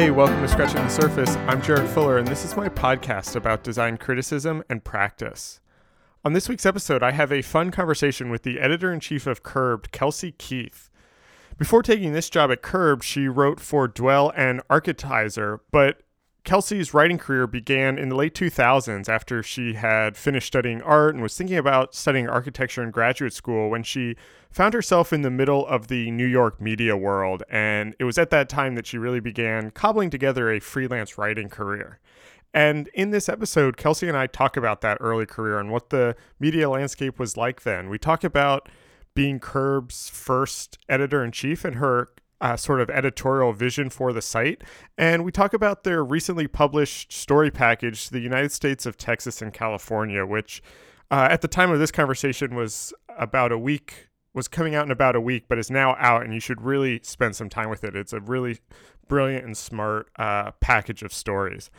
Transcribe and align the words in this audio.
Hey, 0.00 0.10
welcome 0.10 0.40
to 0.40 0.48
Scratching 0.48 0.82
the 0.82 0.88
Surface. 0.88 1.36
I'm 1.46 1.60
Jared 1.60 1.86
Fuller, 1.90 2.16
and 2.16 2.26
this 2.26 2.42
is 2.42 2.56
my 2.56 2.70
podcast 2.70 3.36
about 3.36 3.62
design 3.62 3.98
criticism 3.98 4.64
and 4.70 4.82
practice. 4.82 5.60
On 6.24 6.32
this 6.32 6.48
week's 6.48 6.64
episode, 6.64 7.02
I 7.02 7.10
have 7.10 7.30
a 7.30 7.42
fun 7.42 7.70
conversation 7.70 8.30
with 8.30 8.42
the 8.42 8.60
editor 8.60 8.94
in 8.94 9.00
chief 9.00 9.26
of 9.26 9.42
Curbed, 9.42 9.92
Kelsey 9.92 10.32
Keith. 10.32 10.88
Before 11.58 11.82
taking 11.82 12.14
this 12.14 12.30
job 12.30 12.50
at 12.50 12.62
Curbed, 12.62 13.04
she 13.04 13.28
wrote 13.28 13.60
for 13.60 13.86
Dwell 13.86 14.32
and 14.34 14.66
Architizer, 14.68 15.60
but 15.70 16.00
Kelsey's 16.44 16.94
writing 16.94 17.18
career 17.18 17.46
began 17.46 17.98
in 17.98 18.08
the 18.08 18.16
late 18.16 18.34
2000s 18.34 19.08
after 19.08 19.42
she 19.42 19.74
had 19.74 20.16
finished 20.16 20.46
studying 20.46 20.80
art 20.82 21.14
and 21.14 21.22
was 21.22 21.36
thinking 21.36 21.58
about 21.58 21.94
studying 21.94 22.28
architecture 22.28 22.82
in 22.82 22.90
graduate 22.90 23.32
school 23.32 23.68
when 23.68 23.82
she 23.82 24.16
found 24.50 24.74
herself 24.74 25.12
in 25.12 25.22
the 25.22 25.30
middle 25.30 25.66
of 25.66 25.88
the 25.88 26.10
New 26.10 26.26
York 26.26 26.60
media 26.60 26.96
world. 26.96 27.42
And 27.50 27.94
it 27.98 28.04
was 28.04 28.18
at 28.18 28.30
that 28.30 28.48
time 28.48 28.74
that 28.74 28.86
she 28.86 28.98
really 28.98 29.20
began 29.20 29.70
cobbling 29.70 30.10
together 30.10 30.50
a 30.50 30.60
freelance 30.60 31.18
writing 31.18 31.48
career. 31.48 32.00
And 32.52 32.88
in 32.94 33.10
this 33.10 33.28
episode, 33.28 33.76
Kelsey 33.76 34.08
and 34.08 34.16
I 34.16 34.26
talk 34.26 34.56
about 34.56 34.80
that 34.80 34.98
early 35.00 35.26
career 35.26 35.58
and 35.58 35.70
what 35.70 35.90
the 35.90 36.16
media 36.40 36.68
landscape 36.68 37.18
was 37.18 37.36
like 37.36 37.62
then. 37.62 37.88
We 37.88 37.98
talk 37.98 38.24
about 38.24 38.68
being 39.14 39.38
Curbed's 39.38 40.08
first 40.08 40.78
editor 40.88 41.22
in 41.22 41.32
chief 41.32 41.64
and 41.64 41.76
her 41.76 42.08
uh, 42.40 42.56
sort 42.56 42.80
of 42.80 42.88
editorial 42.90 43.52
vision 43.52 43.90
for 43.90 44.12
the 44.12 44.22
site. 44.22 44.62
And 44.96 45.24
we 45.24 45.32
talk 45.32 45.52
about 45.52 45.84
their 45.84 46.02
recently 46.02 46.46
published 46.46 47.12
story 47.12 47.50
package, 47.50 48.08
The 48.08 48.20
United 48.20 48.52
States 48.52 48.86
of 48.86 48.96
Texas 48.96 49.42
and 49.42 49.52
California, 49.52 50.24
which 50.24 50.62
uh, 51.10 51.28
at 51.30 51.40
the 51.42 51.48
time 51.48 51.70
of 51.70 51.78
this 51.78 51.90
conversation 51.90 52.54
was 52.54 52.92
about 53.18 53.52
a 53.52 53.58
week, 53.58 54.08
was 54.32 54.48
coming 54.48 54.74
out 54.74 54.84
in 54.84 54.90
about 54.90 55.16
a 55.16 55.20
week, 55.20 55.44
but 55.48 55.58
is 55.58 55.70
now 55.70 55.96
out, 55.98 56.22
and 56.24 56.32
you 56.32 56.40
should 56.40 56.62
really 56.62 57.00
spend 57.02 57.34
some 57.36 57.48
time 57.48 57.68
with 57.68 57.84
it. 57.84 57.96
It's 57.96 58.12
a 58.12 58.20
really 58.20 58.58
brilliant 59.08 59.44
and 59.44 59.56
smart 59.56 60.08
uh, 60.16 60.52
package 60.60 61.02
of 61.02 61.12
stories. 61.12 61.70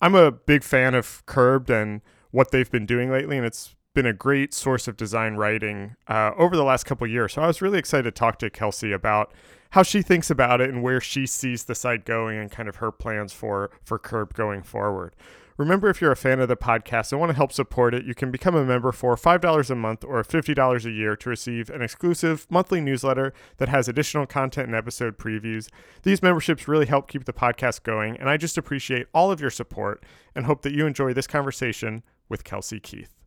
I'm 0.00 0.14
a 0.14 0.32
big 0.32 0.64
fan 0.64 0.94
of 0.94 1.24
Curbed 1.26 1.70
and 1.70 2.00
what 2.30 2.50
they've 2.50 2.70
been 2.70 2.86
doing 2.86 3.10
lately, 3.10 3.36
and 3.36 3.44
it's 3.44 3.76
been 3.94 4.06
a 4.06 4.12
great 4.12 4.54
source 4.54 4.88
of 4.88 4.96
design 4.96 5.34
writing 5.34 5.96
uh, 6.06 6.30
over 6.36 6.56
the 6.56 6.64
last 6.64 6.84
couple 6.84 7.06
years. 7.06 7.34
So 7.34 7.42
I 7.42 7.46
was 7.46 7.60
really 7.60 7.78
excited 7.78 8.04
to 8.04 8.10
talk 8.10 8.38
to 8.38 8.48
Kelsey 8.48 8.92
about 8.92 9.32
how 9.70 9.82
she 9.82 10.02
thinks 10.02 10.30
about 10.30 10.60
it 10.60 10.70
and 10.70 10.82
where 10.82 11.00
she 11.00 11.26
sees 11.26 11.64
the 11.64 11.74
site 11.74 12.04
going 12.04 12.38
and 12.38 12.50
kind 12.50 12.68
of 12.68 12.76
her 12.76 12.90
plans 12.90 13.32
for 13.32 13.70
for 13.82 13.98
Curbed 13.98 14.34
going 14.34 14.62
forward. 14.62 15.14
Remember, 15.58 15.90
if 15.90 16.00
you're 16.00 16.12
a 16.12 16.16
fan 16.16 16.38
of 16.38 16.46
the 16.46 16.56
podcast 16.56 17.10
and 17.10 17.20
want 17.20 17.30
to 17.30 17.36
help 17.36 17.50
support 17.50 17.92
it, 17.92 18.04
you 18.04 18.14
can 18.14 18.30
become 18.30 18.54
a 18.54 18.64
member 18.64 18.92
for 18.92 19.16
$5 19.16 19.70
a 19.70 19.74
month 19.74 20.04
or 20.04 20.22
$50 20.22 20.84
a 20.84 20.90
year 20.90 21.16
to 21.16 21.28
receive 21.28 21.68
an 21.68 21.82
exclusive 21.82 22.46
monthly 22.48 22.80
newsletter 22.80 23.34
that 23.56 23.68
has 23.68 23.88
additional 23.88 24.24
content 24.24 24.68
and 24.68 24.76
episode 24.76 25.18
previews. 25.18 25.68
These 26.04 26.22
memberships 26.22 26.68
really 26.68 26.86
help 26.86 27.08
keep 27.08 27.24
the 27.24 27.32
podcast 27.32 27.82
going, 27.82 28.16
and 28.18 28.30
I 28.30 28.36
just 28.36 28.56
appreciate 28.56 29.08
all 29.12 29.32
of 29.32 29.40
your 29.40 29.50
support 29.50 30.04
and 30.32 30.46
hope 30.46 30.62
that 30.62 30.74
you 30.74 30.86
enjoy 30.86 31.12
this 31.12 31.26
conversation 31.26 32.04
with 32.28 32.44
Kelsey 32.44 32.78
Keith. 32.78 33.17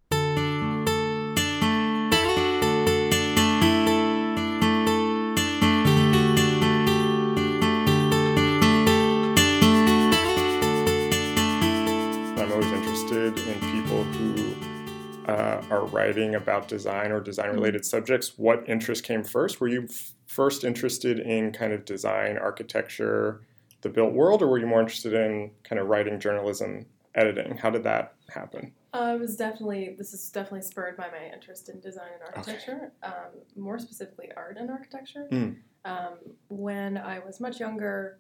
Uh, 15.31 15.61
are 15.69 15.85
writing 15.85 16.35
about 16.35 16.67
design 16.67 17.11
or 17.11 17.21
design 17.21 17.47
mm-hmm. 17.47 17.55
related 17.55 17.85
subjects, 17.85 18.37
what 18.37 18.67
interest 18.67 19.03
came 19.03 19.23
first? 19.23 19.61
Were 19.61 19.69
you 19.69 19.85
f- 19.89 20.11
first 20.28 20.66
interested 20.66 21.19
in 21.19 21.53
kind 21.53 21.72
of 21.72 21.85
design, 21.85 22.38
architecture, 22.38 23.41
the 23.81 23.89
built 23.89 24.13
world, 24.13 24.41
or 24.41 24.47
were 24.47 24.57
you 24.57 24.67
more 24.67 24.81
interested 24.81 25.13
in 25.13 25.51
kind 25.63 25.79
of 25.79 25.88
writing, 25.88 26.19
journalism, 26.19 26.85
editing? 27.16 27.56
How 27.56 27.69
did 27.69 27.83
that 27.83 28.16
happen? 28.29 28.73
Uh, 28.94 29.16
was 29.17 29.38
definitely 29.38 29.95
this 29.97 30.13
is 30.13 30.29
definitely 30.29 30.63
spurred 30.63 30.97
by 30.97 31.07
my 31.07 31.33
interest 31.33 31.69
in 31.69 31.79
design 31.79 32.09
and 32.13 32.23
architecture, 32.23 32.91
okay. 33.01 33.13
um, 33.13 33.29
more 33.56 33.79
specifically 33.79 34.29
art 34.35 34.57
and 34.57 34.69
architecture. 34.69 35.29
Mm. 35.31 35.56
Um, 35.85 36.17
when 36.50 36.97
I 36.97 37.19
was 37.19 37.39
much 37.39 37.61
younger, 37.61 38.19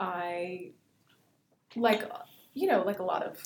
I 0.00 0.72
like 1.76 2.02
you 2.54 2.66
know 2.66 2.82
like 2.82 2.98
a 2.98 3.04
lot 3.04 3.22
of 3.22 3.40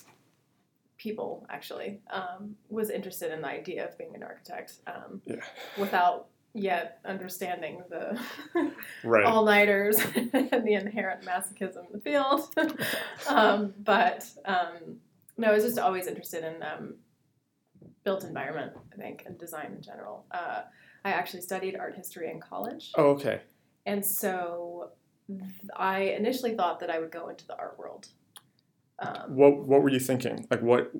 people 1.03 1.45
actually 1.49 1.99
um, 2.09 2.55
was 2.69 2.89
interested 2.89 3.31
in 3.33 3.41
the 3.41 3.47
idea 3.47 3.85
of 3.85 3.97
being 3.97 4.15
an 4.15 4.23
architect 4.23 4.75
um, 4.87 5.21
yeah. 5.25 5.35
without 5.77 6.27
yet 6.53 6.99
understanding 7.03 7.83
the 7.89 8.17
right. 9.03 9.25
all-nighters 9.25 9.97
and 10.15 10.31
the 10.65 10.73
inherent 10.73 11.25
masochism 11.25 11.85
in 11.87 11.91
the 11.91 11.99
field. 11.99 12.49
Um, 13.27 13.73
but 13.79 14.29
um, 14.45 14.97
no 15.37 15.47
i 15.49 15.53
was 15.53 15.63
just 15.63 15.79
always 15.79 16.07
interested 16.07 16.43
in 16.43 16.61
um, 16.61 16.95
built 18.03 18.25
environment 18.25 18.73
i 18.93 18.95
think 18.97 19.23
and 19.25 19.37
design 19.39 19.73
in 19.77 19.81
general. 19.81 20.25
Uh, 20.31 20.61
i 21.05 21.11
actually 21.11 21.41
studied 21.41 21.75
art 21.75 21.95
history 21.95 22.29
in 22.29 22.39
college. 22.39 22.91
Oh 22.95 23.11
okay. 23.11 23.41
And 23.85 24.05
so 24.05 24.91
i 25.75 25.99
initially 26.19 26.53
thought 26.55 26.79
that 26.81 26.89
i 26.89 26.99
would 26.99 27.11
go 27.11 27.29
into 27.29 27.47
the 27.47 27.57
art 27.57 27.79
world 27.79 28.07
um, 28.99 29.35
what 29.35 29.67
What 29.67 29.81
were 29.81 29.89
you 29.89 29.99
thinking? 29.99 30.47
Like 30.49 30.61
what 30.61 30.91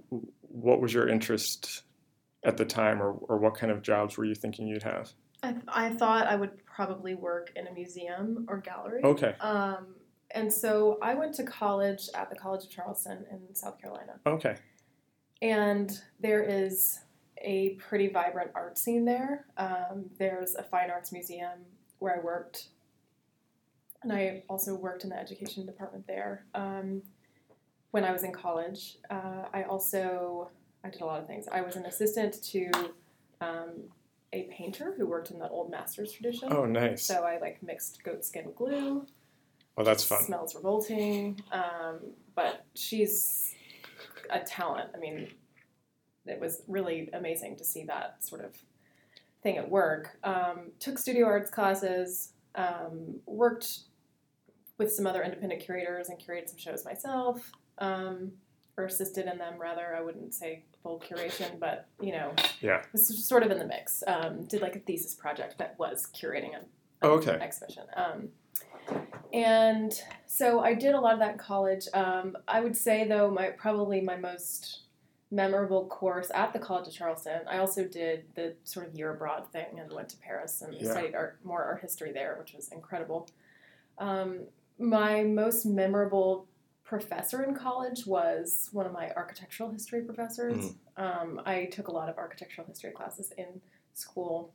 What 0.42 0.82
was 0.82 0.94
your 0.94 1.08
interest 1.08 1.84
at 2.46 2.58
the 2.58 2.66
time, 2.66 3.02
or 3.02 3.12
or 3.12 3.38
what 3.38 3.56
kind 3.56 3.72
of 3.72 3.82
jobs 3.82 4.18
were 4.18 4.26
you 4.26 4.36
thinking 4.36 4.68
you'd 4.68 4.84
have? 4.84 5.12
I, 5.44 5.56
I 5.68 5.90
thought 5.90 6.28
I 6.28 6.36
would 6.36 6.66
probably 6.66 7.16
work 7.16 7.52
in 7.56 7.68
a 7.68 7.72
museum 7.74 8.46
or 8.48 8.58
gallery. 8.58 9.02
Okay. 9.04 9.36
Um, 9.42 9.96
and 10.32 10.52
so 10.52 10.98
I 11.02 11.14
went 11.14 11.36
to 11.36 11.44
college 11.44 12.10
at 12.16 12.30
the 12.30 12.36
College 12.36 12.64
of 12.64 12.72
Charleston 12.72 13.26
in 13.30 13.54
South 13.54 13.80
Carolina. 13.80 14.20
Okay. 14.26 14.56
And 15.42 15.92
there 16.20 16.42
is 16.42 17.00
a 17.40 17.72
pretty 17.72 18.08
vibrant 18.08 18.52
art 18.56 18.78
scene 18.78 19.06
there. 19.06 19.46
Um, 19.58 20.06
there's 20.18 20.56
a 20.56 20.64
fine 20.64 20.90
arts 20.90 21.12
museum 21.12 21.60
where 22.00 22.16
I 22.18 22.24
worked, 22.24 22.70
and 24.02 24.12
I 24.12 24.44
also 24.50 24.76
worked 24.76 25.04
in 25.04 25.10
the 25.10 25.20
education 25.20 25.66
department 25.66 26.08
there. 26.08 26.46
Um, 26.56 27.04
when 27.94 28.04
I 28.04 28.12
was 28.12 28.24
in 28.24 28.32
college. 28.32 28.98
Uh, 29.12 29.44
I 29.54 29.64
also 29.64 30.50
I 30.84 30.90
did 30.90 31.02
a 31.02 31.06
lot 31.06 31.22
of 31.22 31.28
things. 31.28 31.48
I 31.48 31.62
was 31.62 31.76
an 31.76 31.86
assistant 31.86 32.42
to 32.46 32.72
um, 33.40 33.84
a 34.34 34.50
painter 34.52 34.96
who 34.98 35.06
worked 35.06 35.30
in 35.30 35.38
the 35.38 35.48
old 35.48 35.70
masters 35.70 36.12
tradition. 36.12 36.52
Oh, 36.52 36.66
nice. 36.66 37.06
So 37.06 37.24
I 37.24 37.38
like 37.38 37.62
mixed 37.62 38.04
goatskin 38.04 38.52
glue. 38.56 39.06
Oh, 39.78 39.84
that's 39.84 40.04
fun. 40.04 40.24
Smells 40.24 40.56
revolting, 40.56 41.40
um, 41.52 42.00
but 42.34 42.66
she's 42.74 43.54
a 44.32 44.40
talent. 44.40 44.90
I 44.96 44.98
mean, 44.98 45.30
it 46.26 46.40
was 46.40 46.64
really 46.68 47.12
amazing 47.14 47.58
to 47.58 47.64
see 47.64 47.84
that 47.84 48.24
sort 48.24 48.44
of 48.44 48.58
thing 49.44 49.58
at 49.58 49.70
work. 49.70 50.18
Um, 50.24 50.72
took 50.80 50.98
studio 50.98 51.28
arts 51.28 51.52
classes, 51.52 52.34
um, 52.56 53.20
worked 53.28 53.82
with 54.80 54.92
some 54.92 55.06
other 55.06 55.22
independent 55.22 55.62
curators 55.62 56.10
and 56.10 56.18
curated 56.18 56.50
some 56.50 56.58
shows 56.58 56.84
myself 56.86 57.52
um, 57.80 58.32
or 58.78 58.86
assisted 58.86 59.28
in 59.28 59.38
them 59.38 59.56
rather. 59.60 59.96
I 59.96 60.02
wouldn't 60.02 60.34
say 60.34 60.64
full 60.82 61.00
curation, 61.00 61.60
but 61.60 61.88
you 62.02 62.12
know, 62.12 62.34
yeah, 62.62 62.84
this 62.92 63.10
is 63.10 63.26
sort 63.26 63.44
of 63.44 63.52
in 63.52 63.60
the 63.60 63.66
mix. 63.66 64.04
Um, 64.08 64.46
did 64.46 64.62
like 64.62 64.76
a 64.76 64.80
thesis 64.80 65.14
project 65.14 65.58
that 65.58 65.76
was 65.78 66.08
curating 66.14 66.56
an, 66.56 66.66
oh, 67.02 67.12
okay. 67.12 67.32
exhibition. 67.32 67.84
Um, 67.96 68.30
and 69.34 69.94
so 70.28 70.60
I 70.60 70.74
did 70.74 70.94
a 70.94 71.00
lot 71.00 71.14
of 71.14 71.20
that 71.20 71.34
in 71.34 71.38
college. 71.38 71.88
Um, 71.94 72.36
I 72.48 72.62
would 72.62 72.76
say 72.78 73.08
though, 73.08 73.30
my 73.32 73.48
probably 73.50 74.02
my 74.02 74.18
most 74.18 74.82
memorable 75.34 75.88
course 75.88 76.30
at 76.34 76.54
the 76.54 76.60
College 76.60 76.88
of 76.88 76.94
Charleston. 76.94 77.42
I 77.50 77.58
also 77.58 77.86
did 77.86 78.26
the 78.36 78.54
sort 78.64 78.88
of 78.88 78.94
year 78.94 79.12
abroad 79.12 79.52
thing 79.52 79.80
and 79.80 79.92
went 79.92 80.10
to 80.10 80.18
Paris 80.18 80.62
and 80.62 80.76
yeah. 80.76 80.92
studied 80.92 81.16
art, 81.16 81.40
more 81.44 81.64
art 81.64 81.82
history 81.82 82.12
there, 82.12 82.36
which 82.40 82.54
was 82.54 82.70
incredible. 82.70 83.28
Um, 83.98 84.42
my 84.78 85.24
most 85.24 85.66
memorable 85.66 86.48
professor 86.84 87.44
in 87.44 87.56
college 87.56 88.06
was 88.06 88.70
one 88.72 88.86
of 88.86 88.92
my 88.92 89.12
architectural 89.16 89.72
history 89.72 90.02
professors. 90.02 90.58
Mm-hmm. 90.98 91.04
Um, 91.04 91.42
I 91.46 91.66
took 91.66 91.88
a 91.88 91.92
lot 91.92 92.10
of 92.10 92.18
architectural 92.18 92.68
history 92.68 92.92
classes 92.92 93.32
in 93.38 93.62
school, 93.94 94.54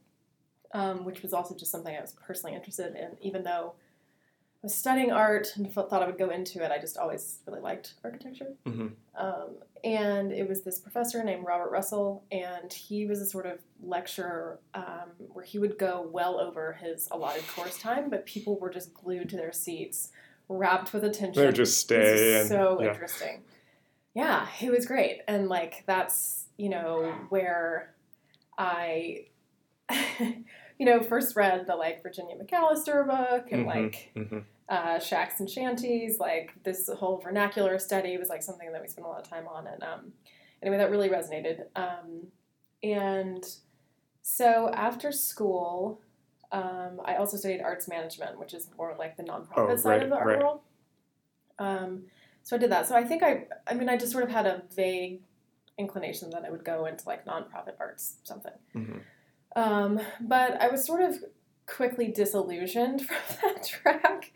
um, 0.74 1.04
which 1.04 1.22
was 1.22 1.32
also 1.32 1.54
just 1.56 1.70
something 1.70 1.96
I 1.96 2.00
was 2.00 2.12
personally 2.12 2.54
interested 2.54 2.94
in. 2.94 3.16
Even 3.22 3.44
though 3.44 3.74
I 3.76 4.66
was 4.66 4.74
studying 4.74 5.10
art 5.10 5.54
and 5.56 5.72
thought 5.72 6.02
I 6.02 6.06
would 6.06 6.18
go 6.18 6.30
into 6.30 6.62
it, 6.62 6.70
I 6.70 6.78
just 6.78 6.98
always 6.98 7.38
really 7.46 7.60
liked 7.60 7.94
architecture. 8.04 8.54
Mm-hmm. 8.66 8.88
Um, 9.16 9.56
and 9.82 10.32
it 10.32 10.48
was 10.48 10.62
this 10.62 10.78
professor 10.78 11.22
named 11.24 11.46
Robert 11.46 11.70
Russell, 11.70 12.24
and 12.30 12.70
he 12.72 13.06
was 13.06 13.20
a 13.20 13.26
sort 13.26 13.46
of 13.46 13.60
lecturer 13.80 14.58
um, 14.74 15.10
where 15.32 15.44
he 15.44 15.58
would 15.58 15.78
go 15.78 16.08
well 16.12 16.38
over 16.38 16.74
his 16.74 17.08
allotted 17.10 17.46
course 17.48 17.78
time, 17.78 18.10
but 18.10 18.26
people 18.26 18.58
were 18.58 18.70
just 18.70 18.92
glued 18.92 19.28
to 19.30 19.36
their 19.36 19.52
seats 19.52 20.10
wrapped 20.48 20.92
with 20.92 21.04
attention. 21.04 21.44
They 21.44 21.52
just 21.52 21.78
stay. 21.78 22.40
And, 22.40 22.48
so 22.48 22.78
yeah. 22.80 22.88
interesting. 22.88 23.42
Yeah, 24.14 24.46
it 24.60 24.70
was 24.70 24.86
great. 24.86 25.20
And 25.28 25.48
like 25.48 25.84
that's, 25.86 26.46
you 26.56 26.68
know, 26.68 27.14
where 27.28 27.94
I 28.56 29.26
you 30.78 30.86
know, 30.86 31.02
first 31.02 31.36
read 31.36 31.66
the 31.66 31.76
like 31.76 32.02
Virginia 32.02 32.36
McAlester 32.36 33.06
book 33.06 33.48
and 33.50 33.66
mm-hmm, 33.66 33.68
like 33.68 34.10
mm-hmm. 34.14 34.38
uh, 34.68 34.98
shacks 34.98 35.40
and 35.40 35.50
shanties. 35.50 36.18
Like 36.18 36.52
this 36.62 36.88
whole 36.88 37.18
vernacular 37.18 37.78
study 37.78 38.16
was 38.16 38.28
like 38.28 38.42
something 38.42 38.70
that 38.72 38.80
we 38.80 38.88
spent 38.88 39.06
a 39.06 39.10
lot 39.10 39.20
of 39.20 39.28
time 39.28 39.48
on, 39.48 39.66
and 39.66 39.82
um, 39.82 40.12
anyway, 40.62 40.78
that 40.78 40.90
really 40.90 41.08
resonated. 41.08 41.64
Um, 41.74 42.28
and 42.82 43.44
so 44.22 44.70
after 44.72 45.10
school, 45.10 46.00
um, 46.52 47.00
I 47.04 47.16
also 47.16 47.36
studied 47.36 47.60
arts 47.60 47.88
management, 47.88 48.38
which 48.38 48.54
is 48.54 48.68
more 48.76 48.94
like 48.98 49.16
the 49.16 49.22
nonprofit 49.22 49.48
Oh, 49.56 49.76
side 49.76 49.90
right, 49.90 50.02
of 50.02 50.10
the 50.10 50.16
art 50.16 50.26
right. 50.26 50.38
world. 50.38 50.60
Um, 51.58 52.04
so 52.42 52.56
I 52.56 52.58
did 52.58 52.70
that. 52.72 52.86
So 52.86 52.94
I 52.94 53.04
think 53.04 53.22
I, 53.22 53.46
I 53.66 53.74
mean, 53.74 53.88
I 53.88 53.96
just 53.96 54.12
sort 54.12 54.24
of 54.24 54.30
had 54.30 54.46
a 54.46 54.62
vague 54.74 55.20
inclination 55.76 56.30
that 56.30 56.44
I 56.44 56.50
would 56.50 56.64
go 56.64 56.86
into 56.86 57.06
like 57.06 57.24
nonprofit 57.26 57.74
arts 57.78 58.16
something. 58.24 58.52
Mhm. 58.74 59.00
Um, 59.56 60.00
but 60.20 60.60
I 60.60 60.68
was 60.68 60.84
sort 60.84 61.02
of 61.02 61.16
quickly 61.66 62.08
disillusioned 62.08 63.02
from 63.06 63.16
that 63.42 63.64
track 63.66 64.32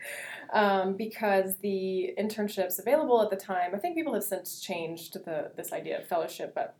um, 0.51 0.95
because 0.95 1.57
the 1.57 2.13
internships 2.19 2.77
available 2.79 3.21
at 3.21 3.29
the 3.29 3.35
time, 3.35 3.73
I 3.73 3.79
think 3.79 3.95
people 3.95 4.13
have 4.13 4.23
since 4.23 4.61
changed 4.61 5.13
the 5.25 5.51
this 5.55 5.73
idea 5.73 5.99
of 5.99 6.07
fellowship, 6.07 6.53
but 6.53 6.75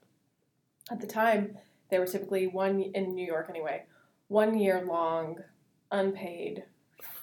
at 0.92 1.02
the 1.02 1.08
time 1.08 1.58
they 1.90 1.98
were 2.00 2.06
typically 2.08 2.48
one 2.48 2.82
in 2.82 3.16
New 3.16 3.26
York 3.26 3.48
anyway, 3.50 3.84
one 4.28 4.58
year 4.58 4.84
long, 4.88 5.38
unpaid, 5.92 6.64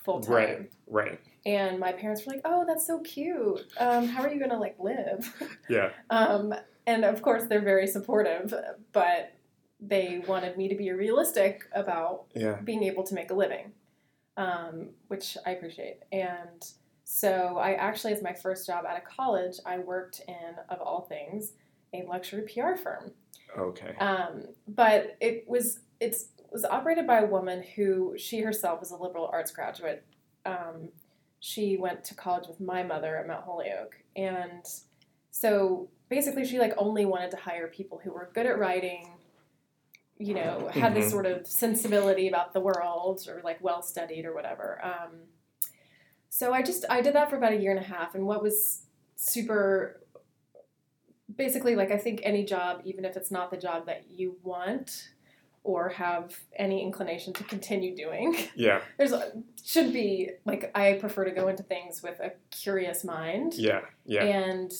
full 0.04 0.20
time. 0.20 0.32
Right. 0.34 0.72
Right. 0.86 1.20
And 1.46 1.78
my 1.78 1.92
parents 1.92 2.26
were 2.26 2.32
like, 2.32 2.42
"Oh, 2.44 2.64
that's 2.66 2.86
so 2.86 3.00
cute. 3.00 3.60
Um, 3.78 4.06
how 4.06 4.22
are 4.22 4.32
you 4.32 4.40
gonna 4.40 4.58
like 4.60 4.76
live?" 4.78 5.32
Yeah. 5.68 5.90
Um, 6.10 6.54
and 6.86 7.04
of 7.04 7.22
course, 7.22 7.44
they're 7.44 7.60
very 7.62 7.86
supportive, 7.86 8.52
but 8.92 9.32
they 9.80 10.22
wanted 10.26 10.56
me 10.58 10.68
to 10.68 10.74
be 10.74 10.90
realistic 10.92 11.62
about 11.72 12.26
Yeah. 12.34 12.56
being 12.62 12.82
able 12.82 13.02
to 13.04 13.14
make 13.14 13.30
a 13.30 13.34
living, 13.34 13.72
um, 14.36 14.90
which 15.08 15.38
I 15.46 15.52
appreciate. 15.52 16.00
And 16.12 16.62
so, 17.04 17.56
I 17.58 17.72
actually, 17.74 18.12
as 18.12 18.22
my 18.22 18.34
first 18.34 18.66
job 18.66 18.84
out 18.84 18.96
of 18.98 19.04
college, 19.04 19.56
I 19.64 19.78
worked 19.78 20.20
in, 20.28 20.54
of 20.68 20.80
all 20.80 21.02
things, 21.02 21.52
a 21.94 22.02
luxury 22.02 22.42
PR 22.42 22.76
firm. 22.76 23.12
Okay. 23.58 23.94
Um, 23.96 24.44
but 24.68 25.16
it 25.20 25.44
was 25.48 25.80
it's 25.98 26.26
was 26.52 26.64
operated 26.64 27.06
by 27.06 27.18
a 27.20 27.26
woman 27.26 27.62
who 27.76 28.14
she 28.16 28.40
herself 28.40 28.80
was 28.80 28.90
a 28.90 28.96
liberal 28.96 29.28
arts 29.32 29.50
graduate. 29.52 30.04
Um, 30.44 30.88
she 31.38 31.76
went 31.76 32.04
to 32.04 32.14
college 32.14 32.48
with 32.48 32.60
my 32.60 32.82
mother 32.82 33.16
at 33.16 33.26
Mount 33.26 33.44
Holyoke, 33.44 33.96
and 34.16 34.64
so 35.30 35.88
basically 36.08 36.44
she 36.44 36.58
like 36.58 36.74
only 36.76 37.04
wanted 37.06 37.30
to 37.30 37.36
hire 37.36 37.68
people 37.68 38.00
who 38.02 38.10
were 38.12 38.30
good 38.34 38.46
at 38.46 38.58
writing. 38.58 39.06
You 40.18 40.34
know, 40.34 40.68
had 40.68 40.92
this 40.94 41.06
Mhm. 41.06 41.10
sort 41.10 41.26
of 41.26 41.46
sensibility 41.46 42.28
about 42.28 42.52
the 42.52 42.60
world, 42.60 43.26
or 43.26 43.40
like 43.42 43.58
well 43.62 43.80
studied, 43.82 44.26
or 44.26 44.34
whatever. 44.34 44.78
Um, 44.84 45.28
so 46.28 46.52
I 46.52 46.62
just 46.62 46.84
I 46.90 47.00
did 47.00 47.14
that 47.14 47.30
for 47.30 47.36
about 47.36 47.52
a 47.52 47.56
year 47.56 47.70
and 47.70 47.80
a 47.80 47.88
half, 47.88 48.14
and 48.14 48.26
what 48.26 48.42
was 48.42 48.82
super 49.16 50.00
basically 51.34 51.74
like 51.76 51.90
I 51.90 51.96
think 51.96 52.20
any 52.22 52.44
job, 52.44 52.82
even 52.84 53.04
if 53.06 53.16
it's 53.16 53.30
not 53.30 53.50
the 53.50 53.56
job 53.56 53.86
that 53.86 54.10
you 54.10 54.36
want 54.42 55.10
or 55.62 55.90
have 55.90 56.38
any 56.56 56.82
inclination 56.82 57.32
to 57.34 57.44
continue 57.44 57.94
doing, 57.94 58.34
Yeah. 58.54 58.80
there's 58.96 59.12
should 59.62 59.92
be 59.92 60.30
like 60.44 60.70
I 60.74 60.94
prefer 60.94 61.24
to 61.24 61.30
go 61.30 61.48
into 61.48 61.62
things 61.62 62.02
with 62.02 62.18
a 62.20 62.32
curious 62.50 63.04
mind. 63.04 63.54
Yeah. 63.54 63.80
Yeah. 64.06 64.24
And 64.24 64.72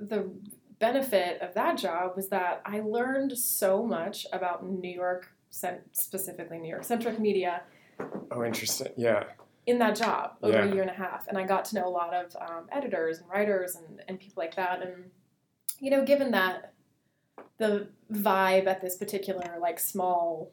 the 0.00 0.30
benefit 0.78 1.40
of 1.42 1.54
that 1.54 1.76
job 1.76 2.12
was 2.14 2.28
that 2.28 2.62
I 2.64 2.80
learned 2.80 3.36
so 3.36 3.84
much 3.84 4.26
about 4.32 4.64
New 4.64 4.88
York, 4.90 5.28
specifically 5.92 6.58
New 6.58 6.68
York 6.68 6.84
centric 6.84 7.18
media, 7.18 7.62
Oh, 8.30 8.44
interesting. 8.44 8.92
Yeah. 8.96 9.24
in 9.66 9.78
that 9.80 9.96
job 9.96 10.34
over 10.42 10.52
Yeah. 10.56 10.64
a 10.66 10.72
year 10.72 10.82
and 10.82 10.90
a 10.90 10.94
half. 10.94 11.26
And 11.26 11.36
I 11.36 11.44
got 11.44 11.64
to 11.66 11.74
know 11.74 11.88
a 11.88 11.90
lot 11.90 12.14
of 12.14 12.34
um, 12.40 12.66
editors 12.70 13.18
and 13.18 13.28
writers 13.28 13.74
and, 13.74 14.00
and 14.06 14.20
people 14.20 14.40
like 14.40 14.54
that. 14.54 14.82
And, 14.82 15.10
you 15.80 15.90
know, 15.90 16.04
given 16.04 16.30
that 16.30 16.72
the 17.58 17.88
vibe 18.12 18.66
at 18.66 18.80
this 18.80 18.96
particular, 18.96 19.58
like, 19.60 19.78
small 19.78 20.52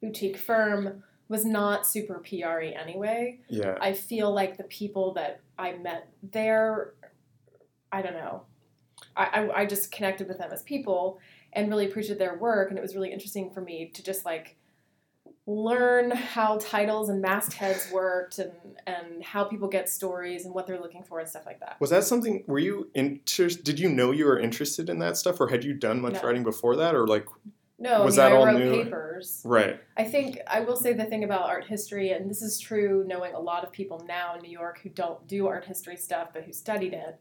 boutique 0.00 0.36
firm 0.36 1.02
was 1.28 1.44
not 1.44 1.86
super 1.86 2.18
PR 2.18 2.60
anyway, 2.60 3.40
Yeah. 3.48 3.78
I 3.80 3.94
feel 3.94 4.32
like 4.32 4.58
the 4.58 4.64
people 4.64 5.14
that 5.14 5.40
I 5.58 5.72
met 5.72 6.08
there, 6.22 6.94
I 7.90 8.02
don't 8.02 8.14
know, 8.14 8.42
I, 9.16 9.24
I, 9.24 9.60
I 9.62 9.66
just 9.66 9.90
connected 9.90 10.28
with 10.28 10.38
them 10.38 10.50
as 10.52 10.62
people 10.62 11.20
and 11.52 11.68
really 11.68 11.86
appreciated 11.86 12.18
their 12.18 12.36
work. 12.36 12.70
And 12.70 12.78
it 12.78 12.82
was 12.82 12.94
really 12.94 13.12
interesting 13.12 13.50
for 13.50 13.60
me 13.60 13.90
to 13.94 14.02
just 14.02 14.24
like 14.24 14.56
learn 15.46 16.12
how 16.12 16.56
titles 16.58 17.08
and 17.08 17.20
mastheads 17.20 17.90
worked 17.92 18.38
and, 18.38 18.52
and 18.86 19.24
how 19.24 19.42
people 19.44 19.66
get 19.68 19.88
stories 19.88 20.44
and 20.44 20.54
what 20.54 20.66
they're 20.66 20.80
looking 20.80 21.02
for 21.02 21.18
and 21.18 21.28
stuff 21.28 21.44
like 21.44 21.58
that. 21.58 21.76
Was 21.80 21.90
that 21.90 22.04
something? 22.04 22.44
Were 22.46 22.60
you 22.60 22.90
interested? 22.94 23.64
Did 23.64 23.80
you 23.80 23.88
know 23.88 24.12
you 24.12 24.26
were 24.26 24.38
interested 24.38 24.88
in 24.88 25.00
that 25.00 25.16
stuff, 25.16 25.40
or 25.40 25.48
had 25.48 25.64
you 25.64 25.74
done 25.74 26.00
much 26.00 26.14
No. 26.14 26.22
writing 26.22 26.44
before 26.44 26.76
that, 26.76 26.94
or 26.94 27.06
like? 27.06 27.26
No, 27.78 28.04
Was 28.04 28.16
I, 28.16 28.28
that 28.28 28.30
mean, 28.30 28.40
all 28.40 28.46
I 28.46 28.52
wrote 28.52 28.58
new? 28.76 28.84
papers. 28.84 29.42
Right. 29.44 29.80
I 29.96 30.04
think 30.04 30.38
I 30.46 30.60
will 30.60 30.76
say 30.76 30.92
the 30.92 31.04
thing 31.04 31.24
about 31.24 31.48
art 31.48 31.66
history, 31.66 32.10
and 32.10 32.30
this 32.30 32.40
is 32.40 32.60
true 32.60 33.02
knowing 33.08 33.34
a 33.34 33.40
lot 33.40 33.64
of 33.64 33.72
people 33.72 34.04
now 34.06 34.36
in 34.36 34.42
New 34.42 34.50
York 34.50 34.78
who 34.84 34.88
don't 34.90 35.26
do 35.26 35.48
art 35.48 35.64
history 35.64 35.96
stuff 35.96 36.28
but 36.32 36.44
who 36.44 36.52
studied 36.52 36.92
it. 36.92 37.18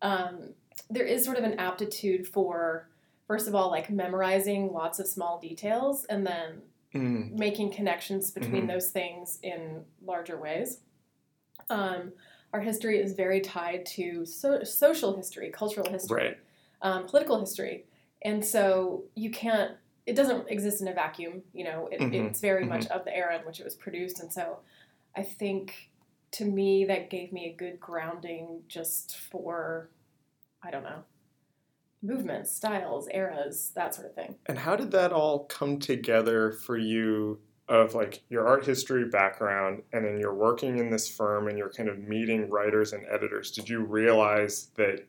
Um, 0.00 0.54
there 0.88 1.04
is 1.04 1.22
sort 1.22 1.36
of 1.36 1.44
an 1.44 1.58
aptitude 1.60 2.26
for, 2.26 2.88
first 3.26 3.46
of 3.46 3.54
all, 3.54 3.68
like 3.70 3.90
memorizing 3.90 4.72
lots 4.72 4.98
of 4.98 5.06
small 5.06 5.38
details 5.38 6.04
and 6.06 6.26
then 6.26 6.62
Mm. 6.94 7.32
making 7.38 7.70
connections 7.72 8.32
between 8.32 8.64
Mhm. 8.64 8.68
those 8.72 8.90
things 8.90 9.38
in 9.42 9.84
larger 10.02 10.36
ways. 10.36 10.80
Um, 11.68 12.12
art 12.52 12.64
history 12.64 12.98
is 13.00 13.12
very 13.12 13.40
tied 13.40 13.86
to 13.86 14.26
so- 14.26 14.64
social 14.64 15.16
history, 15.16 15.50
cultural 15.50 15.88
history 15.88 16.16
Right. 16.24 16.38
um, 16.82 17.06
political 17.06 17.38
history, 17.38 17.86
and 18.22 18.44
so 18.44 19.04
you 19.14 19.30
can't. 19.30 19.76
It 20.06 20.14
doesn't 20.16 20.48
exist 20.50 20.80
in 20.82 20.88
a 20.88 20.92
vacuum. 20.92 21.44
You 21.52 21.62
know, 21.64 21.86
it, 21.92 22.00
Mhm, 22.00 22.30
it's 22.30 22.40
very 22.40 22.64
much 22.64 22.86
of 22.88 23.04
the 23.04 23.16
era 23.16 23.38
in 23.38 23.46
which 23.46 23.60
it 23.60 23.64
was 23.64 23.76
produced, 23.76 24.18
and 24.18 24.32
so 24.32 24.58
I 25.14 25.22
think 25.22 25.90
to 26.32 26.44
me 26.44 26.84
that 26.86 27.08
gave 27.10 27.32
me 27.32 27.46
a 27.46 27.52
good 27.52 27.78
grounding 27.78 28.64
just 28.66 29.16
for, 29.16 29.90
I 30.62 30.70
don't 30.72 30.82
know, 30.82 31.04
movements, 32.02 32.50
styles, 32.50 33.08
eras, 33.12 33.72
that 33.74 33.94
sort 33.94 34.06
of 34.08 34.14
thing. 34.14 34.36
And 34.46 34.58
how 34.58 34.76
did 34.76 34.90
that 34.92 35.12
all 35.12 35.44
come 35.44 35.78
together 35.78 36.52
for 36.52 36.76
you? 36.76 37.40
Of 37.68 37.94
like 37.94 38.24
your 38.28 38.48
art 38.48 38.66
history 38.66 39.04
background, 39.08 39.82
and 39.92 40.04
then 40.04 40.18
you're 40.18 40.34
working 40.34 40.78
in 40.78 40.90
this 40.90 41.08
firm, 41.08 41.46
and 41.46 41.56
you're 41.56 41.70
kind 41.70 41.88
of 41.88 42.00
meeting 42.00 42.50
writers 42.50 42.92
and 42.92 43.04
editors. 43.08 43.52
Did 43.52 43.68
you 43.68 43.84
realize 43.84 44.72
that, 44.74 45.06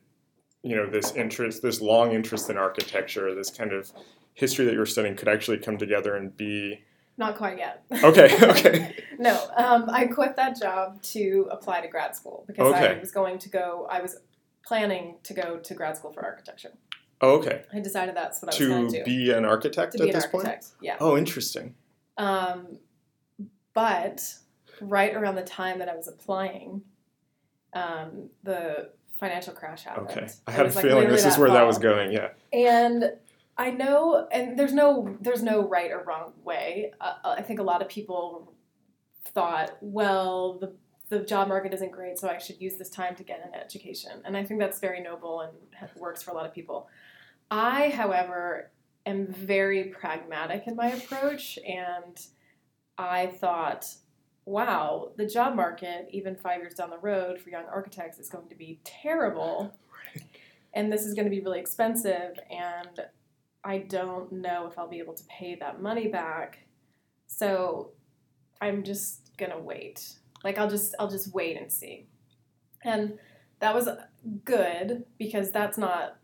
you 0.61 0.75
know, 0.75 0.87
this 0.87 1.11
interest, 1.15 1.63
this 1.63 1.81
long 1.81 2.11
interest 2.11 2.51
in 2.51 2.57
architecture, 2.59 3.33
this 3.33 3.49
kind 3.49 3.73
of 3.73 3.91
history 4.35 4.65
that 4.65 4.73
you 4.73 4.77
were 4.77 4.85
studying, 4.85 5.15
could 5.15 5.27
actually 5.27 5.57
come 5.57 5.79
together 5.79 6.15
and 6.15 6.37
be 6.37 6.83
Not 7.17 7.35
quite 7.35 7.57
yet. 7.57 7.83
okay? 8.03 8.29
Okay. 8.51 8.95
no, 9.17 9.43
um, 9.57 9.89
I 9.89 10.05
quit 10.05 10.35
that 10.35 10.55
job 10.59 11.01
to 11.01 11.47
apply 11.49 11.81
to 11.81 11.87
grad 11.87 12.15
school 12.15 12.43
because 12.45 12.75
I 12.75 12.99
was 12.99 13.11
going 13.11 13.39
to 13.39 13.49
go. 13.49 13.87
I 13.89 14.01
was 14.01 14.17
planning 14.65 15.15
to 15.23 15.33
go 15.33 15.57
to 15.57 15.73
grad 15.73 15.97
school 15.97 16.11
for 16.11 16.23
architecture. 16.23 16.71
Oh, 17.21 17.37
okay. 17.37 17.63
I 17.73 17.79
decided 17.79 18.15
that's 18.15 18.41
what 18.41 18.53
I 18.53 18.57
was 18.57 18.67
going 18.67 18.91
To 18.91 18.97
to 18.99 19.03
do. 19.03 19.05
be 19.05 19.31
an 19.31 19.45
architect 19.45 19.93
to 19.93 19.99
at 19.99 20.03
be 20.03 20.09
an 20.09 20.15
this 20.15 20.25
point. 20.25 20.47
architect. 20.47 20.67
Yeah. 20.81 20.97
Oh, 20.99 21.17
interesting. 21.17 21.75
Um, 22.17 22.79
but 23.73 24.35
right 24.81 25.13
around 25.15 25.35
the 25.35 25.43
time 25.43 25.79
that 25.79 25.87
I 25.89 25.95
was 25.95 26.07
applying, 26.07 26.81
um, 27.73 28.29
the 28.43 28.89
financial 29.19 29.53
crash 29.53 29.83
happened. 29.83 30.09
Okay. 30.09 30.27
I 30.47 30.51
had 30.51 30.65
a 30.65 30.69
like, 30.71 30.83
feeling 30.83 31.09
this 31.09 31.25
is 31.25 31.37
where 31.37 31.49
that 31.51 31.65
was 31.65 31.77
going. 31.77 32.11
Yeah. 32.11 32.29
And 32.51 33.13
I 33.57 33.69
know, 33.69 34.27
and 34.31 34.57
there's 34.57 34.73
no 34.73 35.15
there's 35.21 35.43
no 35.43 35.67
right 35.67 35.91
or 35.91 36.03
wrong 36.03 36.33
way. 36.43 36.91
Uh, 36.99 37.13
I 37.23 37.43
think 37.43 37.59
a 37.59 37.63
lot 37.63 37.81
of 37.83 37.87
people 37.87 38.51
thought, 39.25 39.77
well, 39.81 40.57
the 40.59 40.73
the 41.11 41.19
job 41.19 41.49
market 41.49 41.73
isn't 41.73 41.91
great, 41.91 42.17
so 42.17 42.29
I 42.29 42.37
should 42.37 42.61
use 42.61 42.77
this 42.77 42.89
time 42.89 43.15
to 43.15 43.23
get 43.23 43.45
an 43.45 43.53
education. 43.53 44.21
And 44.23 44.37
I 44.37 44.45
think 44.45 44.61
that's 44.61 44.79
very 44.79 45.01
noble 45.01 45.41
and 45.41 45.51
works 45.97 46.23
for 46.23 46.31
a 46.31 46.33
lot 46.33 46.45
of 46.45 46.53
people. 46.53 46.87
I, 47.51 47.89
however, 47.89 48.71
am 49.05 49.27
very 49.27 49.83
pragmatic 49.85 50.63
in 50.67 50.75
my 50.77 50.87
approach, 50.87 51.59
and 51.67 52.17
I 52.97 53.27
thought, 53.27 53.87
wow, 54.45 55.11
the 55.17 55.25
job 55.25 55.55
market, 55.55 56.07
even 56.11 56.37
five 56.37 56.61
years 56.61 56.75
down 56.75 56.89
the 56.89 56.97
road 56.97 57.41
for 57.41 57.49
young 57.49 57.65
architects, 57.65 58.17
is 58.17 58.29
going 58.29 58.47
to 58.47 58.55
be 58.55 58.79
terrible. 58.85 59.75
And 60.73 60.89
this 60.89 61.05
is 61.05 61.13
going 61.13 61.25
to 61.25 61.29
be 61.29 61.41
really 61.41 61.59
expensive, 61.59 62.39
and 62.49 63.05
I 63.65 63.79
don't 63.79 64.31
know 64.31 64.65
if 64.67 64.79
I'll 64.79 64.87
be 64.87 64.99
able 64.99 65.15
to 65.15 65.23
pay 65.25 65.55
that 65.55 65.81
money 65.81 66.07
back. 66.07 66.59
So 67.27 67.91
I'm 68.61 68.83
just 68.83 69.35
gonna 69.37 69.59
wait. 69.59 70.13
Like 70.43 70.57
I'll 70.57 70.69
just 70.69 70.95
I'll 70.99 71.09
just 71.09 71.33
wait 71.33 71.57
and 71.59 71.71
see. 71.71 72.07
And 72.83 73.17
that 73.59 73.75
was 73.75 73.87
good 74.45 75.03
because 75.19 75.51
that's 75.51 75.77
not 75.77 76.17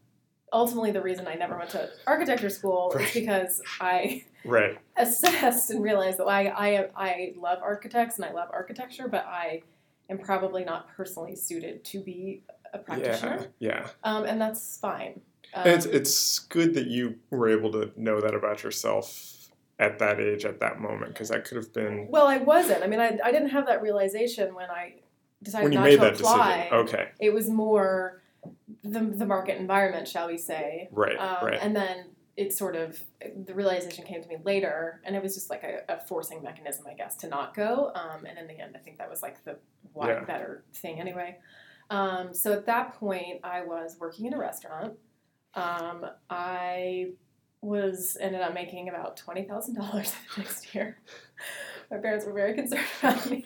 ultimately 0.54 0.92
the 0.92 1.02
reason 1.02 1.28
I 1.28 1.36
never 1.36 1.58
went 1.58 1.70
to 1.72 1.90
architecture 2.08 2.50
school. 2.50 2.92
Right. 2.96 3.04
It's 3.06 3.14
because 3.14 3.62
I 3.80 4.24
Right. 4.46 4.78
assessed 4.98 5.70
and 5.72 5.84
realized 5.84 6.20
that 6.20 6.26
I, 6.26 6.48
I 6.48 6.90
I 6.96 7.34
love 7.38 7.60
architects 7.62 8.16
and 8.18 8.26
I 8.26 8.32
love 8.32 8.50
architecture, 8.52 9.08
but 9.08 9.26
I 9.26 9.62
am 10.10 10.18
probably 10.18 10.64
not 10.64 10.88
personally 10.96 11.36
suited 11.36 11.84
to 11.86 12.00
be 12.02 12.44
a 12.74 12.78
practitioner, 12.78 13.48
Yeah, 13.60 13.82
yeah. 13.82 13.88
um, 14.04 14.24
and 14.26 14.40
that's 14.42 14.78
fine. 14.78 15.22
Um, 15.54 15.68
it's 15.68 15.86
it's 15.86 16.40
good 16.40 16.74
that 16.76 16.88
you 16.88 17.16
were 17.30 17.50
able 17.50 17.72
to 17.74 17.92
know 17.98 18.20
that 18.22 18.34
about 18.34 18.64
yourself 18.64 19.34
at 19.80 20.00
that 20.00 20.20
age, 20.20 20.44
at 20.46 20.60
that 20.60 20.80
moment, 20.80 21.14
because 21.14 21.30
that 21.30 21.46
could 21.46 21.58
have 21.58 21.72
been 21.74 22.08
well, 22.10 22.28
I 22.28 22.38
wasn't. 22.38 22.84
I 22.84 22.88
mean, 22.88 23.00
I, 23.00 23.18
I 23.24 23.32
didn't 23.32 23.50
have 23.50 23.68
that 23.68 23.82
realization 23.82 24.54
when 24.56 24.70
I 24.70 24.96
decided 25.44 25.66
when 25.66 25.72
you 25.74 25.78
not 25.80 25.86
made 25.86 25.96
to 25.98 26.02
that 26.02 26.20
apply. 26.20 26.56
decision. 26.70 26.78
Okay, 26.80 27.10
It 27.20 27.34
was 27.34 27.50
more 27.50 28.22
the 28.84 29.00
the 29.02 29.26
market 29.26 29.58
environment, 29.58 30.08
shall 30.08 30.28
we 30.28 30.38
say, 30.38 30.90
right, 30.92 31.18
um, 31.20 31.46
right. 31.48 31.60
and 31.62 31.76
then 31.76 32.06
it 32.38 32.54
sort 32.54 32.76
of 32.76 33.02
the 33.46 33.54
realization 33.54 34.06
came 34.06 34.22
to 34.22 34.28
me 34.28 34.38
later, 34.44 35.02
and 35.04 35.16
it 35.16 35.22
was 35.24 35.34
just 35.36 35.50
like 35.50 35.64
a, 35.64 35.82
a 35.90 36.00
forcing 36.08 36.42
mechanism, 36.44 36.86
I 36.88 36.94
guess, 36.94 37.16
to 37.18 37.28
not 37.28 37.56
go. 37.56 37.92
Um, 37.96 38.26
and 38.26 38.38
in 38.38 38.48
the 38.48 38.60
end, 38.60 38.76
I 38.76 38.80
think 38.80 38.98
that 39.00 39.10
was 39.10 39.22
like 39.22 39.44
the 39.44 39.58
why 39.94 40.10
Yeah. 40.10 40.24
better 40.24 40.64
thing 40.74 41.00
anyway. 41.00 41.38
Um, 41.90 42.34
so 42.34 42.52
at 42.54 42.66
that 42.66 42.94
point, 42.96 43.40
I 43.44 43.64
was 43.64 43.98
working 44.00 44.26
in 44.26 44.34
a 44.34 44.38
restaurant. 44.38 44.94
Um, 45.56 46.06
I 46.30 47.12
was 47.62 48.18
ended 48.20 48.42
up 48.42 48.54
making 48.54 48.90
about 48.90 49.18
twenty 49.18 49.44
thousand 49.44 49.76
dollars 49.76 50.14
next 50.38 50.74
year. 50.74 50.98
My 51.90 51.98
parents 51.98 52.26
were 52.26 52.34
very 52.34 52.54
concerned 52.54 52.84
about 53.02 53.30
me. 53.30 53.46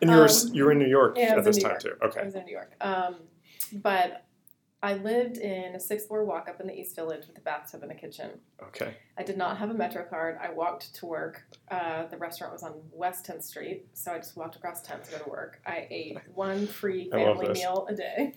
And 0.00 0.10
you 0.10 0.16
were 0.16 0.28
um, 0.28 0.54
you 0.54 0.64
were 0.64 0.72
in 0.72 0.78
New 0.78 0.88
York 0.88 1.18
at 1.18 1.42
this 1.44 1.58
time 1.58 1.72
York. 1.72 1.80
too. 1.80 1.94
Okay, 2.02 2.20
I 2.20 2.24
was 2.24 2.34
in 2.34 2.44
New 2.44 2.52
York. 2.52 2.72
Um, 2.80 3.16
but 3.72 4.26
I 4.84 4.94
lived 4.94 5.38
in 5.38 5.76
a 5.76 5.80
sixth 5.80 6.08
floor 6.08 6.24
walk 6.24 6.48
up 6.48 6.60
in 6.60 6.66
the 6.66 6.76
East 6.76 6.96
Village 6.96 7.26
with 7.28 7.38
a 7.38 7.40
bathtub 7.40 7.82
and 7.82 7.92
a 7.92 7.94
kitchen. 7.94 8.30
okay, 8.62 8.96
I 9.16 9.22
did 9.22 9.36
not 9.38 9.56
have 9.58 9.70
a 9.70 9.74
Metro 9.74 10.04
card. 10.04 10.38
I 10.42 10.52
walked 10.52 10.94
to 10.96 11.06
work. 11.06 11.44
Uh, 11.70 12.06
the 12.06 12.18
restaurant 12.18 12.52
was 12.52 12.62
on 12.62 12.74
West 12.90 13.24
10th 13.26 13.44
Street, 13.44 13.86
so 13.94 14.12
I 14.12 14.18
just 14.18 14.36
walked 14.36 14.56
across 14.56 14.82
10th 14.86 15.04
to 15.04 15.10
go 15.12 15.24
to 15.24 15.30
work. 15.30 15.60
I 15.64 15.86
ate 15.90 16.18
one 16.34 16.66
free 16.66 17.08
family 17.10 17.48
meal 17.50 17.86
a 17.88 17.94
day. 17.94 18.34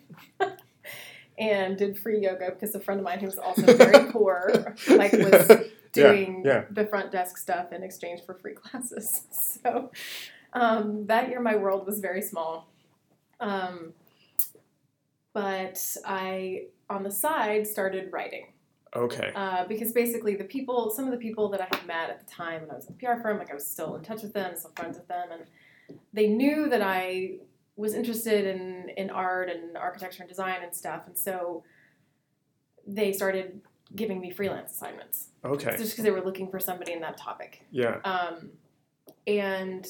And 1.38 1.78
did 1.78 1.98
free 1.98 2.22
yoga 2.22 2.52
because 2.52 2.74
a 2.76 2.80
friend 2.80 3.00
of 3.00 3.06
mine 3.06 3.20
who 3.20 3.26
was 3.26 3.38
also 3.38 3.76
very 3.76 4.06
poor 4.12 4.76
like 4.90 5.12
was 5.12 5.52
doing 5.92 6.44
yeah. 6.46 6.66
the 6.72 6.86
front 6.86 7.12
desk 7.12 7.38
stuff 7.38 7.72
in 7.72 7.84
exchange 7.84 8.22
for 8.26 8.36
free 8.36 8.54
classes. 8.56 9.22
So 9.32 9.92
um, 10.54 11.06
that 11.08 11.30
year, 11.30 11.42
my 11.42 11.56
world 11.56 11.86
was 11.86 12.00
very 12.00 12.22
small. 12.22 12.70
Um, 13.40 13.94
but 15.34 15.80
I, 16.06 16.68
on 16.90 17.04
the 17.04 17.12
side, 17.12 17.68
started 17.68 18.12
writing 18.14 18.48
okay, 18.96 19.32
uh, 19.36 19.66
because 19.66 19.92
basically 19.92 20.36
the 20.36 20.46
people, 20.46 20.90
some 20.96 21.06
of 21.06 21.12
the 21.12 21.18
people 21.18 21.50
that 21.50 21.62
I 21.62 21.68
had 21.76 21.86
met 21.86 22.10
at 22.10 22.26
the 22.26 22.32
time 22.32 22.62
when 22.62 22.72
I 22.72 22.76
was 22.76 22.88
in 22.88 22.96
the 22.98 23.06
PR 23.06 23.22
firm, 23.22 23.38
like 23.38 23.52
I 23.52 23.54
was 23.54 23.68
still 23.68 23.96
in 23.96 24.04
touch 24.04 24.22
with 24.22 24.34
them, 24.34 24.56
still 24.56 24.72
friends 24.78 24.98
with 24.98 25.10
them, 25.10 25.28
and 25.32 26.00
they 26.14 26.28
knew 26.28 26.70
that 26.70 26.82
I 26.82 27.40
was 27.76 27.94
interested 27.94 28.46
in 28.46 28.90
in 28.98 29.10
art 29.10 29.50
and 29.50 29.78
architecture 29.78 30.24
and 30.24 30.30
design 30.30 30.60
and 30.64 30.74
stuff, 30.76 31.04
and 31.08 31.18
so 31.18 31.64
they 32.88 33.12
started 33.12 33.62
giving 33.96 34.20
me 34.20 34.32
freelance 34.32 34.72
assignments 34.72 35.30
okay, 35.44 35.76
just 35.78 35.92
because 35.92 36.04
they 36.04 36.12
were 36.12 36.22
looking 36.24 36.50
for 36.50 36.60
somebody 36.60 36.92
in 36.94 37.02
that 37.02 37.18
topic. 37.18 37.66
yeah, 37.72 37.98
Um, 38.04 38.52
and 39.28 39.86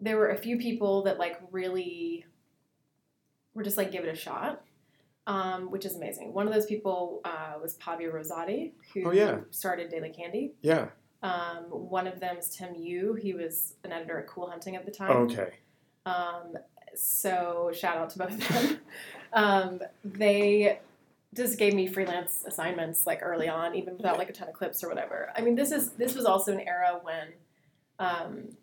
there 0.00 0.16
were 0.16 0.28
a 0.30 0.36
few 0.38 0.58
people 0.58 1.02
that 1.04 1.18
like 1.18 1.38
really 1.50 2.24
were 3.54 3.62
just 3.62 3.76
like 3.76 3.90
give 3.90 4.04
it 4.04 4.08
a 4.08 4.14
shot, 4.16 4.62
um, 5.26 5.70
which 5.70 5.84
is 5.84 5.96
amazing. 5.96 6.32
One 6.32 6.46
of 6.46 6.52
those 6.54 6.66
people 6.66 7.20
uh, 7.24 7.54
was 7.60 7.74
Pavia 7.74 8.10
Rosati, 8.10 8.72
who 8.94 9.08
Oh, 9.08 9.10
yeah. 9.12 9.38
started 9.50 9.90
Daily 9.90 10.10
Candy. 10.10 10.54
yeah, 10.62 10.88
Um, 11.22 11.64
one 11.70 12.06
of 12.06 12.20
them 12.20 12.36
is 12.38 12.50
Tim 12.50 12.74
Yu. 12.76 13.14
He 13.14 13.34
was 13.34 13.74
an 13.84 13.92
editor 13.92 14.18
at 14.20 14.26
Cool 14.28 14.48
Hunting 14.50 14.76
at 14.76 14.84
the 14.84 14.92
time. 14.92 15.10
okay, 15.10 15.50
Um, 16.06 16.54
so 16.94 17.70
shout 17.74 17.96
out 17.96 18.10
to 18.10 18.18
both 18.18 18.32
of 18.32 18.48
them. 18.48 18.78
um, 19.32 19.80
they 20.04 20.80
just 21.34 21.58
gave 21.58 21.74
me 21.74 21.86
freelance 21.86 22.44
assignments 22.46 23.06
like 23.06 23.20
early 23.22 23.48
on, 23.48 23.74
even 23.74 23.96
without 23.96 24.18
like 24.18 24.30
a 24.30 24.32
ton 24.32 24.48
of 24.48 24.54
clips 24.54 24.82
or 24.82 24.88
whatever. 24.88 25.30
I 25.36 25.40
mean, 25.40 25.54
this 25.54 25.70
is 25.70 25.90
this 25.90 26.14
was 26.14 26.24
also 26.24 26.52
an 26.52 26.60
era 26.60 27.00
when 27.02 27.28
um, 27.98 28.56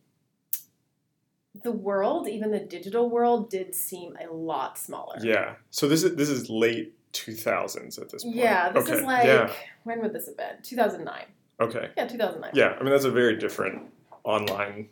the 1.64 1.72
world, 1.72 2.28
even 2.28 2.52
the 2.52 2.60
digital 2.60 3.10
world, 3.10 3.50
did 3.50 3.74
seem 3.76 4.18
a 4.18 4.32
lot 4.34 4.78
smaller. 4.78 5.18
yeah. 5.22 5.56
So 5.70 5.88
this 5.88 6.04
is 6.04 6.16
this 6.16 6.30
is 6.30 6.50
late 6.50 6.94
two 7.12 7.34
thousands 7.34 7.98
at 7.98 8.10
this 8.10 8.24
point. 8.24 8.36
Yeah, 8.36 8.72
this 8.72 8.86
okay. 8.86 8.98
is 8.98 9.04
like 9.04 9.26
yeah, 9.26 9.52
when 9.84 10.02
would 10.02 10.14
this 10.14 10.26
have 10.28 10.38
been? 10.38 10.62
Two 10.64 10.76
thousand 10.76 11.06
nine. 11.06 11.26
okay, 11.60 11.92
Yeah, 11.98 12.08
two 12.08 12.18
thousand 12.18 12.42
nine. 12.42 12.52
yeah. 12.54 12.76
I 12.80 12.84
mean 12.84 12.92
that's 12.92 13.06
a 13.06 13.12
very 13.12 13.38
different 13.38 13.84
online 14.24 14.90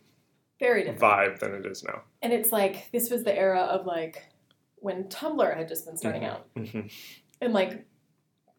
Very 0.63 0.83
different. 0.83 1.01
vibe 1.01 1.39
than 1.39 1.53
it 1.55 1.65
is 1.65 1.83
now. 1.83 2.03
And 2.21 2.31
it's 2.31 2.51
like 2.51 2.89
this 2.91 3.09
was 3.09 3.23
the 3.23 3.37
era 3.37 3.59
of 3.61 3.85
like 3.85 4.23
when 4.77 5.05
Tumblr 5.05 5.57
had 5.57 5.67
just 5.67 5.85
been 5.85 5.97
starting 5.97 6.21
Mhm. 6.23 6.29
out. 6.29 6.53
Mhm. 6.55 6.91
and 7.41 7.53
like 7.53 7.85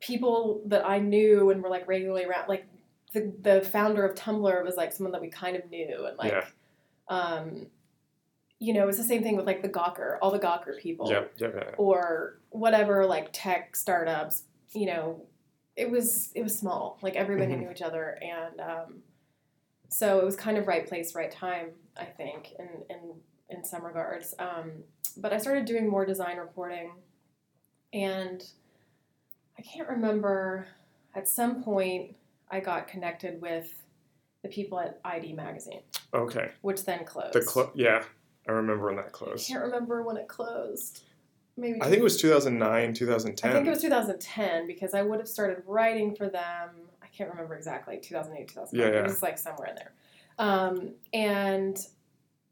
people 0.01 0.63
that 0.67 0.85
I 0.87 0.99
knew 0.99 1.51
and 1.51 1.63
were 1.63 1.71
like 1.71 1.89
regularly 1.89 2.25
around, 2.27 2.49
like 2.49 2.67
the 3.15 3.33
the 3.41 3.61
founder 3.63 4.05
of 4.05 4.15
Tumblr 4.15 4.65
was 4.65 4.77
like 4.77 4.93
someone 4.93 5.13
that 5.13 5.21
we 5.23 5.29
kind 5.31 5.57
of 5.57 5.69
knew, 5.71 6.05
and 6.07 6.19
like, 6.19 6.33
Yeah. 6.33 6.47
um, 7.09 7.71
you 8.59 8.75
know, 8.75 8.89
it's 8.89 8.99
the 8.99 9.05
same 9.05 9.23
thing 9.23 9.37
with 9.37 9.47
like 9.47 9.63
the 9.63 9.69
Gawker, 9.69 10.19
all 10.21 10.31
the 10.31 10.39
Gawker 10.39 10.79
people, 10.79 11.09
Yep, 11.11 11.33
yep, 11.39 11.75
or 11.79 12.41
whatever 12.51 13.07
like 13.07 13.29
tech 13.33 13.77
startups. 13.77 14.45
You 14.73 14.87
know, 14.87 15.27
it 15.77 15.91
was 15.91 16.33
it 16.35 16.43
was 16.43 16.59
small, 16.59 16.99
like 17.03 17.17
everybody 17.17 17.55
Mhm. 17.55 17.61
knew 17.61 17.71
each 17.71 17.83
other, 17.83 18.19
and 18.23 18.61
um, 18.61 19.03
so 19.95 20.19
it 20.19 20.25
was 20.25 20.35
kind 20.35 20.59
of 20.59 20.67
right 20.67 20.87
place, 20.87 21.15
right 21.15 21.31
time. 21.31 21.69
I 21.97 22.05
think 22.05 22.53
in 22.59 22.69
in 22.91 23.01
in 23.49 23.65
some 23.65 23.85
regards. 23.85 24.35
Um, 24.39 24.73
but 25.17 25.33
I 25.33 25.39
started 25.39 25.65
doing 25.65 25.89
more 25.89 26.05
design 26.05 26.39
reporting, 26.39 26.93
and 27.93 28.43
I 29.59 29.63
can't 29.63 29.89
remember. 29.89 30.67
At 31.15 31.29
some 31.29 31.63
point, 31.63 32.17
I 32.51 32.59
got 32.59 32.89
connected 32.89 33.41
with 33.41 33.85
the 34.43 34.49
people 34.49 34.81
at 34.81 34.99
ID 35.05 35.33
Magazine, 35.33 35.83
Okay. 36.13 36.51
which 36.63 36.85
then 36.85 37.05
closed. 37.05 37.35
The 37.35 37.41
clo- 37.43 37.71
yeah, 37.77 38.03
I 38.49 38.53
remember 38.53 38.87
when 38.87 38.97
that 38.97 39.13
closed. 39.13 39.49
I 39.49 39.53
can't 39.55 39.65
remember 39.65 40.03
when 40.03 40.17
it 40.17 40.27
closed. 40.27 41.05
Maybe 41.57 41.81
I 41.81 41.85
think 41.85 41.99
it 41.99 42.03
was 42.03 42.17
2009, 42.21 42.95
2010. 42.95 43.49
I 43.51 43.55
think 43.55 43.69
it 43.69 43.71
was 43.71 43.81
2010 43.81 44.67
because 44.67 44.93
I 44.93 45.03
would 45.03 45.21
have 45.21 45.29
started 45.29 45.63
writing 45.67 46.17
for 46.17 46.29
them. 46.29 46.71
I 47.15 47.17
can't 47.17 47.31
remember 47.31 47.55
exactly 47.55 47.99
2008, 48.03 48.49
2009. 48.49 48.87
Yeah, 48.89 48.93
yeah. 48.95 49.05
It 49.05 49.09
was 49.09 49.23
like 49.23 49.39
somewhere 49.39 49.69
in 49.69 49.77
there. 49.77 49.93
Um, 50.39 50.95
and 51.13 51.79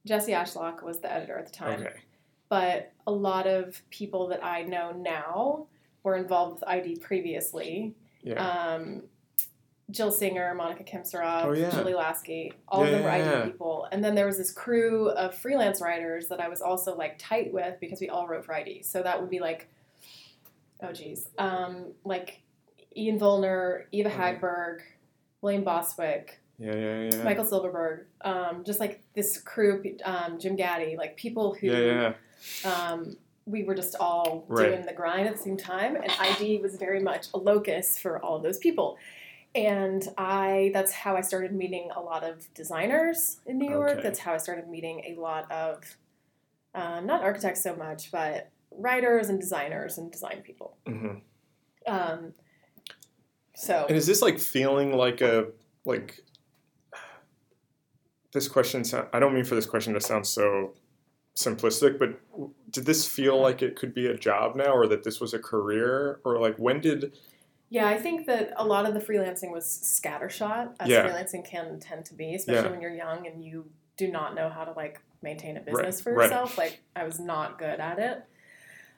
Jesse 0.06 0.32
Ashlock 0.32 0.82
was 0.82 1.00
the 1.00 1.12
editor 1.12 1.36
at 1.38 1.46
the 1.46 1.52
time. 1.52 1.80
Okay. 1.80 1.94
But 2.48 2.92
a 3.06 3.12
lot 3.12 3.46
of 3.46 3.80
people 3.90 4.28
that 4.28 4.44
I 4.44 4.62
know 4.62 4.92
now 4.92 5.66
were 6.02 6.16
involved 6.16 6.60
with 6.60 6.68
ID 6.68 6.96
previously. 6.96 7.94
Yeah. 8.22 8.34
Um, 8.46 9.04
Jill 9.90 10.12
Singer, 10.12 10.54
Monica 10.54 10.84
Khemsurov, 10.84 11.44
Oh, 11.44 11.52
yeah. 11.52 11.70
Julie 11.70 11.94
Lasky, 11.94 12.52
all 12.68 12.82
of 12.82 12.88
Yeah, 12.88 12.98
them 12.98 13.04
were 13.04 13.10
ID 13.10 13.50
people. 13.50 13.88
And 13.90 14.02
then 14.04 14.14
there 14.14 14.26
was 14.26 14.38
this 14.38 14.52
crew 14.52 15.08
of 15.10 15.34
freelance 15.34 15.80
writers 15.80 16.28
that 16.28 16.40
I 16.40 16.48
was 16.48 16.62
also 16.62 16.94
like 16.96 17.16
tight 17.18 17.52
with 17.52 17.80
because 17.80 18.00
we 18.00 18.08
all 18.08 18.28
wrote 18.28 18.44
for 18.44 18.54
ID. 18.54 18.82
So 18.84 19.02
that 19.02 19.20
would 19.20 19.30
be 19.30 19.40
like, 19.40 19.68
oh 20.82 20.92
geez, 20.92 21.28
um, 21.38 21.92
like 22.04 22.42
Ian 22.96 23.18
Volner, 23.18 23.84
Eva 23.92 24.10
Mhm. 24.10 24.16
Hagberg, 24.40 24.80
William 25.40 25.64
Bostwick, 25.64 26.40
yeah, 26.58 26.74
yeah, 26.74 27.10
yeah. 27.12 27.22
Michael 27.24 27.44
Silverberg, 27.44 28.06
um, 28.22 28.62
just 28.64 28.78
like 28.80 29.00
this 29.14 29.40
crew, 29.40 29.82
um, 30.04 30.38
Jim 30.38 30.54
Gaddy, 30.56 30.96
like 30.96 31.16
people 31.16 31.54
who 31.54 31.66
yeah, 31.68 32.14
yeah. 32.64 32.92
um, 32.92 33.16
we 33.46 33.64
were 33.64 33.74
just 33.74 33.96
all 33.96 34.44
Right. 34.48 34.68
doing 34.68 34.86
the 34.86 34.92
grind 34.92 35.26
at 35.26 35.36
the 35.36 35.42
same 35.42 35.56
time 35.56 35.96
and 35.96 36.08
id 36.20 36.60
was 36.62 36.76
very 36.76 37.00
much 37.00 37.26
a 37.34 37.38
locus 37.38 37.98
for 37.98 38.20
all 38.24 38.36
of 38.36 38.42
those 38.44 38.56
people 38.58 38.96
and 39.56 40.08
i 40.16 40.70
that's 40.72 40.92
how 40.92 41.16
i 41.16 41.20
started 41.20 41.52
meeting 41.52 41.90
a 41.96 42.00
lot 42.00 42.22
of 42.22 42.46
designers 42.54 43.40
in 43.44 43.58
new 43.58 43.68
york 43.68 43.90
Okay. 43.94 44.02
that's 44.02 44.20
how 44.20 44.32
i 44.32 44.36
started 44.36 44.68
meeting 44.68 45.02
a 45.06 45.20
lot 45.20 45.50
of 45.50 45.96
um, 46.76 47.04
not 47.04 47.22
architects 47.22 47.60
so 47.64 47.74
much 47.74 48.12
but 48.12 48.48
writers 48.70 49.28
and 49.28 49.40
designers 49.40 49.98
and 49.98 50.12
design 50.12 50.40
people 50.44 50.76
hmm 50.86 51.14
um, 51.88 52.32
so 53.62 53.86
And 53.88 53.96
is 53.96 54.06
this 54.06 54.20
like 54.22 54.38
feeling 54.38 54.96
like 54.96 55.20
a 55.20 55.46
like? 55.84 56.20
This 58.32 58.48
question. 58.48 58.82
sound- 58.84 59.08
I 59.12 59.18
don't 59.20 59.34
mean 59.34 59.44
for 59.44 59.54
this 59.54 59.66
question 59.66 59.92
to 59.94 60.00
sound 60.00 60.26
so 60.26 60.74
simplistic, 61.36 61.98
but 61.98 62.18
did 62.70 62.86
this 62.86 63.06
feel 63.06 63.38
like 63.40 63.62
it 63.62 63.76
could 63.76 63.94
be 63.94 64.06
a 64.06 64.16
job 64.16 64.56
now, 64.56 64.72
or 64.72 64.86
that 64.86 65.04
this 65.04 65.20
was 65.20 65.34
a 65.34 65.38
career, 65.38 66.20
or 66.24 66.38
like 66.40 66.56
when 66.56 66.80
did? 66.80 67.16
Yeah, 67.68 67.86
I 67.88 67.98
think 67.98 68.26
that 68.26 68.52
a 68.56 68.64
lot 68.66 68.86
of 68.86 68.94
the 68.94 69.00
freelancing 69.00 69.50
was 69.50 69.64
scattershot, 69.66 70.74
as 70.80 70.88
Yeah. 70.88 71.06
freelancing 71.08 71.44
can 71.44 71.78
tend 71.78 72.04
to 72.06 72.14
be, 72.14 72.34
especially 72.34 72.64
Yeah. 72.64 72.70
when 72.70 72.80
you're 72.80 72.94
young 72.94 73.26
and 73.26 73.44
you 73.44 73.70
do 73.96 74.10
not 74.10 74.34
know 74.34 74.48
how 74.48 74.64
to 74.64 74.72
like 74.72 75.00
maintain 75.22 75.56
a 75.56 75.60
business 75.60 76.00
for 76.00 76.12
right. 76.14 76.24
yourself. 76.24 76.56
Like 76.58 76.80
I 76.96 77.04
was 77.04 77.20
not 77.20 77.58
good 77.58 77.80
at 77.80 77.98
it. 77.98 78.24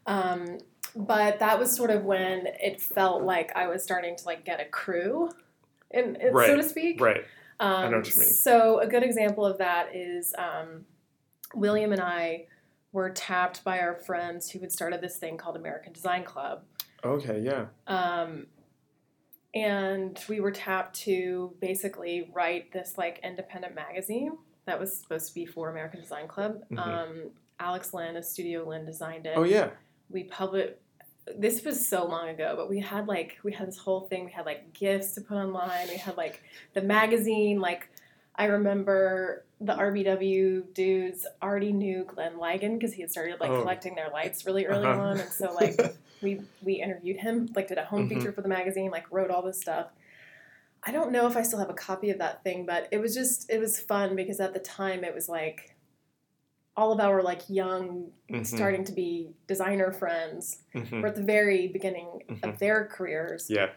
Um, 0.06 0.58
but 0.96 1.38
that 1.40 1.58
was 1.58 1.74
sort 1.74 1.90
of 1.90 2.04
when 2.04 2.46
it 2.46 2.80
felt 2.80 3.22
like 3.22 3.50
I 3.56 3.66
was 3.68 3.82
starting 3.82 4.16
to 4.16 4.24
like 4.24 4.44
get 4.44 4.60
a 4.60 4.64
crew, 4.64 5.30
in, 5.90 6.16
in- 6.16 6.32
so 6.34 6.56
to 6.56 6.62
speak. 6.62 7.00
Right. 7.00 7.24
Um, 7.60 7.90
know 7.92 7.98
what 7.98 8.14
you 8.14 8.20
mean. 8.20 8.30
So 8.30 8.80
a 8.80 8.86
good 8.86 9.02
example 9.04 9.44
of 9.46 9.58
that 9.58 9.94
is 9.94 10.34
um, 10.36 10.84
William 11.54 11.92
and 11.92 12.00
I 12.00 12.46
were 12.92 13.10
tapped 13.10 13.62
by 13.64 13.78
our 13.80 13.94
friends 13.94 14.50
who 14.50 14.60
had 14.60 14.72
started 14.72 15.00
this 15.00 15.18
thing 15.18 15.36
called 15.36 15.56
American 15.56 15.92
Design 15.92 16.24
Club. 16.24 16.62
Okay, 17.04 17.40
yeah. 17.40 17.66
Um, 17.86 18.46
and 19.54 20.18
we 20.28 20.40
were 20.40 20.50
tapped 20.50 20.96
to 21.02 21.54
basically 21.60 22.30
write 22.32 22.72
this 22.72 22.98
like 22.98 23.20
independent 23.22 23.74
magazine 23.74 24.32
that 24.66 24.80
was 24.80 24.96
supposed 24.98 25.28
to 25.28 25.34
be 25.34 25.46
for 25.46 25.70
American 25.70 26.00
Design 26.00 26.26
Club. 26.26 26.64
Mhm. 26.70 26.78
Um, 26.78 27.30
Alex 27.60 27.94
Lin 27.94 28.16
of 28.16 28.24
Studio 28.24 28.68
Lin 28.68 28.84
designed 28.84 29.26
it. 29.26 29.34
Oh 29.36 29.44
yeah. 29.44 29.70
We 30.10 30.24
published. 30.24 30.74
This 31.36 31.64
was 31.64 31.86
so 31.88 32.04
long 32.06 32.28
ago, 32.28 32.54
but 32.56 32.68
we 32.68 32.80
had 32.80 33.06
like 33.06 33.38
we 33.42 33.52
had 33.52 33.66
this 33.68 33.78
whole 33.78 34.02
thing. 34.02 34.26
We 34.26 34.32
had 34.32 34.44
like 34.44 34.72
gifts 34.74 35.12
to 35.14 35.22
put 35.22 35.36
online. 35.36 35.88
We 35.88 35.96
had 35.96 36.16
like 36.16 36.42
the 36.74 36.82
magazine. 36.82 37.60
Like 37.60 37.88
I 38.36 38.44
remember 38.46 39.44
the 39.60 39.72
RBW 39.74 40.74
dudes 40.74 41.26
already 41.42 41.72
knew 41.72 42.04
Glenn 42.04 42.34
Ligon 42.34 42.78
because 42.78 42.92
he 42.92 43.00
had 43.00 43.10
started 43.10 43.40
like 43.40 43.50
Oh. 43.52 43.60
collecting 43.62 43.94
their 43.94 44.10
lights 44.10 44.44
really 44.44 44.66
early 44.66 44.84
Uh-huh. 44.86 45.00
on, 45.00 45.20
and 45.20 45.32
so 45.32 45.52
like 45.54 45.74
we 46.20 46.40
we 46.62 46.74
interviewed 46.74 47.16
him, 47.18 47.48
like 47.54 47.68
did 47.68 47.78
a 47.78 47.84
home 47.84 48.06
Mhm. 48.06 48.08
feature 48.10 48.32
for 48.32 48.42
the 48.42 48.48
magazine, 48.48 48.90
like 48.90 49.10
wrote 49.10 49.30
all 49.30 49.42
this 49.42 49.60
stuff. 49.60 49.88
I 50.86 50.92
don't 50.92 51.12
know 51.12 51.26
if 51.26 51.36
I 51.38 51.42
still 51.42 51.58
have 51.60 51.70
a 51.70 51.74
copy 51.74 52.10
of 52.10 52.18
that 52.18 52.42
thing, 52.44 52.66
but 52.66 52.88
it 52.90 52.98
was 52.98 53.14
just 53.14 53.48
it 53.50 53.58
was 53.58 53.80
fun 53.80 54.14
because 54.14 54.40
at 54.40 54.52
the 54.52 54.60
time 54.60 55.04
it 55.04 55.14
was 55.14 55.28
like 55.28 55.73
all 56.76 56.92
of 56.92 56.98
our 57.00 57.22
like 57.22 57.42
young 57.48 58.10
Mhm, 58.30 58.44
starting 58.46 58.84
to 58.84 58.92
be 58.92 59.34
designer 59.46 59.92
friends 59.92 60.62
mhm. 60.74 61.00
were 61.02 61.08
at 61.08 61.14
the 61.14 61.22
very 61.22 61.68
beginning 61.68 62.22
Mhm. 62.28 62.48
of 62.48 62.58
their 62.58 62.86
careers. 62.86 63.48
Yeah. 63.48 63.70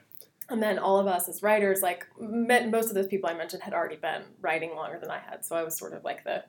And 0.50 0.64
then 0.64 0.80
all 0.80 0.98
of 0.98 1.08
us 1.08 1.28
as 1.30 1.44
writers, 1.44 1.82
like 1.82 2.08
met, 2.20 2.70
most 2.70 2.88
of 2.90 2.96
those 2.96 3.08
people 3.08 3.30
I 3.30 3.34
mentioned 3.34 3.64
had 3.64 3.74
already 3.74 3.98
been 3.98 4.24
writing 4.42 4.76
longer 4.76 4.98
than 4.98 5.12
I 5.12 5.20
had. 5.20 5.46
So 5.46 5.56
I 5.56 5.64
was 5.64 5.78
sort 5.78 5.94
of 5.94 6.04
like 6.04 6.24
the 6.24 6.46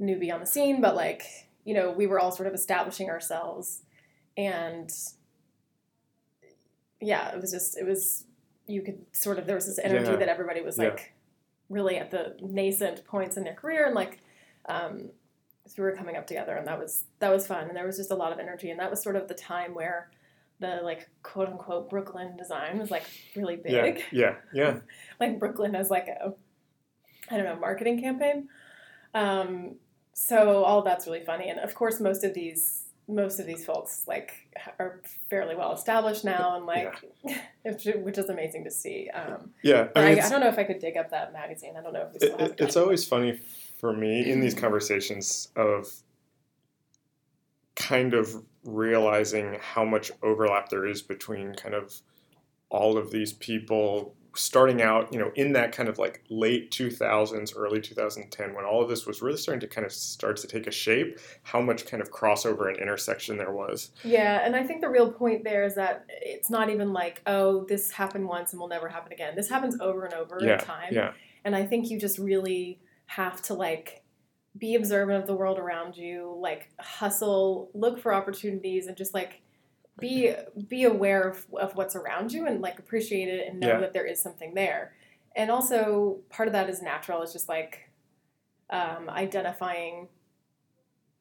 newbie 0.00 0.32
on 0.34 0.40
the 0.40 0.46
scene, 0.46 0.80
but 0.80 0.94
like, 0.96 1.22
you 1.64 1.72
know, 1.72 1.90
we 1.92 2.06
were 2.06 2.18
all 2.20 2.32
sort 2.32 2.48
of 2.48 2.54
establishing 2.54 3.08
ourselves. 3.08 3.82
And 4.36 4.90
yeah, 7.00 7.32
it 7.34 7.40
was 7.40 7.50
just, 7.50 7.76
it 7.78 7.86
was, 7.86 8.24
you 8.66 8.82
could 8.82 9.04
sort 9.12 9.38
of, 9.38 9.46
there 9.46 9.56
was 9.56 9.66
this 9.66 9.78
energy 9.78 10.10
Yeah. 10.10 10.16
that 10.16 10.28
everybody 10.28 10.60
was 10.60 10.78
Yeah. 10.78 10.88
like 10.90 11.14
really 11.68 11.96
at 11.96 12.10
the 12.10 12.36
nascent 12.40 13.04
points 13.06 13.36
in 13.36 13.44
their 13.44 13.54
career. 13.54 13.86
And 13.86 13.94
like, 13.94 14.18
um, 14.68 15.10
we 15.76 15.84
were 15.84 15.96
coming 15.96 16.16
up 16.16 16.26
together 16.26 16.56
and 16.56 16.66
that 16.66 16.78
was, 16.78 17.04
that 17.20 17.32
was 17.32 17.46
fun. 17.46 17.68
And 17.68 17.76
there 17.76 17.86
was 17.86 17.96
just 17.96 18.10
a 18.10 18.16
lot 18.16 18.32
of 18.32 18.38
energy. 18.38 18.70
And 18.70 18.80
that 18.80 18.90
was 18.90 19.02
sort 19.02 19.16
of 19.16 19.28
the 19.28 19.34
time 19.34 19.74
where 19.74 20.10
the 20.62 20.80
like 20.82 21.08
quote 21.22 21.48
unquote 21.48 21.90
Brooklyn 21.90 22.36
design 22.36 22.78
was 22.78 22.90
like 22.90 23.04
really 23.36 23.56
big 23.56 24.02
Yeah, 24.10 24.10
yeah, 24.12 24.34
yeah. 24.54 24.78
like 25.20 25.38
Brooklyn 25.38 25.74
as 25.74 25.90
like 25.90 26.08
a 26.08 26.32
I 27.30 27.36
don't 27.36 27.44
know 27.44 27.56
marketing 27.56 28.00
campaign. 28.00 28.48
Um, 29.14 29.76
so 30.14 30.64
all 30.64 30.82
that's 30.82 31.06
really 31.06 31.24
funny, 31.24 31.48
and 31.48 31.58
of 31.58 31.74
course 31.74 32.00
most 32.00 32.24
of 32.24 32.34
these 32.34 32.84
most 33.08 33.40
of 33.40 33.46
these 33.46 33.64
folks 33.64 34.04
like 34.06 34.32
are 34.78 35.02
fairly 35.28 35.56
well 35.56 35.72
established 35.72 36.24
now, 36.24 36.56
and 36.56 36.66
like 36.66 36.94
which, 37.62 37.84
which 37.96 38.18
is 38.18 38.28
amazing 38.28 38.64
to 38.64 38.70
see. 38.70 39.10
Um, 39.10 39.50
Yeah, 39.62 39.88
I 39.96 40.00
I, 40.00 40.04
mean, 40.04 40.14
I, 40.14 40.20
it's, 40.20 40.30
don't 40.30 40.40
know 40.40 40.48
if 40.48 40.58
I 40.58 40.64
could 40.64 40.78
dig 40.78 40.96
up 40.96 41.10
that 41.10 41.32
magazine. 41.32 41.74
I 41.78 41.82
don't 41.82 41.92
know 41.92 42.08
if 42.08 42.12
we 42.12 42.18
still 42.26 42.38
it- 42.38 42.50
it. 42.52 42.60
it's 42.60 42.76
always 42.76 43.04
funny 43.06 43.40
for 43.82 43.92
me 43.92 44.30
in 44.30 44.40
these 44.40 44.54
conversations 44.54 45.48
of 45.56 45.92
kind 47.74 48.14
of 48.14 48.44
realizing 48.64 49.58
how 49.60 49.84
much 49.84 50.12
overlap 50.22 50.68
there 50.68 50.86
is 50.86 51.02
between 51.02 51.52
kind 51.54 51.74
of 51.74 52.00
all 52.70 52.96
of 52.96 53.10
these 53.10 53.32
people 53.32 54.14
starting 54.36 54.80
out, 54.80 55.12
you 55.12 55.18
know, 55.18 55.32
in 55.34 55.52
that 55.54 55.72
kind 55.72 55.88
of 55.88 55.98
like 55.98 56.22
late 56.30 56.70
2000s, 56.70 57.54
early 57.56 57.80
2010, 57.80 58.54
when 58.54 58.64
all 58.64 58.80
of 58.80 58.88
this 58.88 59.04
was 59.04 59.20
really 59.20 59.36
starting 59.36 59.58
to 59.60 59.66
kind 59.66 59.84
of 59.84 59.92
start 59.92 60.36
to 60.36 60.46
take 60.46 60.68
a 60.68 60.70
shape, 60.70 61.18
how 61.42 61.60
much 61.60 61.84
kind 61.84 62.00
of 62.00 62.12
crossover 62.12 62.68
and 62.68 62.78
intersection 62.78 63.36
there 63.36 63.50
was. 63.50 63.90
Yeah, 64.04 64.46
and 64.46 64.54
I 64.54 64.62
think 64.62 64.80
the 64.80 64.88
real 64.88 65.10
point 65.10 65.42
there 65.42 65.64
is 65.64 65.74
that 65.74 66.04
it's 66.08 66.48
not 66.48 66.70
even 66.70 66.92
like, 66.92 67.20
oh, 67.26 67.64
this 67.64 67.90
happened 67.90 68.28
once 68.28 68.52
and 68.52 68.60
will 68.60 68.68
never 68.68 68.88
happen 68.88 69.12
again. 69.12 69.34
This 69.34 69.48
happens 69.48 69.80
over 69.80 70.04
and 70.04 70.14
over 70.14 70.38
Yeah, 70.40 70.52
in 70.52 70.58
time. 70.60 70.92
Yeah, 70.92 71.12
And 71.44 71.56
I 71.56 71.66
think 71.66 71.90
you 71.90 71.98
just 71.98 72.16
really 72.16 72.78
have 73.16 73.42
to 73.42 73.54
like 73.54 74.02
be 74.58 74.74
observant 74.74 75.20
of 75.20 75.26
the 75.26 75.34
world 75.34 75.58
around 75.58 75.96
you, 75.96 76.36
like 76.40 76.68
hustle, 76.80 77.70
look 77.74 77.98
for 77.98 78.12
opportunities, 78.14 78.86
and 78.86 78.96
just 78.96 79.14
like 79.14 79.42
be 79.98 80.34
be 80.68 80.84
aware 80.84 81.22
of, 81.22 81.46
of 81.60 81.74
what's 81.76 81.96
around 81.96 82.32
you 82.32 82.46
and 82.46 82.60
like 82.60 82.78
appreciate 82.78 83.28
it 83.28 83.46
and 83.48 83.60
know 83.60 83.68
Yeah. 83.68 83.80
that 83.80 83.92
there 83.92 84.06
is 84.06 84.20
something 84.22 84.54
there. 84.54 84.94
And 85.34 85.50
also 85.50 86.18
part 86.30 86.48
of 86.48 86.52
that 86.52 86.68
is 86.68 86.82
natural. 86.82 87.22
It's 87.22 87.32
just 87.32 87.48
like 87.48 87.88
um, 88.70 89.08
identifying 89.08 90.08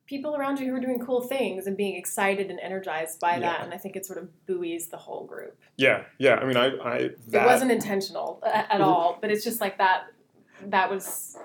people 0.05 0.35
around 0.35 0.59
you 0.59 0.67
who 0.67 0.75
are 0.75 0.79
doing 0.81 0.99
cool 0.99 1.21
things 1.21 1.67
and 1.67 1.77
being 1.77 1.95
excited 1.95 2.49
and 2.51 2.59
energized 2.59 3.19
by 3.21 3.39
that. 3.39 3.63
And 3.63 3.73
I 3.73 3.77
think 3.77 3.95
it 3.95 4.05
sort 4.05 4.19
of 4.19 4.27
buoys 4.45 4.87
the 4.87 4.97
whole 4.97 5.25
group 5.25 5.57
yeah, 5.77 6.03
yeah. 6.19 6.35
I 6.35 6.45
mean, 6.45 6.57
I, 6.57 6.65
I 6.65 6.97
that, 7.29 7.43
it 7.43 7.45
wasn't 7.45 7.71
intentional 7.71 8.41
at 8.45 8.69
Mhm. 8.71 8.81
all, 8.81 9.17
but 9.21 9.31
it's 9.31 9.43
just 9.43 9.61
like 9.61 9.77
that. 9.77 10.03
That 10.67 10.89
was 10.91 11.37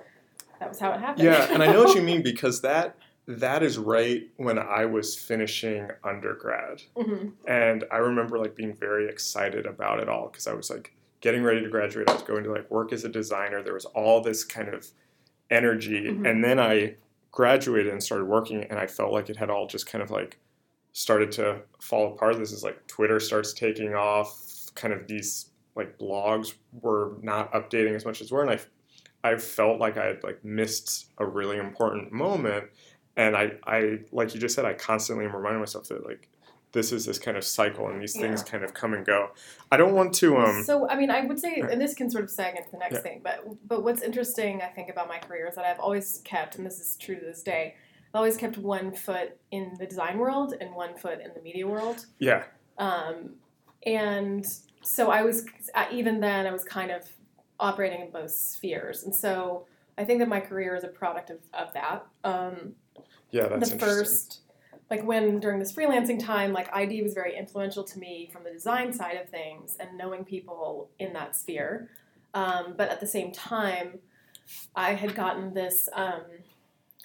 that 0.61 0.69
was 0.69 0.79
how 0.79 0.93
it 0.93 1.01
happened. 1.01 1.25
Yeah, 1.25 1.53
and 1.53 1.63
I 1.63 1.73
know 1.73 1.85
what 1.85 1.95
you 1.97 2.03
mean 2.03 2.23
because 2.33 2.61
that 2.63 2.97
that 3.29 3.63
is 3.63 3.77
right 3.77 4.23
when 4.37 4.59
I 4.59 4.85
was 4.85 5.19
finishing 5.19 5.89
undergrad. 6.05 6.83
hmm 6.97 7.31
And 7.47 7.85
I 7.91 7.97
remember 7.97 8.39
like 8.39 8.55
being 8.55 8.75
very 8.75 9.09
excited 9.09 9.67
about 9.67 9.99
it 10.01 10.09
all 10.09 10.29
because 10.29 10.47
I 10.47 10.53
was 10.55 10.71
like 10.71 10.93
getting 11.21 11.43
ready 11.43 11.61
to 11.63 11.69
graduate. 11.69 12.09
I 12.09 12.13
was 12.15 12.23
going 12.23 12.45
to 12.45 12.53
like 12.53 12.71
work 12.71 12.93
as 12.93 13.05
a 13.05 13.09
designer. 13.09 13.63
There 13.63 13.75
was 13.75 13.85
all 13.87 14.21
this 14.21 14.45
kind 14.45 14.69
of 14.69 14.87
energy. 15.51 16.05
Mhm. 16.05 16.29
And 16.31 16.45
then 16.45 16.61
I 16.61 16.95
graduated 17.33 17.93
and 17.93 18.03
started 18.03 18.27
working 18.27 18.63
and 18.65 18.79
I 18.79 18.87
felt 18.87 19.13
like 19.13 19.29
it 19.29 19.37
had 19.37 19.51
all 19.51 19.67
just 19.67 19.87
kind 19.87 20.03
of 20.03 20.11
like 20.11 20.39
started 20.93 21.31
to 21.33 21.63
fall 21.81 22.15
apart. 22.15 22.39
This 22.39 22.53
is 22.53 22.63
like 22.63 22.87
Twitter 22.87 23.19
starts 23.21 23.53
taking 23.53 23.95
off, 23.95 24.71
kind 24.75 24.95
of 24.95 25.07
these 25.09 25.47
like 25.75 25.99
blogs 25.99 26.55
were 26.81 27.15
not 27.23 27.53
updating 27.53 27.95
as 27.95 28.05
much 28.05 28.21
as 28.23 28.31
were 28.31 28.43
and 28.43 28.51
I 28.51 28.59
I 29.25 29.37
felt 29.37 29.81
like 29.81 29.97
I 29.97 30.07
had 30.07 30.23
like 30.25 30.45
missed 30.45 31.11
a 31.19 31.27
really 31.27 31.59
important 31.59 32.13
moment. 32.13 32.67
And 33.17 33.37
I, 33.37 33.53
I 33.67 33.99
like 34.13 34.35
you 34.35 34.41
just 34.41 34.55
said, 34.55 34.65
I 34.65 34.75
constantly 34.75 35.25
am 35.25 35.35
reminding 35.35 35.61
myself 35.61 35.89
that 35.89 36.07
like 36.07 36.29
this 36.73 36.93
is 36.93 37.07
this 37.07 37.19
kind 37.19 37.37
of 37.37 37.45
cycle 37.45 37.89
and 37.89 38.03
these 38.03 38.15
things 38.17 38.43
kind 38.43 38.63
of 38.63 38.75
come 38.75 38.93
and 38.93 39.07
go. 39.07 39.31
I 39.73 39.79
don't 39.79 39.95
want 39.95 40.13
to 40.17 40.37
um 40.37 40.63
so 40.65 40.87
I 40.89 40.97
mean, 40.97 41.11
I 41.11 41.23
would 41.23 41.41
say, 41.41 41.61
and 41.61 41.81
this 41.81 41.95
can 41.95 42.11
sort 42.11 42.25
of 42.25 42.31
seg 42.31 42.57
into 42.57 42.71
the 42.71 42.79
next 42.79 42.97
Yeah. 42.97 43.01
thing, 43.01 43.21
but 43.25 43.45
but 43.67 43.83
what's 43.83 44.03
interesting, 44.03 44.61
I 44.61 44.67
think, 44.67 44.91
about 44.91 45.09
my 45.09 45.19
career 45.19 45.47
is 45.49 45.55
that 45.55 45.65
I've 45.65 45.81
always 45.81 46.21
kept, 46.25 46.57
and 46.57 46.67
this 46.67 46.79
is 46.79 46.97
true 46.97 47.19
to 47.19 47.25
this 47.25 47.43
day, 47.43 47.77
I've 48.13 48.19
always 48.19 48.37
kept 48.37 48.59
one 48.59 48.93
foot 48.93 49.39
in 49.51 49.75
the 49.79 49.87
design 49.87 50.19
world 50.19 50.55
and 50.61 50.75
one 50.75 50.97
foot 50.97 51.21
in 51.25 51.33
the 51.35 51.41
media 51.41 51.67
world. 51.67 52.05
yeah, 52.19 52.45
Um, 52.77 53.37
and 53.87 54.47
so 54.83 55.11
I 55.11 55.23
was 55.23 55.47
even 55.91 56.21
then 56.21 56.47
I 56.47 56.53
was 56.53 56.65
kind 56.65 56.91
of 56.91 57.09
operating 57.59 58.01
in 58.01 58.11
both 58.11 58.31
spheres, 58.31 59.05
and 59.05 59.15
so 59.15 59.67
I 59.99 60.05
think 60.05 60.21
that 60.21 60.29
my 60.29 60.41
career 60.41 60.75
is 60.75 60.85
a 60.85 60.89
product 60.89 61.31
of, 61.31 61.39
of 61.55 61.73
that. 61.73 62.07
Um, 62.25 62.75
yeah, 63.31 63.49
that's 63.49 63.71
the 63.71 63.79
first 63.79 64.41
like 64.91 65.05
when 65.05 65.41
during 65.41 65.59
this 65.59 65.73
freelancing 65.73 66.25
time 66.25 66.53
like 66.53 66.73
id 66.73 67.03
was 67.03 67.13
very 67.13 67.37
influential 67.37 67.83
to 67.83 67.99
me 67.99 68.29
from 68.33 68.45
the 68.45 68.51
design 68.51 68.93
side 68.93 69.17
of 69.17 69.29
things 69.29 69.77
and 69.81 69.99
knowing 69.99 70.25
people 70.25 70.91
in 70.99 71.13
that 71.13 71.35
sphere. 71.35 71.91
Um, 72.35 72.75
but 72.77 72.89
at 72.91 73.01
the 73.01 73.07
same 73.07 73.33
time 73.33 73.99
i 74.75 74.93
had 74.93 75.15
gotten 75.15 75.55
this 75.55 75.89
um, 75.95 76.23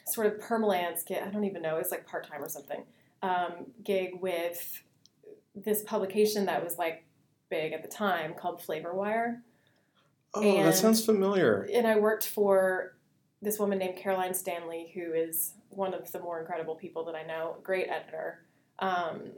sort 0.06 0.28
of 0.28 0.40
permalance 0.40 1.04
gig 1.04 1.20
i 1.26 1.30
don't 1.30 1.44
even 1.44 1.62
know 1.62 1.76
it 1.76 1.80
was 1.80 1.92
like 1.92 2.06
part-time 2.06 2.44
or 2.44 2.50
something 2.50 2.84
um, 3.24 3.68
gig 3.84 4.12
with 4.20 4.84
this 5.56 5.84
publication 5.84 6.46
that 6.46 6.64
was 6.64 6.78
like 6.78 7.06
big 7.50 7.74
at 7.74 7.82
the 7.84 7.88
time 7.88 8.34
called 8.34 8.62
Flavorwire 8.62 9.42
Oh, 10.34 10.64
that 10.64 10.76
sounds 10.76 11.06
familiar. 11.06 11.68
and 11.74 11.86
I 11.88 11.98
worked 12.00 12.28
for 12.28 12.98
this 13.42 13.60
woman 13.60 13.80
named 13.80 13.98
Caroline 13.98 14.34
Stanley, 14.34 14.92
who 14.94 15.14
is 15.14 15.56
one 15.70 15.94
of 15.94 16.12
the 16.12 16.20
more 16.20 16.40
incredible 16.40 16.76
people 16.76 17.04
that 17.06 17.16
I 17.16 17.24
know. 17.24 17.58
Great 17.64 17.88
editor. 17.90 18.46
Um, 18.80 19.32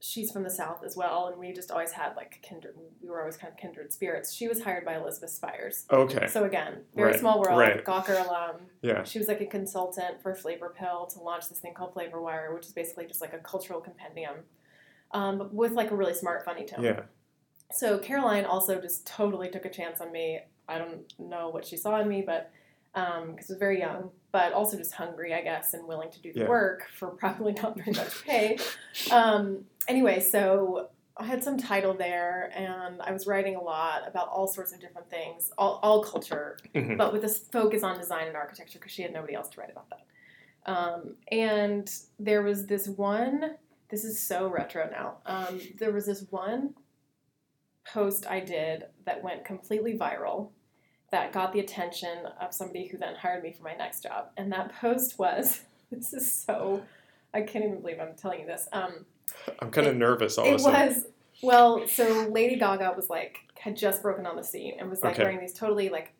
she's 0.00 0.30
from 0.30 0.42
the 0.42 0.50
South 0.50 0.82
as 0.84 0.96
well, 0.96 1.28
and 1.28 1.38
we 1.38 1.52
just 1.52 1.70
always 1.70 1.92
had 1.92 2.16
like 2.16 2.38
kindred. 2.42 2.74
We 3.02 3.08
were 3.08 3.20
always 3.20 3.36
kind 3.36 3.52
of 3.52 3.58
kindred 3.58 3.92
spirits. 3.92 4.32
She 4.32 4.48
was 4.48 4.62
hired 4.62 4.84
by 4.84 4.96
Elizabeth 4.96 5.30
Spiers. 5.30 5.84
Okay. 5.90 6.26
So 6.26 6.44
again, 6.44 6.84
very 6.94 7.12
Right, 7.12 7.20
small 7.20 7.40
world. 7.40 7.58
right. 7.58 7.84
Gawker 7.84 8.26
alum. 8.26 8.62
Yeah. 8.82 9.04
She 9.04 9.18
was 9.18 9.28
like 9.28 9.40
a 9.40 9.46
consultant 9.46 10.20
for 10.22 10.34
Flavorpill 10.34 11.12
to 11.14 11.20
launch 11.20 11.48
this 11.48 11.58
thing 11.58 11.74
called 11.74 11.94
Flavorwire, 11.94 12.54
which 12.54 12.66
is 12.66 12.72
basically 12.72 13.06
just 13.06 13.20
like 13.20 13.32
a 13.34 13.38
cultural 13.38 13.80
compendium, 13.80 14.36
um, 15.12 15.38
but 15.38 15.52
with 15.54 15.72
like 15.72 15.90
a 15.90 15.94
really 15.96 16.14
smart, 16.14 16.44
funny 16.44 16.64
tone. 16.64 16.82
Yeah. 16.82 17.00
So 17.74 17.98
Caroline 17.98 18.44
also 18.44 18.80
just 18.80 19.06
totally 19.06 19.48
took 19.50 19.64
a 19.64 19.70
chance 19.70 20.00
on 20.00 20.12
me. 20.12 20.40
I 20.68 20.78
don't 20.78 21.12
know 21.18 21.48
what 21.50 21.66
she 21.66 21.76
saw 21.76 22.00
in 22.00 22.08
me, 22.08 22.22
but 22.24 22.50
because 22.94 23.50
I 23.50 23.52
was 23.54 23.58
very 23.58 23.80
young, 23.80 24.10
but 24.30 24.52
also 24.52 24.76
just 24.78 24.94
hungry, 24.94 25.34
I 25.34 25.42
guess, 25.42 25.74
and 25.74 25.86
willing 25.86 26.10
to 26.12 26.20
do 26.20 26.32
the 26.32 26.40
Yeah. 26.40 26.48
work 26.48 26.86
for 26.96 27.08
probably 27.22 27.52
not 27.52 27.76
very 27.76 27.92
much 27.92 28.24
pay. 28.24 28.58
um, 29.10 29.64
anyway, 29.88 30.20
so 30.20 30.88
I 31.16 31.24
had 31.24 31.42
some 31.44 31.58
title 31.58 31.94
there, 31.94 32.52
and 32.54 33.00
I 33.02 33.10
was 33.12 33.26
writing 33.26 33.56
a 33.56 33.60
lot 33.60 34.06
about 34.06 34.28
all 34.28 34.46
sorts 34.46 34.72
of 34.72 34.80
different 34.80 35.10
things, 35.10 35.50
all, 35.58 35.80
all 35.82 36.02
culture, 36.04 36.58
Mhm. 36.74 36.96
but 36.96 37.12
with 37.12 37.22
this 37.22 37.38
focus 37.38 37.82
on 37.82 37.98
design 37.98 38.28
and 38.28 38.36
architecture 38.36 38.78
because 38.78 38.92
she 38.92 39.02
had 39.02 39.12
nobody 39.12 39.34
else 39.34 39.48
to 39.50 39.60
write 39.60 39.70
about 39.70 39.88
that. 39.90 40.00
Um, 40.66 41.16
and 41.30 41.90
there 42.18 42.42
was 42.42 42.66
this 42.66 42.88
one, 42.88 43.56
this 43.90 44.04
is 44.04 44.18
so 44.18 44.48
retro 44.48 44.88
now. 44.90 45.18
Um, 45.26 45.60
there 45.78 45.92
was 45.92 46.06
this 46.06 46.24
one 46.30 46.74
post 47.86 48.26
I 48.26 48.40
did 48.40 48.84
that 49.04 49.22
went 49.22 49.44
completely 49.44 49.96
viral 49.98 50.50
that 51.10 51.32
got 51.32 51.52
the 51.52 51.60
attention 51.60 52.26
of 52.40 52.52
somebody 52.52 52.88
who 52.88 52.98
then 52.98 53.14
hired 53.14 53.42
me 53.42 53.52
for 53.52 53.62
my 53.62 53.74
next 53.74 54.02
job. 54.02 54.30
And 54.36 54.50
that 54.52 54.72
post 54.74 55.18
was 55.18 55.62
this 55.92 56.12
is 56.12 56.32
so, 56.32 56.82
I 57.32 57.42
can't 57.42 57.64
even 57.64 57.80
believe 57.80 57.98
I'm 58.00 58.14
telling 58.16 58.40
you 58.40 58.46
this. 58.46 58.68
Um, 58.72 59.04
I'm 59.60 59.70
kind 59.70 59.86
of 59.86 59.96
nervous 59.96 60.38
all 60.38 60.46
it 60.46 60.50
of 60.50 60.54
a 60.56 60.58
sudden. 60.58 60.88
was 60.88 61.04
well, 61.42 61.86
so 61.88 62.28
Lady 62.30 62.56
Gaga 62.56 62.92
was 62.96 63.10
like 63.10 63.36
had 63.58 63.76
just 63.76 64.02
broken 64.02 64.26
on 64.26 64.36
the 64.36 64.44
scene 64.44 64.74
and 64.78 64.88
was 64.90 65.02
like 65.02 65.14
Okay. 65.14 65.22
wearing 65.24 65.40
these 65.40 65.52
totally 65.54 65.88
like, 65.88 66.12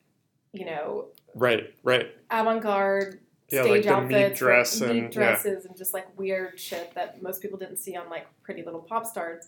you 0.53 0.65
know, 0.65 1.05
Right, 1.33 1.73
right. 1.83 2.07
avant-garde 2.31 3.19
Yeah, 3.49 3.63
stage 3.63 3.85
like 3.85 3.95
outfits, 3.95 4.39
dress 4.39 4.81
meat 4.81 4.89
and- 4.89 4.97
yeah. 5.03 5.09
dresses, 5.09 5.65
and 5.65 5.75
just 5.77 5.93
like 5.93 6.05
weird 6.17 6.59
shit 6.59 6.93
that 6.95 7.21
most 7.21 7.41
people 7.41 7.57
didn't 7.57 7.77
see 7.77 7.95
on 7.95 8.09
like 8.09 8.27
Pretty 8.43 8.63
Little 8.63 8.81
Pop 8.81 9.05
Stars. 9.05 9.47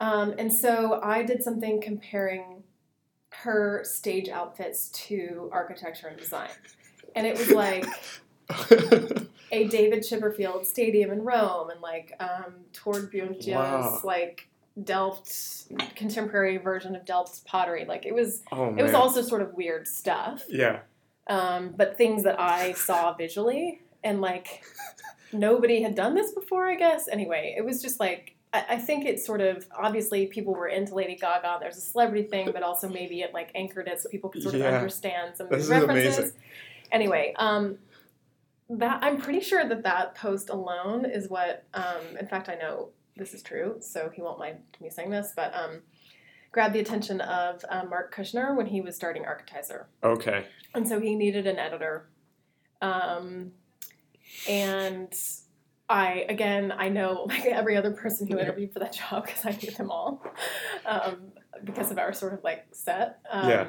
Um, 0.00 0.34
and 0.38 0.52
so 0.52 0.98
I 1.02 1.22
did 1.22 1.42
something 1.42 1.80
comparing 1.80 2.62
her 3.30 3.82
stage 3.84 4.28
outfits 4.28 4.88
to 4.88 5.48
architecture 5.52 6.08
and 6.08 6.18
design, 6.18 6.48
and 7.14 7.26
it 7.26 7.38
was 7.38 7.50
like 7.50 7.84
a 9.52 9.68
David 9.68 10.00
Chipperfield 10.00 10.64
Stadium 10.66 11.10
in 11.10 11.22
Rome, 11.22 11.70
and 11.70 11.80
like 11.80 12.14
um, 12.20 12.54
Tord 12.72 13.12
Boontje's 13.12 13.48
Wow. 13.48 14.00
like 14.04 14.48
Delft 14.82 15.30
contemporary 15.96 16.56
version 16.56 16.96
of 16.96 17.04
Delft's 17.04 17.40
pottery. 17.40 17.84
Like 17.84 18.06
it 18.06 18.14
was, 18.14 18.42
oh 18.52 18.74
it 18.76 18.82
was 18.82 18.94
also 18.94 19.20
sort 19.22 19.42
of 19.42 19.54
weird 19.54 19.86
stuff 19.86 20.44
Yeah. 20.48 20.80
um, 21.28 21.74
but 21.76 21.98
things 21.98 22.22
that 22.24 22.40
I 22.40 22.72
saw 22.72 23.12
visually, 23.14 23.82
and 24.02 24.20
like 24.20 24.62
nobody 25.32 25.82
had 25.82 25.94
done 25.94 26.14
this 26.14 26.32
before, 26.32 26.66
I 26.66 26.74
guess. 26.74 27.06
Anyway, 27.08 27.54
it 27.56 27.64
was 27.64 27.82
just 27.82 28.00
like 28.00 28.34
I, 28.52 28.64
I 28.70 28.76
think 28.78 29.04
it 29.06 29.20
sort 29.20 29.40
of 29.40 29.66
obviously 29.76 30.26
people 30.26 30.54
were 30.54 30.68
into 30.68 30.94
Lady 30.94 31.16
Gaga. 31.16 31.58
There's 31.60 31.76
a 31.76 31.80
celebrity 31.80 32.28
thing, 32.28 32.50
but 32.52 32.62
also 32.62 32.88
maybe 32.88 33.20
it 33.22 33.32
like 33.34 33.50
anchored 33.54 33.88
it 33.88 34.00
so 34.00 34.08
people 34.08 34.30
could 34.30 34.42
sort 34.42 34.54
of 34.54 34.60
Yeah. 34.60 34.74
understand 34.76 35.36
some 35.36 35.46
of 35.46 35.52
This 35.52 35.68
the 35.68 35.74
references. 35.74 36.18
amazing. 36.18 36.40
Anyway, 36.92 37.34
um, 37.38 37.78
that 38.70 39.02
I'm 39.02 39.18
pretty 39.18 39.40
sure 39.40 39.68
that 39.68 39.82
that 39.84 40.14
post 40.14 40.48
alone 40.50 41.04
is 41.04 41.28
what. 41.28 41.64
Um, 41.74 42.16
in 42.18 42.26
fact, 42.26 42.48
I 42.48 42.54
know 42.54 42.90
this 43.16 43.34
is 43.34 43.42
true, 43.42 43.76
so 43.80 44.08
he 44.14 44.22
won't 44.22 44.38
mind 44.38 44.58
me 44.80 44.90
saying 44.90 45.10
this, 45.10 45.32
but. 45.34 45.54
Um, 45.54 45.82
grabbed 46.52 46.74
the 46.74 46.80
attention 46.80 47.20
of 47.20 47.64
um, 47.68 47.88
Marc 47.88 48.12
Kushner 48.12 48.56
when 48.56 48.66
he 48.66 48.80
was 48.80 48.96
starting 48.96 49.22
Architizer 49.22 49.84
Okay. 50.02 50.44
and 50.74 50.88
so 50.88 50.98
he 50.98 51.14
needed 51.14 51.46
an 51.46 51.60
editor 51.60 52.08
um, 52.82 53.52
and 54.48 55.14
i 55.90 56.24
again 56.28 56.72
i 56.78 56.88
know 56.88 57.24
like 57.28 57.44
every 57.46 57.76
other 57.76 57.90
person 57.90 58.26
who 58.26 58.38
interviewed 58.38 58.72
for 58.72 58.78
that 58.78 58.92
job 59.10 59.26
because 59.26 59.44
i 59.44 59.50
knew 59.50 59.70
them 59.72 59.90
all 59.90 60.22
um, 60.86 61.32
because 61.64 61.90
of 61.90 61.98
our 61.98 62.12
sort 62.12 62.32
of 62.32 62.42
like 62.42 62.66
set 62.72 63.18
um, 63.30 63.48
Yeah. 63.48 63.66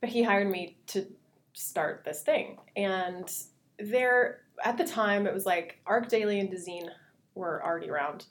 but 0.00 0.08
he 0.08 0.22
hired 0.22 0.48
me 0.50 0.78
to 0.88 1.06
start 1.52 2.02
this 2.04 2.22
thing 2.22 2.58
and 2.76 3.30
there 3.78 4.40
at 4.64 4.78
the 4.78 4.84
time 4.84 5.26
it 5.26 5.34
was 5.34 5.44
like 5.44 5.78
ArchDaily 5.86 6.40
and 6.40 6.48
Dezeen 6.50 6.88
were 7.34 7.62
already 7.64 7.90
around 7.90 8.26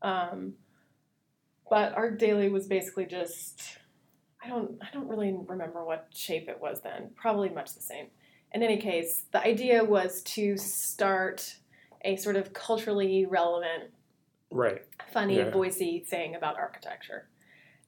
um, 0.00 0.54
but 1.68 1.94
ArchDaily 1.96 2.50
was 2.50 2.66
basically 2.66 3.04
just 3.06 3.62
I 4.42 4.48
don't 4.48 4.78
I 4.80 4.86
don't 4.94 5.08
really 5.08 5.36
remember 5.46 5.84
what 5.84 6.08
shape 6.14 6.48
it 6.48 6.60
was 6.60 6.80
then. 6.80 7.10
Probably 7.16 7.48
much 7.48 7.74
the 7.74 7.82
same. 7.82 8.06
In 8.52 8.62
any 8.62 8.76
case, 8.78 9.24
the 9.32 9.42
idea 9.42 9.84
was 9.84 10.22
to 10.22 10.56
start 10.56 11.56
a 12.02 12.16
sort 12.16 12.36
of 12.36 12.52
culturally 12.52 13.26
relevant, 13.26 13.92
Right. 14.50 14.82
funny, 15.12 15.36
Yeah. 15.36 15.50
voicey 15.50 16.06
thing 16.06 16.34
about 16.34 16.56
architecture. 16.56 17.28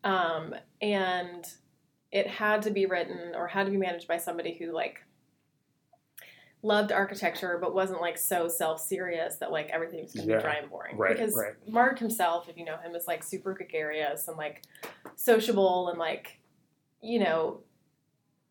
Um, 0.04 0.54
and 0.80 1.46
it 2.12 2.26
had 2.26 2.62
to 2.62 2.70
be 2.70 2.86
written 2.86 3.34
or 3.34 3.46
had 3.48 3.66
to 3.66 3.70
be 3.70 3.76
managed 3.76 4.08
by 4.08 4.16
somebody 4.18 4.54
who 4.54 4.72
like 4.72 5.00
loved 6.62 6.92
architecture 6.92 7.56
but 7.60 7.74
wasn't 7.74 8.00
like 8.00 8.18
so 8.18 8.46
self-serious 8.48 9.36
that 9.36 9.50
like 9.50 9.70
everything 9.70 10.02
was 10.02 10.12
going 10.12 10.26
to 10.26 10.32
Yeah. 10.32 10.38
be 10.38 10.42
dry 10.42 10.54
and 10.56 10.68
boring 10.70 10.96
Right, 10.98 11.16
because 11.16 11.34
right. 11.34 11.54
marc 11.66 11.98
himself 11.98 12.48
if 12.50 12.58
you 12.58 12.66
know 12.66 12.76
him 12.76 12.94
is 12.94 13.06
like 13.06 13.22
super 13.22 13.54
gregarious 13.54 14.28
and 14.28 14.36
like 14.36 14.62
sociable 15.16 15.88
and 15.88 15.98
like 15.98 16.38
you 17.00 17.18
know 17.18 17.60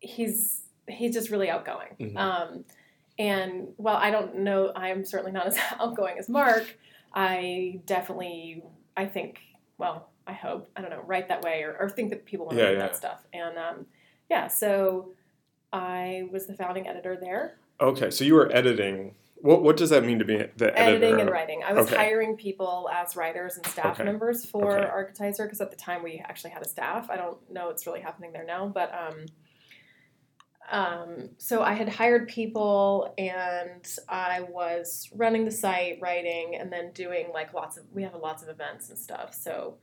he's 0.00 0.62
he's 0.88 1.14
just 1.14 1.30
really 1.30 1.48
outgoing 1.48 1.94
Mhm. 2.00 2.16
um, 2.16 2.64
and 3.20 3.68
while 3.76 3.96
i 3.96 4.10
don't 4.10 4.34
know 4.36 4.72
i'm 4.74 5.04
certainly 5.04 5.32
not 5.32 5.46
as 5.46 5.56
outgoing 5.80 6.16
as 6.18 6.28
marc 6.28 6.64
i 7.14 7.80
definitely 7.86 8.62
i 8.96 9.04
think 9.04 9.38
well 9.78 10.08
i 10.26 10.32
hope 10.32 10.68
i 10.76 10.80
don't 10.80 10.90
know 10.90 11.02
write 11.06 11.28
that 11.28 11.42
way 11.42 11.62
or, 11.62 11.76
or 11.78 11.88
think 11.90 12.10
that 12.10 12.24
people 12.24 12.46
want 12.46 12.56
to 12.58 12.62
Yeah, 12.64 12.70
read 12.70 12.78
yeah. 12.78 12.86
that 12.86 12.96
stuff 12.96 13.20
and 13.32 13.56
um, 13.58 13.86
yeah 14.28 14.46
so 14.48 15.12
i 15.72 16.22
was 16.32 16.46
the 16.46 16.54
founding 16.54 16.88
editor 16.88 17.16
there 17.20 17.56
Okay. 17.82 18.10
So 18.10 18.24
you 18.24 18.34
were 18.34 18.54
editing. 18.54 19.14
What 19.36 19.62
What 19.62 19.78
does 19.78 19.88
that 19.88 20.04
mean 20.04 20.18
to 20.18 20.24
be 20.26 20.36
the 20.36 20.78
editor? 20.78 20.96
editing 21.02 21.18
and 21.22 21.30
writing. 21.30 21.62
I 21.66 21.72
was 21.72 21.86
Okay. 21.86 21.96
hiring 21.96 22.36
people 22.36 22.90
as 22.92 23.16
writers 23.16 23.56
and 23.56 23.64
staff 23.66 23.94
Okay. 23.98 24.04
members 24.04 24.44
for 24.44 24.70
Okay. 24.76 24.90
Architizer 24.98 25.44
because 25.46 25.62
at 25.62 25.70
the 25.70 25.78
time 25.78 26.02
we 26.02 26.22
actually 26.28 26.50
had 26.50 26.60
a 26.62 26.68
staff. 26.68 27.08
I 27.08 27.16
don't 27.16 27.38
know 27.50 27.68
what's 27.68 27.86
really 27.86 28.02
happening 28.02 28.32
there 28.34 28.44
now, 28.44 28.68
but 28.68 28.92
um, 28.92 29.24
um, 30.70 31.30
so 31.38 31.62
I 31.62 31.72
had 31.72 31.88
hired 31.88 32.28
people 32.28 33.12
and 33.18 33.86
I 34.08 34.42
was 34.42 35.08
running 35.14 35.44
the 35.44 35.50
site, 35.50 35.98
writing, 36.00 36.56
and 36.58 36.72
then 36.72 36.92
doing 36.92 37.26
like 37.34 37.52
lots 37.52 37.76
of. 37.76 37.84
We 37.92 38.02
have 38.04 38.14
lots 38.14 38.42
of 38.42 38.48
events 38.48 38.88
and 38.88 38.98
stuff, 38.98 39.34
so 39.34 39.74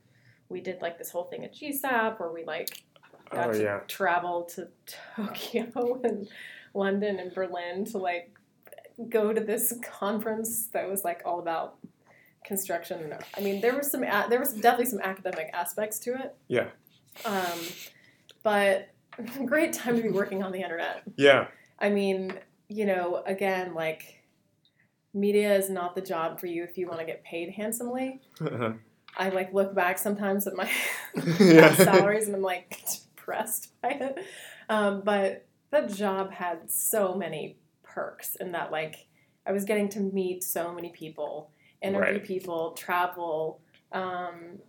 we 0.50 0.62
did 0.62 0.82
like 0.82 0.98
this 0.98 1.10
whole 1.10 1.26
thing 1.26 1.44
at 1.44 1.54
GSAP 1.54 2.20
where 2.20 2.32
we 2.32 2.46
like 2.46 2.84
got 3.30 3.50
Oh 3.50 3.54
to 3.54 3.62
yeah. 3.62 3.80
travel 3.88 4.44
to 4.56 4.70
Tokyo 5.16 6.00
and 6.04 6.30
London 6.74 7.20
and 7.20 7.34
Berlin 7.34 7.84
to 7.86 7.98
like 7.98 8.32
go 9.10 9.34
to 9.34 9.42
this 9.42 9.74
conference 9.84 10.68
that 10.68 10.90
was 10.90 11.04
like 11.04 11.22
all 11.26 11.40
about 11.40 11.78
construction. 12.46 13.14
I 13.38 13.42
mean, 13.42 13.60
there 13.60 13.76
was 13.76 13.92
some 13.92 14.04
a- 14.04 14.28
there 14.30 14.40
was 14.40 14.54
definitely 14.54 14.86
some 14.86 15.02
academic 15.02 15.50
aspects 15.54 16.00
to 16.00 16.12
it. 16.16 16.36
Yeah. 16.48 16.68
Um, 17.26 17.60
but 18.42 18.90
great 19.46 19.74
time 19.74 19.96
to 19.98 20.02
be 20.02 20.10
working 20.10 20.44
on 20.44 20.52
the 20.52 20.62
internet. 20.62 21.04
Yeah. 21.16 21.48
I 21.80 21.90
mean, 21.90 22.34
you 22.70 22.86
know, 22.86 23.24
again, 23.26 23.74
like 23.74 24.24
media 25.14 25.56
is 25.56 25.70
not 25.70 25.96
the 25.96 26.02
job 26.02 26.40
for 26.40 26.48
you 26.48 26.64
if 26.64 26.78
you 26.78 26.88
want 26.88 27.00
to 27.00 27.06
get 27.06 27.24
paid 27.24 27.52
handsomely. 27.52 28.22
I 29.18 29.30
like 29.30 29.54
look 29.54 29.74
back 29.74 29.98
sometimes 29.98 30.46
at 30.48 30.54
my 30.56 30.70
yeah. 31.40 31.74
salaries 31.76 32.28
and 32.28 32.36
I'm 32.36 32.42
like 32.42 32.82
depressed 33.16 33.74
by 33.82 33.90
it. 33.90 34.20
Um, 34.70 35.02
but 35.04 35.48
that 35.72 35.92
job 35.94 36.32
had 36.32 36.70
so 36.70 37.16
many 37.16 37.58
perks 37.84 38.36
in 38.36 38.52
that 38.52 38.72
like 38.72 39.08
I 39.46 39.52
was 39.54 39.64
getting 39.64 39.90
to 39.90 40.00
meet 40.02 40.44
so 40.44 40.74
many 40.74 40.90
people, 40.90 41.52
interview 41.82 42.14
Right. 42.20 42.24
people, 42.24 42.72
travel, 42.74 43.62
um, 43.92 44.60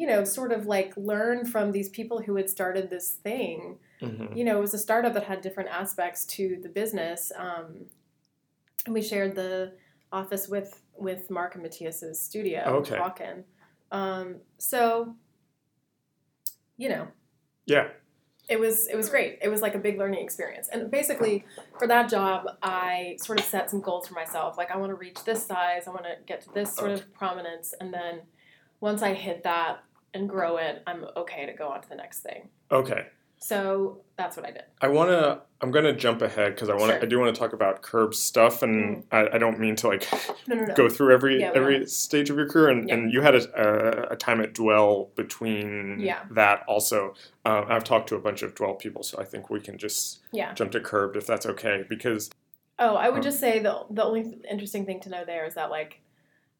you 0.00 0.06
know, 0.06 0.24
sort 0.24 0.50
of 0.50 0.64
like 0.64 0.96
learn 0.96 1.44
from 1.44 1.72
these 1.72 1.90
people 1.90 2.22
who 2.22 2.36
had 2.36 2.48
started 2.48 2.88
this 2.88 3.10
thing. 3.10 3.78
Mhm. 4.00 4.34
You 4.34 4.44
know, 4.44 4.56
it 4.56 4.60
was 4.62 4.72
a 4.72 4.78
startup 4.78 5.12
that 5.12 5.24
had 5.24 5.42
different 5.42 5.68
aspects 5.68 6.24
to 6.36 6.58
the 6.62 6.70
business. 6.70 7.30
Um, 7.36 7.84
and 8.86 8.94
we 8.94 9.02
shared 9.02 9.34
the 9.36 9.74
office 10.10 10.48
with 10.48 10.80
with 10.96 11.28
Marc 11.30 11.54
and 11.54 11.62
Matthias's 11.62 12.18
studio, 12.18 12.62
Okay. 12.80 12.96
Hawken. 12.96 13.44
Um, 13.92 14.40
so, 14.56 15.14
you 16.78 16.88
know, 16.88 17.08
Yeah. 17.66 17.88
it 18.48 18.58
was 18.58 18.88
it 18.88 18.96
was 18.96 19.10
great. 19.10 19.38
It 19.42 19.48
was 19.50 19.60
like 19.60 19.74
a 19.74 19.78
big 19.78 19.98
learning 19.98 20.24
experience. 20.24 20.68
And 20.68 20.90
basically, 20.90 21.44
for 21.78 21.86
that 21.88 22.08
job, 22.08 22.46
I 22.62 23.18
sort 23.20 23.38
of 23.38 23.44
set 23.44 23.68
some 23.68 23.82
goals 23.82 24.08
for 24.08 24.14
myself. 24.14 24.56
Like 24.56 24.70
I 24.70 24.78
want 24.78 24.90
to 24.92 24.96
reach 24.96 25.24
this 25.24 25.44
size, 25.44 25.86
I 25.86 25.90
want 25.90 26.04
to 26.04 26.16
get 26.24 26.40
to 26.42 26.52
this 26.54 26.72
sort 26.74 26.90
of 26.90 27.12
prominence, 27.12 27.74
and 27.78 27.92
then 27.92 28.22
once 28.80 29.02
I 29.02 29.12
hit 29.12 29.42
that 29.42 29.84
and 30.14 30.28
grow 30.28 30.56
it, 30.56 30.82
I'm 30.86 31.04
okay 31.16 31.46
to 31.46 31.52
go 31.52 31.68
on 31.68 31.82
to 31.82 31.88
the 31.88 31.94
next 31.96 32.20
thing. 32.20 32.48
Okay. 32.70 33.06
So 33.42 34.02
that's 34.18 34.36
what 34.36 34.44
I 34.44 34.50
did. 34.50 34.64
I 34.82 34.88
want 34.88 35.08
to. 35.10 35.40
I'm 35.62 35.70
going 35.70 35.86
to 35.86 35.94
jump 35.94 36.20
ahead 36.20 36.54
because 36.54 36.68
I 36.68 36.74
want. 36.74 36.88
to 36.88 36.96
Sure. 36.96 37.02
I 37.02 37.06
do 37.06 37.18
want 37.18 37.34
to 37.34 37.38
talk 37.38 37.54
about 37.54 37.80
Curbed 37.80 38.14
stuff, 38.14 38.62
and 38.62 39.04
I, 39.10 39.28
I 39.32 39.38
don't 39.38 39.58
mean 39.58 39.76
to 39.76 39.88
like 39.88 40.06
No, 40.46 40.56
no, 40.56 40.64
no. 40.66 40.74
go 40.74 40.90
through 40.90 41.14
every 41.14 41.40
Yeah, 41.40 41.52
every 41.54 41.86
stage 41.86 42.28
of 42.28 42.36
your 42.36 42.46
career. 42.48 42.68
And, 42.68 42.86
Yeah. 42.86 42.94
and 42.96 43.10
you 43.12 43.22
had 43.22 43.34
a, 43.34 44.08
a, 44.10 44.12
a 44.12 44.16
time 44.16 44.42
at 44.42 44.52
Dwell 44.52 45.10
between 45.16 46.00
Yeah. 46.00 46.20
that 46.32 46.64
also. 46.68 47.14
Uh, 47.46 47.64
I've 47.66 47.84
talked 47.84 48.10
to 48.10 48.16
a 48.16 48.20
bunch 48.20 48.42
of 48.42 48.54
Dwell 48.54 48.74
people, 48.74 49.02
so 49.02 49.18
I 49.18 49.24
think 49.24 49.48
we 49.48 49.60
can 49.60 49.78
just 49.78 50.20
Yeah. 50.32 50.52
jump 50.52 50.72
to 50.72 50.80
curbed 50.80 51.16
if 51.16 51.26
that's 51.26 51.46
okay. 51.46 51.84
Because 51.88 52.30
Oh, 52.78 52.94
I 52.96 53.08
would 53.08 53.18
Huh. 53.18 53.22
just 53.30 53.40
say 53.40 53.58
the 53.60 53.84
the 53.90 54.04
only 54.04 54.38
interesting 54.50 54.84
thing 54.84 55.00
to 55.00 55.08
know 55.08 55.24
there 55.24 55.46
is 55.46 55.54
that 55.54 55.70
like 55.70 56.00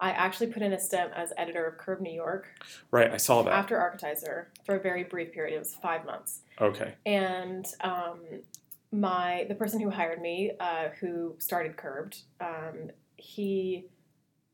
I 0.00 0.10
actually 0.12 0.46
put 0.48 0.62
in 0.62 0.72
a 0.72 0.80
stint 0.80 1.12
as 1.14 1.32
editor 1.36 1.66
of 1.66 1.76
Curbed 1.78 2.00
New 2.02 2.12
York 2.12 2.48
right, 2.90 3.10
I 3.12 3.18
saw 3.18 3.42
that. 3.42 3.52
after 3.52 3.76
Architizer 3.78 4.46
for 4.64 4.76
a 4.76 4.80
very 4.80 5.04
brief 5.04 5.32
period. 5.32 5.54
It 5.54 5.58
was 5.58 5.74
five 5.74 6.04
months. 6.06 6.40
Okay. 6.60 6.94
and 7.06 7.66
um, 7.82 8.18
my 8.92 9.46
the 9.48 9.54
person 9.54 9.80
who 9.80 9.90
hired 9.90 10.20
me, 10.20 10.52
uh, 10.58 10.88
who 11.00 11.36
started 11.38 11.76
Curbed, 11.76 12.16
um, 12.40 12.90
he 13.16 13.86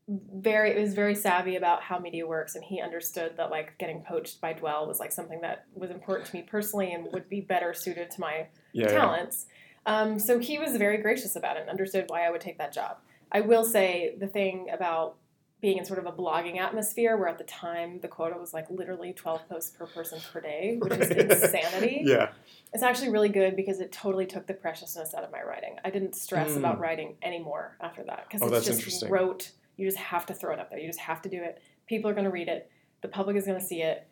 very 0.09 0.71
it 0.71 0.79
was 0.79 0.93
very 0.93 1.15
savvy 1.15 1.55
about 1.57 1.81
how 1.81 1.99
media 1.99 2.25
works, 2.25 2.55
and 2.55 2.63
he 2.63 2.79
understood 2.81 3.35
that 3.37 3.49
like 3.49 3.77
getting 3.77 4.01
poached 4.03 4.39
by 4.39 4.53
Dwell 4.53 4.87
was 4.87 4.99
like 4.99 5.11
something 5.11 5.41
that 5.41 5.65
was 5.73 5.91
important 5.91 6.29
to 6.29 6.35
me 6.35 6.43
personally 6.43 6.93
and 6.93 7.07
would 7.13 7.27
be 7.29 7.41
better 7.41 7.73
suited 7.73 8.11
to 8.11 8.21
my 8.21 8.47
Yeah. 8.73 8.85
yeah. 8.85 8.87
talents. 8.87 9.47
Um, 9.85 10.19
so 10.19 10.39
he 10.39 10.59
was 10.59 10.75
very 10.77 10.97
gracious 10.97 11.35
about 11.35 11.57
it 11.57 11.61
and 11.61 11.69
understood 11.69 12.05
why 12.07 12.25
I 12.25 12.29
would 12.29 12.41
take 12.41 12.57
that 12.57 12.73
job. 12.73 12.97
I 13.31 13.41
will 13.41 13.63
say 13.65 14.15
the 14.19 14.27
thing 14.27 14.67
about 14.73 15.15
being 15.59 15.77
in 15.79 15.85
sort 15.85 15.97
of 15.97 16.05
a 16.05 16.11
blogging 16.11 16.59
atmosphere 16.59 17.17
where 17.17 17.27
at 17.27 17.39
the 17.39 17.43
time 17.43 17.99
the 18.01 18.07
quota 18.07 18.37
was 18.37 18.53
like 18.53 18.69
literally 18.69 19.11
12 19.13 19.49
posts 19.49 19.71
per 19.75 19.87
person 19.87 20.19
per 20.31 20.39
day, 20.39 20.77
which 20.79 20.93
is 20.93 21.09
insanity. 21.43 22.01
Yeah. 22.05 22.29
It's 22.73 22.83
actually 22.83 23.09
really 23.09 23.29
good 23.29 23.55
because 23.55 23.79
it 23.79 23.91
totally 23.91 24.27
took 24.27 24.45
the 24.45 24.53
preciousness 24.53 25.15
out 25.15 25.23
of 25.23 25.31
my 25.31 25.41
writing. 25.41 25.77
I 25.83 25.89
didn't 25.89 26.13
stress 26.15 26.51
Mm. 26.51 26.57
about 26.57 26.79
writing 26.79 27.15
anymore 27.23 27.75
after 27.81 28.03
that 28.03 28.25
because 28.27 28.43
Oh, 28.43 28.53
it's 28.53 28.65
just 28.67 28.79
interesting. 28.79 29.09
rote. 29.09 29.51
You 29.77 29.87
just 29.87 29.97
have 29.97 30.25
to 30.27 30.33
throw 30.35 30.53
it 30.53 30.59
up 30.59 30.69
there. 30.69 30.77
You 30.79 30.87
just 30.87 30.99
have 30.99 31.21
to 31.23 31.29
do 31.29 31.41
it. 31.41 31.59
People 31.87 32.09
are 32.11 32.13
going 32.13 32.25
to 32.25 32.31
read 32.31 32.49
it. 32.49 32.69
The 33.01 33.07
public 33.07 33.35
is 33.35 33.45
going 33.45 33.59
to 33.59 33.65
see 33.65 33.81
it. 33.81 34.07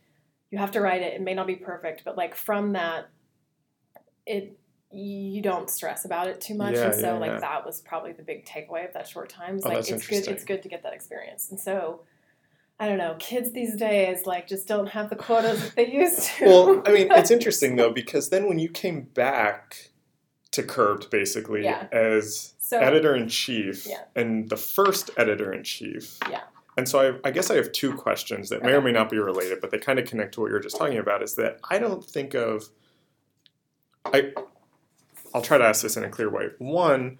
You 0.50 0.58
have 0.58 0.72
to 0.72 0.82
write 0.82 1.02
it. 1.02 1.14
It 1.14 1.22
may 1.22 1.34
not 1.36 1.46
be 1.48 1.56
perfect, 1.56 2.04
but 2.06 2.18
like 2.18 2.34
from 2.34 2.74
that, 2.74 3.10
it 4.26 4.58
you 5.04 5.42
don't 5.42 5.70
stress 5.70 6.06
about 6.06 6.28
it 6.28 6.42
too 6.42 6.56
much. 6.56 6.76
Yeah, 6.76 6.86
and 6.86 6.96
so 6.96 7.14
yeah, 7.14 7.18
like 7.20 7.32
yeah. 7.32 7.40
that 7.40 7.66
was 7.66 7.82
probably 7.82 8.14
the 8.14 8.24
big 8.24 8.46
takeaway 8.46 8.88
of 8.88 8.94
that 8.94 9.08
short 9.08 9.30
time. 9.30 9.58
It's 9.58 9.66
Oh, 9.66 9.70
like 9.70 9.90
it's 9.90 10.08
good. 10.08 10.28
It's 10.28 10.44
good 10.44 10.64
to 10.64 10.70
get 10.70 10.84
that 10.84 10.94
experience. 10.94 11.50
And 11.50 11.60
so. 11.60 12.02
I 12.78 12.90
don't 12.90 12.98
know. 12.98 13.16
Kids 13.20 13.54
these 13.54 13.78
days 13.78 14.26
like 14.26 14.50
just 14.50 14.68
don't 14.68 14.88
have 14.88 15.10
the 15.10 15.16
quotas 15.16 15.62
that 15.64 15.76
they 15.78 15.90
used 15.90 16.24
to. 16.24 16.46
Well, 16.46 16.84
I 16.86 16.92
mean, 16.92 17.08
it's 17.10 17.32
interesting 17.38 17.78
though 17.78 17.94
because 17.94 18.32
then 18.32 18.50
when 18.50 18.60
you 18.60 18.68
came 18.68 19.04
back 19.04 19.92
to 20.52 20.62
Curbed, 20.62 21.10
basically 21.10 21.66
as 21.66 22.54
so 22.58 22.78
editor 22.80 23.16
in 23.16 23.30
chief, 23.30 23.88
Yeah. 23.88 24.02
and 24.16 24.50
the 24.50 24.58
first 24.58 25.10
editor 25.16 25.54
in 25.54 25.64
chief. 25.64 26.18
Yeah. 26.30 26.42
And 26.78 26.90
so 26.90 27.00
I, 27.24 27.28
I 27.28 27.32
guess 27.32 27.50
I 27.50 27.56
have 27.56 27.72
two 27.72 27.94
questions 27.94 28.50
that 28.50 28.62
may 28.62 28.74
or 28.74 28.82
may 28.82 28.92
not 28.92 29.10
be 29.10 29.20
related, 29.20 29.62
but 29.62 29.72
they 29.72 29.78
kind 29.78 29.98
of 29.98 30.06
connect 30.06 30.34
to 30.34 30.42
what 30.42 30.48
you 30.48 30.54
were 30.54 30.60
just 30.60 30.78
talking 30.78 30.98
about. 30.98 31.22
Is 31.24 31.36
that 31.36 31.60
I 31.70 31.80
don't 31.80 32.04
think 32.04 32.34
of. 32.34 32.70
I. 34.06 34.34
I'll 35.36 35.42
try 35.42 35.58
to 35.58 35.66
ask 35.66 35.84
this 35.84 35.98
in 35.98 36.04
a 36.06 36.10
clear 36.10 36.30
way. 36.30 36.46
One. 36.60 37.20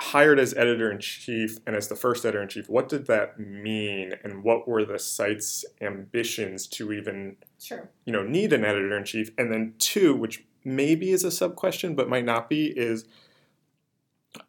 Hired 0.00 0.40
as 0.40 0.52
editor 0.54 0.90
in 0.90 0.98
chief 0.98 1.58
and 1.64 1.76
as 1.76 1.86
the 1.86 1.94
first 1.94 2.24
editor 2.24 2.42
in 2.42 2.48
chief, 2.48 2.68
what 2.68 2.88
did 2.88 3.06
that 3.06 3.38
mean, 3.38 4.14
and 4.24 4.42
what 4.42 4.66
were 4.66 4.84
the 4.84 4.98
site's 4.98 5.64
ambitions 5.80 6.66
to 6.68 6.92
even 6.92 7.36
sure. 7.60 7.88
you 8.04 8.12
know 8.12 8.24
need 8.24 8.52
an 8.52 8.64
editor 8.64 8.96
in 8.96 9.04
chief 9.04 9.30
and 9.38 9.52
then 9.52 9.74
two 9.78 10.12
which 10.16 10.44
maybe 10.64 11.10
is 11.12 11.22
a 11.22 11.30
sub 11.30 11.54
question 11.54 11.94
but 11.94 12.08
might 12.08 12.24
not 12.24 12.48
be 12.48 12.66
is 12.76 13.04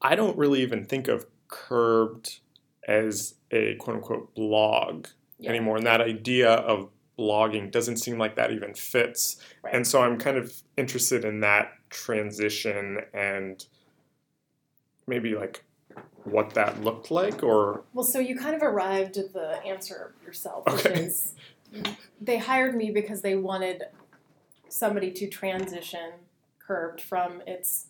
i 0.02 0.16
don't 0.16 0.38
really 0.38 0.62
even 0.64 0.86
think 0.86 1.08
of 1.08 1.28
curbed 1.48 2.40
as 2.88 3.36
a 3.52 3.76
quote 3.76 3.98
unquote 3.98 4.34
blog 4.34 5.06
Yeah. 5.38 5.52
anymore 5.52 5.78
and 5.78 5.86
that 5.86 6.02
idea 6.02 6.50
of 6.52 6.90
blogging 7.18 7.72
doesn't 7.72 7.98
seem 7.98 8.18
like 8.18 8.36
that 8.36 8.52
even 8.52 8.74
fits 8.74 9.38
Right. 9.64 9.76
and 9.76 9.86
so 9.86 10.02
i'm 10.02 10.18
kind 10.18 10.38
of 10.38 10.54
interested 10.78 11.24
in 11.26 11.42
that 11.42 11.72
transition 11.90 13.00
and 13.14 13.66
maybe 15.08 15.36
like 15.36 15.64
what 16.24 16.54
that 16.56 16.82
looked 16.82 17.12
like 17.12 17.44
or 17.44 17.84
Well, 17.94 18.06
so 18.06 18.18
you 18.20 18.36
kind 18.38 18.56
of 18.56 18.64
arrived 18.64 19.18
at 19.18 19.34
the 19.34 19.62
answer 19.66 20.16
yourself, 20.26 20.66
which 20.66 20.86
Okay. 20.86 21.04
is 21.04 21.34
they 22.22 22.38
hired 22.38 22.76
me 22.76 22.90
because 22.92 23.22
they 23.22 23.36
wanted 23.36 23.84
somebody 24.70 25.12
to 25.12 25.28
transition 25.28 26.12
Curbed 26.60 27.02
from 27.02 27.42
its 27.46 27.88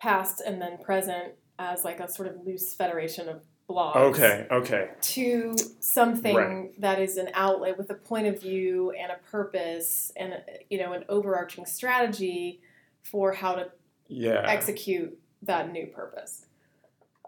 past 0.00 0.42
and 0.44 0.60
then 0.60 0.78
present 0.78 1.34
as 1.58 1.84
like 1.84 2.00
a 2.00 2.10
sort 2.10 2.28
of 2.28 2.44
loose 2.44 2.74
federation 2.74 3.28
of 3.28 3.42
blogs 3.70 3.96
okay 3.96 4.46
okay 4.50 4.90
to 5.00 5.54
something 5.80 6.34
Right. 6.34 6.80
that 6.80 7.00
is 7.00 7.16
an 7.16 7.30
outlet 7.34 7.78
with 7.78 7.90
a 7.90 7.94
point 7.94 8.26
of 8.26 8.40
view 8.40 8.90
and 8.92 9.12
a 9.12 9.18
purpose 9.30 10.12
and 10.16 10.34
you 10.68 10.78
know 10.78 10.92
an 10.92 11.04
overarching 11.08 11.64
strategy 11.66 12.60
for 13.02 13.32
how 13.32 13.54
to 13.54 13.70
yeah 14.08 14.44
execute 14.46 15.16
that 15.42 15.72
new 15.72 15.86
purpose. 15.86 16.46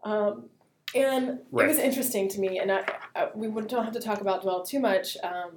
Um, 0.04 0.46
and 0.94 1.30
it 1.30 1.44
was 1.50 1.78
interesting 1.78 2.28
to 2.30 2.40
me, 2.40 2.58
and 2.58 2.70
I, 2.70 2.84
I, 3.16 3.28
we 3.34 3.46
don't 3.48 3.84
have 3.84 3.94
to 3.94 4.00
talk 4.00 4.20
about 4.20 4.42
Dwell 4.42 4.62
too 4.62 4.80
much. 4.80 5.16
Um, 5.22 5.54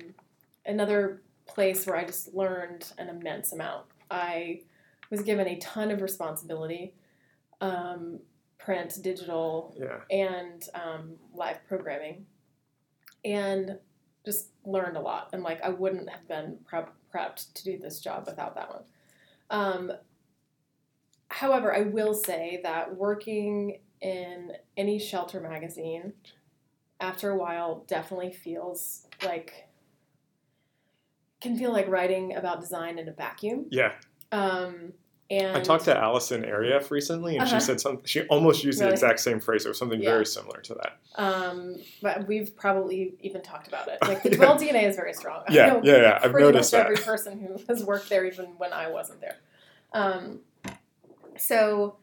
another 0.66 1.22
place 1.46 1.86
where 1.86 1.98
I 1.98 2.06
just 2.06 2.34
learned 2.34 2.92
an 2.98 3.10
immense 3.10 3.52
amount. 3.52 3.86
I 4.10 4.62
was 5.10 5.22
given 5.22 5.48
a 5.48 5.58
ton 5.58 5.92
of 5.92 6.02
responsibility, 6.02 6.94
um, 7.60 8.20
print, 8.66 8.98
digital, 9.02 9.76
yeah 9.80 10.00
and 10.10 10.68
um, 10.74 11.14
live 11.34 11.66
programming, 11.68 12.26
and 13.24 13.78
just 14.26 14.50
learned 14.66 14.98
a 14.98 15.00
lot. 15.00 15.30
And 15.32 15.44
like 15.44 15.62
I 15.62 15.70
wouldn't 15.70 16.10
have 16.10 16.28
been 16.28 16.58
prep, 16.66 16.92
prepped 17.14 17.54
to 17.54 17.64
do 17.64 17.78
this 17.78 18.00
job 18.00 18.26
without 18.26 18.56
that 18.56 18.70
one. 18.70 18.84
Um, 19.52 19.92
however, 21.30 21.74
I 21.76 21.82
will 21.82 22.16
say 22.16 22.60
that 22.64 22.96
working 22.96 23.80
in 24.02 24.54
any 24.76 24.98
shelter 25.00 25.40
magazine, 25.40 26.14
after 27.00 27.30
a 27.30 27.38
while, 27.38 27.86
definitely 27.88 28.32
feels 28.32 29.06
like 29.24 29.68
can 31.40 31.56
feel 31.56 31.72
like 31.72 31.88
writing 31.88 32.36
about 32.36 32.62
design 32.62 32.98
in 32.98 33.08
a 33.08 33.14
vacuum. 33.14 33.68
yeah 33.70 33.92
Um, 34.32 34.94
and 35.30 35.58
I 35.58 35.62
talked 35.62 35.86
to 35.86 35.98
Allison 35.98 36.44
Arieff 36.44 36.92
recently, 36.92 37.36
and 37.38 37.44
Uh-huh. 37.48 37.60
she 37.60 37.66
said 37.66 37.82
something. 37.82 38.06
She 38.06 38.22
almost 38.28 38.64
used 38.64 38.80
the 38.80 38.90
exact 38.90 39.20
same 39.20 39.40
phrase, 39.40 39.66
or 39.66 39.74
something 39.74 40.02
Yeah. 40.02 40.12
very 40.12 40.26
similar 40.26 40.62
to 40.62 40.76
that. 40.76 40.98
Um, 41.16 41.76
but 42.02 42.28
we've 42.28 42.56
probably 42.56 43.16
even 43.22 43.42
talked 43.42 43.68
about 43.68 43.88
it. 43.88 43.98
Like 44.04 44.22
the 44.24 44.30
Yeah. 44.32 44.36
Dwell 44.38 44.58
DNA 44.58 44.84
is 44.88 44.96
very 44.96 45.14
strong. 45.14 45.44
I 45.48 45.54
Yeah, 45.54 45.68
know 45.68 45.82
yeah, 45.84 45.98
yeah. 46.02 46.20
I've 46.22 46.32
noticed 46.34 46.74
much 46.74 46.80
that. 46.80 46.86
every 46.92 46.98
person 47.04 47.40
who 47.40 47.58
has 47.68 47.84
worked 47.84 48.10
there, 48.10 48.26
even 48.26 48.58
when 48.58 48.72
I 48.74 48.90
wasn't 48.90 49.22
there. 49.22 49.38
Um, 49.94 50.42
so 51.38 51.98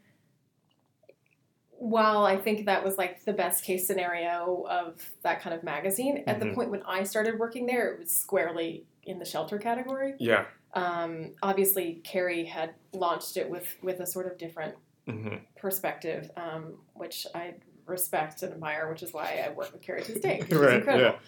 while 1.79 2.25
I 2.25 2.37
think 2.37 2.67
that 2.67 2.85
was 2.85 2.97
like 2.97 3.25
the 3.25 3.33
best 3.33 3.65
case 3.65 3.87
scenario 3.87 4.65
of 4.69 5.13
that 5.23 5.41
kind 5.41 5.55
of 5.55 5.63
magazine, 5.65 6.23
at 6.27 6.39
the 6.39 6.47
Mhm. 6.47 6.55
point 6.55 6.71
when 6.71 6.83
I 6.85 7.03
started 7.03 7.39
working 7.39 7.67
there, 7.67 7.93
it 7.93 7.99
was 8.01 8.11
squarely 8.11 8.87
in 9.05 9.19
the 9.19 9.25
shelter 9.25 9.59
category. 9.59 10.15
Yeah. 10.19 10.45
Um, 10.75 11.33
obviously, 11.43 12.01
Karrie 12.05 12.47
had 12.47 12.75
launched 12.93 13.37
it 13.37 13.49
with 13.49 13.77
with 13.83 14.01
a 14.01 14.07
sort 14.07 14.27
of 14.27 14.39
different 14.39 14.75
hmm 15.07 15.37
perspective, 15.57 16.31
um, 16.37 16.75
which 16.95 17.27
I 17.35 17.55
respect 17.87 18.43
and 18.43 18.53
admire, 18.53 18.89
which 18.91 19.03
is 19.03 19.13
why 19.13 19.45
I 19.47 19.51
work 19.51 19.73
with 19.73 19.83
Karrie 19.83 20.05
to 20.05 20.13
this 20.13 20.23
day. 20.23 20.43
She's 20.47 20.57
Right, 20.57 20.77
incredible. 20.77 21.19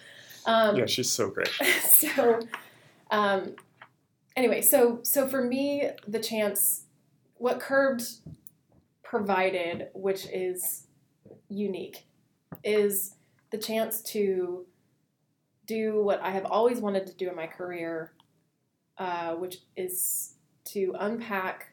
Um, 0.45 0.75
Yeah, 0.75 0.85
she's 0.85 1.09
so 1.09 1.29
great. 1.29 1.49
so, 1.89 2.39
um, 3.11 3.55
anyway, 4.35 4.61
so 4.61 4.99
so 5.03 5.27
for 5.27 5.43
me, 5.43 5.89
the 6.07 6.19
chance, 6.19 6.83
what 7.35 7.59
Curbed 7.59 8.03
provided, 9.03 9.89
which 9.93 10.25
is 10.27 10.87
unique, 11.49 12.05
is 12.63 13.15
the 13.51 13.57
chance 13.57 14.01
to 14.01 14.65
do 15.65 16.01
what 16.03 16.21
I 16.21 16.31
have 16.31 16.45
always 16.45 16.79
wanted 16.79 17.07
to 17.07 17.13
do 17.13 17.29
in 17.29 17.35
my 17.35 17.47
career, 17.47 18.11
uh, 18.97 19.35
which 19.35 19.57
is 19.75 20.33
to 20.65 20.95
unpack 20.99 21.71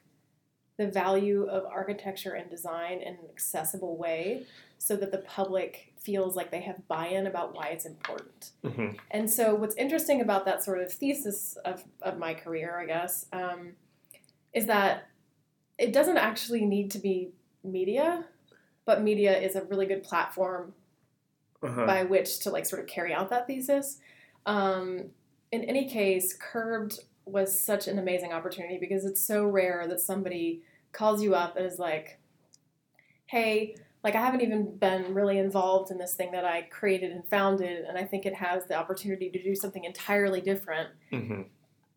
the 0.78 0.86
value 0.86 1.44
of 1.44 1.64
architecture 1.66 2.32
and 2.32 2.50
design 2.50 2.98
in 3.00 3.14
an 3.14 3.18
accessible 3.30 3.96
way 3.96 4.44
so 4.78 4.96
that 4.96 5.12
the 5.12 5.18
public 5.18 5.92
feels 6.00 6.34
like 6.34 6.50
they 6.50 6.60
have 6.60 6.86
buy-in 6.88 7.26
about 7.26 7.54
why 7.54 7.68
it's 7.68 7.84
important. 7.86 8.50
hmm 8.64 8.88
And 9.10 9.30
so, 9.30 9.54
what's 9.54 9.76
interesting 9.76 10.20
about 10.20 10.44
that 10.46 10.64
sort 10.64 10.80
of 10.80 10.92
thesis 10.92 11.56
of, 11.64 11.84
of 12.00 12.18
my 12.18 12.34
career, 12.34 12.78
I 12.80 12.86
guess, 12.86 13.26
um, 13.32 13.72
is 14.52 14.66
that 14.66 15.08
it 15.78 15.92
doesn't 15.92 16.16
actually 16.18 16.64
need 16.66 16.90
to 16.92 16.98
be 16.98 17.30
media, 17.62 18.24
but 18.84 19.02
media 19.02 19.38
is 19.38 19.54
a 19.56 19.62
really 19.64 19.86
good 19.86 20.02
platform 20.02 20.74
Uh-huh. 21.62 21.86
by 21.86 22.02
which 22.02 22.40
to 22.40 22.50
like 22.50 22.66
sort 22.66 22.82
of 22.82 22.88
carry 22.88 23.12
out 23.14 23.30
that 23.30 23.46
thesis. 23.46 23.98
Um, 24.46 25.10
in 25.52 25.62
any 25.64 25.88
case, 25.88 26.36
Curbed 26.36 26.98
was 27.24 27.58
such 27.60 27.88
an 27.88 27.98
amazing 27.98 28.32
opportunity 28.32 28.78
because 28.78 29.04
it's 29.04 29.24
so 29.24 29.44
rare 29.44 29.86
that 29.88 30.00
somebody 30.00 30.62
calls 30.92 31.22
you 31.22 31.34
up 31.34 31.56
and 31.56 31.64
is 31.64 31.78
like, 31.78 32.18
"Hey, 33.26 33.76
like 34.04 34.14
I 34.14 34.20
haven't 34.20 34.40
even 34.42 34.76
been 34.76 35.14
really 35.14 35.38
involved 35.38 35.90
in 35.90 35.98
this 35.98 36.14
thing 36.14 36.32
that 36.32 36.44
I 36.44 36.62
created 36.62 37.12
and 37.12 37.26
founded, 37.28 37.84
and 37.84 37.96
I 37.96 38.04
think 38.04 38.26
it 38.26 38.34
has 38.34 38.66
the 38.66 38.74
opportunity 38.74 39.30
to 39.30 39.42
do 39.42 39.54
something 39.54 39.84
entirely 39.84 40.40
different. 40.40 40.90
hmm 41.10 41.42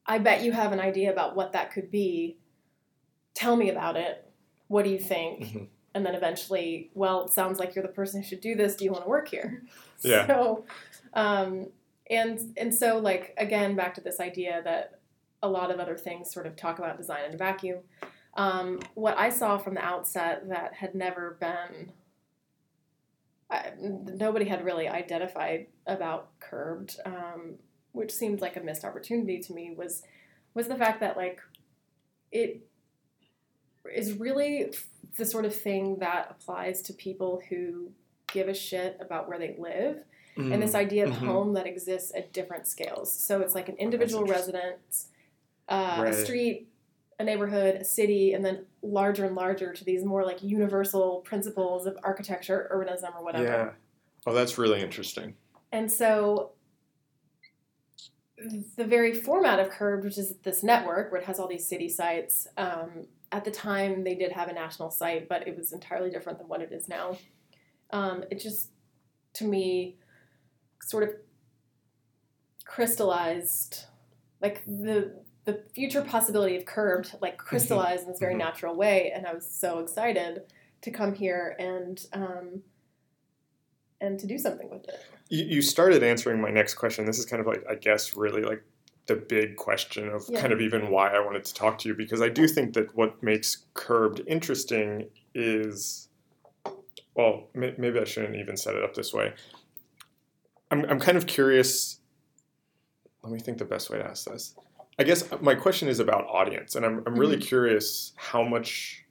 I 0.07 0.19
bet 0.19 0.43
you 0.43 0.51
have 0.51 0.71
an 0.71 0.79
idea 0.79 1.11
about 1.11 1.35
what 1.35 1.53
that 1.53 1.71
could 1.71 1.89
be. 1.89 2.37
Tell 3.33 3.55
me 3.55 3.69
about 3.71 3.97
it. 3.97 4.31
What 4.67 4.83
do 4.85 4.91
you 4.91 4.99
think?" 4.99 5.43
Mhm. 5.45 5.67
And 5.95 6.05
then 6.05 6.13
eventually, 6.13 6.91
well, 6.93 7.23
it 7.23 7.31
sounds 7.31 7.57
like 7.57 7.73
you're 7.73 7.81
the 7.81 7.87
person 7.87 8.21
who 8.21 8.27
should 8.27 8.41
do 8.41 8.53
this. 8.53 8.75
Do 8.75 8.83
you 8.83 8.91
want 8.91 9.03
to 9.05 9.09
work 9.09 9.27
here? 9.29 9.63
Yeah. 10.03 10.25
So, 10.27 10.65
um, 11.13 11.69
and 12.09 12.53
and 12.57 12.73
so 12.75 12.99
like 12.99 13.33
again, 13.37 13.75
back 13.75 13.93
to 13.95 14.01
this 14.01 14.19
idea 14.19 14.61
that 14.63 14.94
a 15.45 15.47
lot 15.47 15.71
of 15.71 15.79
other 15.79 15.95
things 15.97 16.31
sort 16.33 16.47
of 16.47 16.55
talk 16.55 16.79
about 16.79 16.97
design 16.97 17.25
in 17.27 17.33
a 17.35 17.37
vacuum. 17.37 17.79
Um, 18.35 18.79
what 18.95 19.17
I 19.17 19.29
saw 19.29 19.57
from 19.57 19.75
the 19.75 19.85
outset 19.85 20.49
that 20.49 20.73
had 20.73 20.95
never 20.95 21.37
been, 21.39 21.91
I, 23.49 23.71
nobody 23.79 24.45
had 24.45 24.65
really 24.65 24.87
identified 24.89 25.67
about 25.85 26.37
Curbed, 26.39 26.99
um, 27.05 27.55
which 27.91 28.11
seemed 28.11 28.41
like 28.41 28.57
a 28.57 28.59
missed 28.59 28.83
opportunity 28.83 29.39
to 29.39 29.53
me, 29.53 29.73
was 29.77 30.03
was 30.55 30.67
the 30.67 30.75
fact 30.75 30.99
that 31.01 31.15
like 31.15 31.39
it 32.31 32.65
is 33.93 34.13
really 34.13 34.73
the 35.17 35.25
sort 35.25 35.45
of 35.45 35.55
thing 35.55 35.97
that 35.99 36.27
applies 36.31 36.81
to 36.83 36.93
people 36.93 37.41
who 37.49 37.91
give 38.33 38.47
a 38.49 38.53
shit 38.53 38.97
about 38.99 39.29
where 39.29 39.37
they 39.39 39.55
live 39.59 39.99
Mm. 40.37 40.53
and 40.53 40.61
this 40.61 40.75
idea 40.75 41.05
of 41.05 41.11
Mhm. 41.11 41.27
home 41.27 41.53
that 41.53 41.65
exists 41.65 42.11
at 42.13 42.33
different 42.33 42.67
scales. 42.67 43.09
So 43.13 43.39
it's 43.39 43.55
like 43.55 43.69
an 43.69 43.77
individual 43.77 44.25
residence, 44.25 45.07
uh, 45.67 45.97
Right. 46.01 46.13
a 46.13 46.25
street, 46.25 46.69
a 47.19 47.23
neighborhood, 47.23 47.75
a 47.75 47.83
city, 47.83 48.33
and 48.33 48.43
then 48.45 48.65
larger 48.81 49.25
and 49.25 49.35
larger 49.35 49.73
to 49.73 49.83
these 49.85 50.03
more 50.03 50.23
like 50.25 50.43
universal 50.43 51.21
principles 51.21 51.85
of 51.85 51.97
architecture, 52.03 52.69
urbanism, 52.73 53.15
or 53.15 53.23
whatever. 53.23 53.45
Yeah. 53.45 53.71
Oh, 54.27 54.33
that's 54.33 54.57
really 54.57 54.81
interesting. 54.81 55.35
And 55.71 55.91
so 55.91 56.51
the 58.75 58.83
very 58.83 59.13
format 59.13 59.59
of 59.59 59.69
Curbed, 59.69 60.03
which 60.03 60.17
is 60.17 60.35
this 60.43 60.61
network 60.61 61.11
where 61.11 61.21
it 61.21 61.25
has 61.25 61.39
all 61.39 61.47
these 61.47 61.67
city 61.67 61.87
sites, 61.87 62.47
um, 62.57 63.07
at 63.31 63.45
the 63.45 63.51
time 63.51 64.03
they 64.03 64.15
did 64.15 64.31
have 64.31 64.49
a 64.49 64.53
national 64.53 64.91
site, 64.91 65.29
but 65.29 65.47
it 65.47 65.57
was 65.57 65.71
entirely 65.73 66.09
different 66.09 66.37
than 66.37 66.47
what 66.47 66.61
it 66.61 66.71
is 66.71 66.87
now. 66.87 67.17
Um, 67.91 68.23
it 68.29 68.39
just, 68.39 68.71
to 69.33 69.45
me, 69.45 69.97
sort 70.81 71.03
of 71.03 71.11
crystallized, 72.65 73.85
like 74.41 74.63
the 74.65 75.23
the 75.45 75.63
future 75.73 76.01
possibility 76.01 76.55
of 76.55 76.65
Curbed, 76.65 77.15
like 77.21 77.37
crystallized 77.37 78.03
in 78.03 78.09
this 78.09 78.19
very 78.19 78.33
Mhm. 78.33 78.39
natural 78.39 78.75
way, 78.75 79.11
and 79.11 79.25
I 79.25 79.33
was 79.33 79.49
so 79.49 79.79
excited 79.79 80.43
to 80.81 80.91
come 80.91 81.13
here 81.13 81.55
and 81.59 82.05
um, 82.13 82.63
and 84.01 84.19
to 84.19 84.27
do 84.27 84.37
something 84.37 84.69
with 84.69 84.87
it. 84.89 84.99
You, 85.29 85.45
you 85.45 85.61
started 85.61 86.03
answering 86.03 86.41
my 86.41 86.51
next 86.51 86.73
question. 86.75 87.05
This 87.05 87.17
is 87.17 87.25
kind 87.25 87.39
of 87.39 87.47
like, 87.47 87.63
I 87.69 87.75
guess, 87.75 88.15
really 88.15 88.41
like 88.41 88.61
the 89.07 89.15
big 89.15 89.55
question 89.55 90.09
of 90.09 90.25
Yeah. 90.27 90.41
kind 90.41 90.51
of 90.51 90.59
even 90.61 90.89
why 90.89 91.09
I 91.09 91.19
wanted 91.19 91.45
to 91.45 91.53
talk 91.53 91.77
to 91.79 91.87
you 91.89 91.95
because 91.95 92.21
I 92.21 92.29
do 92.29 92.47
think 92.47 92.73
that 92.73 92.93
what 92.95 93.23
makes 93.23 93.65
Curbed 93.73 94.21
interesting 94.27 95.09
is, 95.33 96.09
well, 97.15 97.47
may, 97.53 97.73
maybe 97.77 97.99
I 97.99 98.03
shouldn't 98.03 98.35
even 98.35 98.57
set 98.57 98.75
it 98.75 98.83
up 98.83 98.95
this 98.95 99.13
way. 99.13 99.33
I'm, 100.71 100.83
I'm 100.85 100.99
kind 100.99 101.17
of 101.17 101.25
curious. 101.25 101.99
Let 103.23 103.31
me 103.31 103.39
think 103.39 103.59
the 103.59 103.65
best 103.65 103.89
way 103.89 103.97
to 103.97 104.05
ask 104.05 104.25
this. 104.25 104.55
I 104.97 105.03
guess 105.03 105.29
my 105.41 105.55
question 105.55 105.87
is 105.87 105.99
about 105.99 106.25
audience, 106.27 106.75
and 106.75 106.85
I'm, 106.85 107.03
I'm 107.05 107.15
really 107.15 107.35
mm-hmm. 107.37 107.47
curious 107.47 108.13
how 108.15 108.43
much. 108.43 109.01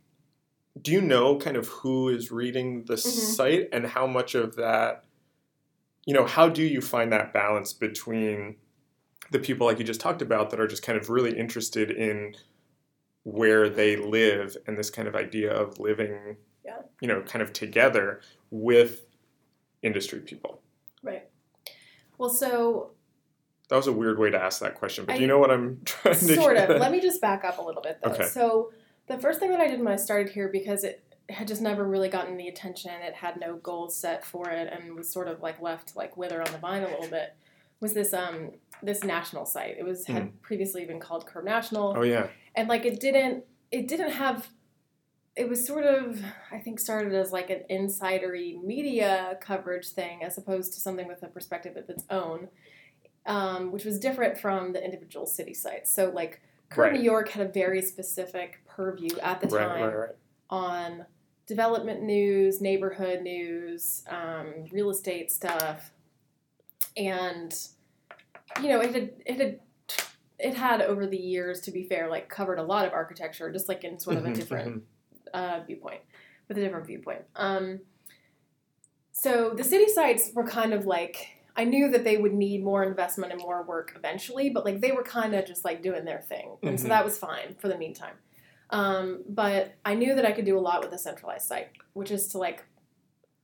Do 0.80 0.90
you 0.90 1.00
know 1.00 1.36
kind 1.36 1.56
of 1.56 1.68
who 1.68 2.08
is 2.08 2.32
reading 2.32 2.84
the 2.86 2.94
mm-hmm. 2.94 3.08
site 3.08 3.68
and 3.72 3.86
how 3.86 4.08
much 4.08 4.34
of 4.34 4.56
that 4.56 5.04
you 6.04 6.12
know, 6.12 6.26
how 6.26 6.48
do 6.48 6.62
you 6.62 6.80
find 6.80 7.12
that 7.12 7.32
balance 7.32 7.72
between 7.72 8.56
the 9.30 9.38
people 9.38 9.66
like 9.66 9.78
you 9.78 9.84
just 9.84 10.00
talked 10.00 10.22
about 10.22 10.50
that 10.50 10.60
are 10.60 10.66
just 10.66 10.82
kind 10.82 10.98
of 10.98 11.08
really 11.08 11.36
interested 11.36 11.90
in 11.90 12.34
where 13.22 13.70
they 13.70 13.96
live 13.96 14.56
and 14.66 14.76
this 14.76 14.90
kind 14.90 15.08
of 15.08 15.14
idea 15.14 15.50
of 15.50 15.78
living, 15.80 16.36
Yeah. 16.64 16.82
you 17.00 17.08
know, 17.08 17.22
kind 17.22 17.42
of 17.42 17.52
together 17.52 18.20
with 18.50 19.06
industry 19.82 20.20
people? 20.20 20.60
Right. 21.02 21.26
Well, 22.18 22.28
so 22.28 22.90
That 23.68 23.76
was 23.76 23.86
a 23.86 23.92
weird 23.92 24.18
way 24.18 24.30
to 24.30 24.38
ask 24.38 24.60
that 24.60 24.74
question, 24.74 25.04
but 25.06 25.16
do 25.16 25.22
you 25.22 25.26
know 25.26 25.38
what 25.38 25.50
I'm 25.50 25.80
trying 25.84 26.14
to 26.14 26.34
sort 26.34 26.56
of. 26.56 26.68
Let 26.80 26.92
me 26.92 27.00
just 27.00 27.20
back 27.20 27.44
up 27.44 27.58
a 27.58 27.62
little 27.62 27.82
bit 27.82 27.98
though. 28.02 28.10
Okay. 28.10 28.26
So 28.26 28.72
the 29.06 29.18
first 29.18 29.40
thing 29.40 29.50
that 29.50 29.60
I 29.60 29.68
did 29.68 29.78
when 29.80 29.92
I 29.92 29.96
started 29.96 30.32
here, 30.32 30.48
because 30.48 30.84
it 30.84 31.02
had 31.30 31.48
just 31.48 31.62
never 31.62 31.84
really 31.84 32.08
gotten 32.08 32.36
the 32.36 32.48
attention, 32.48 32.90
it 33.02 33.14
had 33.14 33.40
no 33.40 33.56
goals 33.56 33.96
set 33.96 34.24
for 34.24 34.50
it, 34.50 34.70
and 34.72 34.94
was 34.94 35.10
sort 35.10 35.28
of 35.28 35.40
like 35.40 35.60
left 35.60 35.88
to 35.88 35.98
like 35.98 36.16
wither 36.16 36.42
on 36.42 36.52
the 36.52 36.58
vine 36.58 36.82
a 36.82 36.88
little 36.88 37.08
bit, 37.08 37.34
was 37.80 37.94
this 37.94 38.12
um 38.12 38.52
this 38.82 39.02
national 39.02 39.46
site. 39.46 39.76
It 39.78 39.84
was 39.84 40.06
had 40.06 40.42
previously 40.42 40.84
been 40.84 41.00
called 41.00 41.26
Curbed 41.26 41.46
National. 41.46 41.94
Oh 41.96 42.02
yeah. 42.02 42.26
and 42.54 42.68
like 42.68 42.84
it 42.84 43.00
didn't 43.00 43.44
it 43.70 43.88
didn't 43.88 44.12
have 44.12 44.48
it 45.36 45.48
was 45.48 45.66
sort 45.66 45.84
of 45.84 46.20
i 46.52 46.58
think 46.58 46.78
started 46.78 47.12
as 47.12 47.32
like 47.32 47.50
an 47.50 47.62
insidery 47.68 48.62
media 48.62 49.36
coverage 49.40 49.88
thing 49.88 50.22
as 50.22 50.38
opposed 50.38 50.72
to 50.72 50.80
something 50.80 51.08
with 51.08 51.22
a 51.24 51.26
perspective 51.26 51.76
of 51.76 51.90
its 51.90 52.04
own 52.08 52.48
um, 53.26 53.72
which 53.72 53.84
was 53.84 53.98
different 53.98 54.36
from 54.38 54.72
the 54.72 54.84
individual 54.84 55.26
city 55.26 55.54
sites 55.54 55.90
so 55.90 56.10
like 56.14 56.40
Curbed 56.70 56.92
Right. 56.92 57.00
new 57.00 57.04
york 57.04 57.28
had 57.30 57.46
a 57.46 57.50
very 57.50 57.82
specific 57.82 58.60
purview 58.66 59.16
at 59.22 59.40
the 59.40 59.46
time 59.46 59.82
right, 59.82 59.94
right. 59.96 60.10
on 60.50 61.06
development 61.46 62.02
news 62.02 62.60
neighborhood 62.60 63.22
news 63.22 64.02
um, 64.08 64.64
real 64.72 64.90
estate 64.90 65.30
stuff 65.30 65.92
and 66.96 67.54
you 68.62 68.68
know 68.68 68.80
it 68.80 68.94
had 68.94 69.10
it 69.26 69.36
had 69.40 69.60
it 70.38 70.54
had 70.54 70.80
over 70.82 71.06
the 71.06 71.16
years 71.16 71.60
to 71.60 71.70
be 71.70 71.84
fair 71.84 72.08
like 72.08 72.28
covered 72.28 72.58
a 72.58 72.62
lot 72.62 72.86
of 72.86 72.92
architecture 72.92 73.50
just 73.52 73.68
like 73.68 73.84
in 73.84 73.98
sort 73.98 74.16
of 74.16 74.24
a 74.24 74.30
Mhm, 74.30 74.34
different 74.34 74.74
mhm. 74.76 74.82
uh, 75.32 75.60
viewpoint 75.66 76.00
with 76.48 76.58
a 76.58 76.60
different 76.60 76.86
viewpoint 76.86 77.22
um, 77.36 77.80
so 79.12 79.54
the 79.56 79.64
city 79.64 79.88
sites 79.88 80.30
were 80.34 80.46
kind 80.46 80.72
of 80.72 80.86
like 80.86 81.28
i 81.56 81.64
knew 81.64 81.90
that 81.90 82.04
they 82.04 82.16
would 82.16 82.32
need 82.34 82.62
more 82.64 82.82
investment 82.82 83.32
and 83.32 83.40
more 83.40 83.62
work 83.62 83.92
eventually 83.96 84.50
but 84.50 84.64
like 84.64 84.80
they 84.80 84.92
were 84.92 85.02
kind 85.04 85.34
of 85.34 85.44
just 85.46 85.64
like 85.64 85.82
doing 85.82 86.04
their 86.04 86.20
thing 86.20 86.56
and 86.62 86.78
so 86.80 86.86
Mhm. 86.86 86.90
that 86.90 87.04
was 87.04 87.16
fine 87.18 87.54
for 87.58 87.68
the 87.68 87.76
meantime 87.78 88.14
um, 88.70 89.22
but 89.28 89.74
i 89.84 89.94
knew 89.94 90.14
that 90.14 90.24
i 90.26 90.32
could 90.32 90.44
do 90.44 90.58
a 90.58 90.60
lot 90.60 90.82
with 90.82 90.92
a 90.92 90.98
centralized 90.98 91.46
site 91.46 91.68
which 91.92 92.10
is 92.10 92.26
to 92.28 92.38
like 92.38 92.64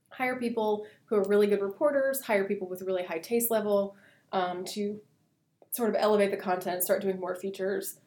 hire 0.09 0.35
people 0.37 0.85
who 1.05 1.15
are 1.15 1.23
really 1.23 1.47
good 1.47 1.61
reporters 1.61 2.21
hire 2.21 2.43
people 2.45 2.67
with 2.67 2.81
really 2.81 3.03
high 3.03 3.19
taste 3.19 3.49
level 3.51 3.95
um, 4.33 4.63
to 4.65 4.99
sort 5.71 5.89
of 5.89 5.95
elevate 5.97 6.31
the 6.31 6.37
content 6.37 6.83
start 6.83 7.01
doing 7.01 7.19
more 7.19 7.35
features 7.35 7.97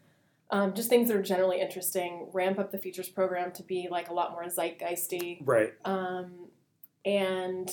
um, 0.51 0.75
just 0.75 0.91
things 0.91 1.09
that 1.09 1.17
are 1.17 1.23
generally 1.23 1.61
interesting 1.61 2.29
ramp 2.33 2.59
up 2.59 2.71
the 2.71 2.79
features 2.79 3.09
program 3.09 3.51
to 3.53 3.63
be 3.63 3.89
like 3.91 4.09
a 4.11 4.13
lot 4.13 4.33
more 4.33 4.45
zeitgeisty 4.45 5.39
Right. 5.47 5.73
um, 5.87 6.49
and 7.07 7.71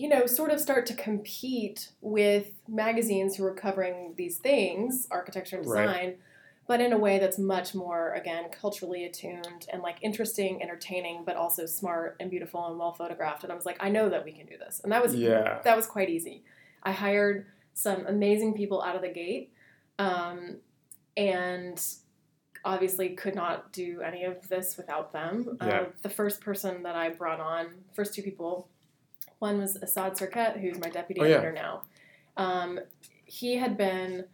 you 0.00 0.08
know 0.08 0.24
sort 0.26 0.50
of 0.50 0.58
start 0.60 0.86
to 0.86 0.94
compete 0.94 1.90
with 2.00 2.46
magazines 2.68 3.36
who 3.36 3.44
are 3.44 3.54
covering 3.54 4.14
these 4.16 4.36
things 4.38 5.06
architecture 5.10 5.56
and 5.58 5.66
Right. 5.66 5.86
design 5.86 6.14
but 6.66 6.80
in 6.80 6.92
a 6.92 6.98
way 6.98 7.18
that's 7.18 7.38
much 7.38 7.74
more 7.74 8.12
again 8.14 8.44
culturally 8.62 9.04
attuned 9.04 9.62
and 9.72 9.82
like 9.82 9.96
interesting 10.02 10.62
entertaining 10.62 11.24
but 11.26 11.36
also 11.36 11.66
smart 11.66 12.16
and 12.20 12.30
beautiful 12.30 12.66
and 12.68 12.78
well 12.78 12.92
photographed 12.92 13.42
and 13.44 13.52
i 13.52 13.54
was 13.54 13.66
like 13.66 13.76
i 13.80 13.88
know 13.90 14.08
that 14.08 14.24
we 14.24 14.32
can 14.32 14.46
do 14.46 14.56
this 14.56 14.80
and 14.82 14.90
that 14.92 15.02
was 15.02 15.14
Yeah. 15.14 15.60
that 15.64 15.76
was 15.76 15.86
quite 15.86 16.08
easy 16.08 16.44
i 16.82 16.92
hired 16.92 17.46
some 17.74 18.06
amazing 18.06 18.54
people 18.54 18.80
out 18.82 18.96
of 18.96 19.02
the 19.02 19.08
gate 19.22 19.52
um, 19.98 20.56
and 21.16 21.78
obviously 22.64 23.10
could 23.10 23.34
not 23.34 23.72
do 23.72 24.00
any 24.02 24.24
of 24.24 24.48
this 24.48 24.76
without 24.76 25.12
them. 25.12 25.58
Yeah. 25.62 25.80
Uh, 25.80 25.84
the 26.02 26.08
first 26.08 26.40
person 26.40 26.82
that 26.84 26.94
I 26.94 27.10
brought 27.10 27.40
on, 27.40 27.66
first 27.94 28.14
two 28.14 28.22
people, 28.22 28.68
one 29.40 29.58
was 29.58 29.76
Asad 29.82 30.12
Syrkett, 30.14 30.60
who's 30.60 30.78
my 30.78 30.88
deputy 30.88 31.20
Oh, 31.20 31.24
yeah. 31.24 31.34
editor 31.36 31.52
now. 31.52 31.82
Um, 32.36 32.78
he 33.24 33.56
had 33.56 33.76
been, 33.76 34.24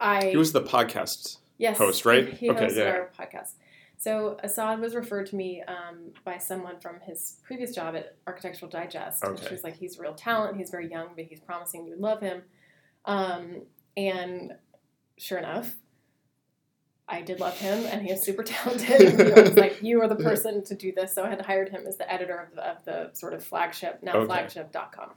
I 0.00 0.26
He 0.30 0.36
was 0.36 0.52
the 0.52 0.62
podcast. 0.62 1.38
yes, 1.58 1.78
host, 1.78 2.04
right? 2.04 2.28
He, 2.28 2.36
he 2.46 2.50
Okay, 2.50 2.66
hosted 2.66 2.76
yeah. 2.76 2.84
our 2.90 3.10
podcast. 3.18 3.52
So 3.96 4.36
Assad 4.42 4.80
was 4.80 4.94
referred 4.94 5.26
to 5.26 5.36
me 5.36 5.62
um, 5.66 6.12
by 6.24 6.36
someone 6.38 6.78
from 6.80 7.00
his 7.00 7.36
previous 7.44 7.74
job 7.74 7.94
at 7.94 8.16
Architectural 8.26 8.70
Digest. 8.70 9.24
Okay. 9.24 9.46
She 9.46 9.52
was 9.54 9.64
like, 9.64 9.76
he's 9.76 9.98
real 9.98 10.14
talent. 10.14 10.56
He's 10.56 10.70
very 10.70 10.90
young, 10.90 11.08
but 11.16 11.24
he's 11.24 11.40
promising 11.40 11.84
you 11.86 11.92
would 11.92 12.00
love 12.00 12.20
him. 12.20 12.42
Um, 13.06 13.62
and 13.96 14.52
sure 15.16 15.38
enough, 15.38 15.74
I 17.06 17.20
did 17.20 17.38
love 17.38 17.58
him, 17.58 17.84
and 17.86 18.02
he 18.02 18.10
is 18.10 18.22
super 18.22 18.42
talented. 18.42 19.00
And 19.00 19.20
he 19.34 19.40
was 19.42 19.54
like, 19.56 19.82
you 19.82 20.00
are 20.00 20.08
the 20.08 20.16
person 20.28 20.64
to 20.64 20.74
do 20.74 20.92
this. 20.92 21.14
So 21.14 21.24
I 21.24 21.28
had 21.28 21.40
hired 21.42 21.68
him 21.68 21.86
as 21.86 21.96
the 21.98 22.10
editor 22.10 22.38
of 22.38 22.54
the, 22.54 22.62
of 22.66 22.84
the 22.84 23.10
sort 23.12 23.34
of 23.34 23.44
flagship, 23.44 24.02
now 24.02 24.16
Okay. 24.16 24.26
flagship.com. 24.26 25.10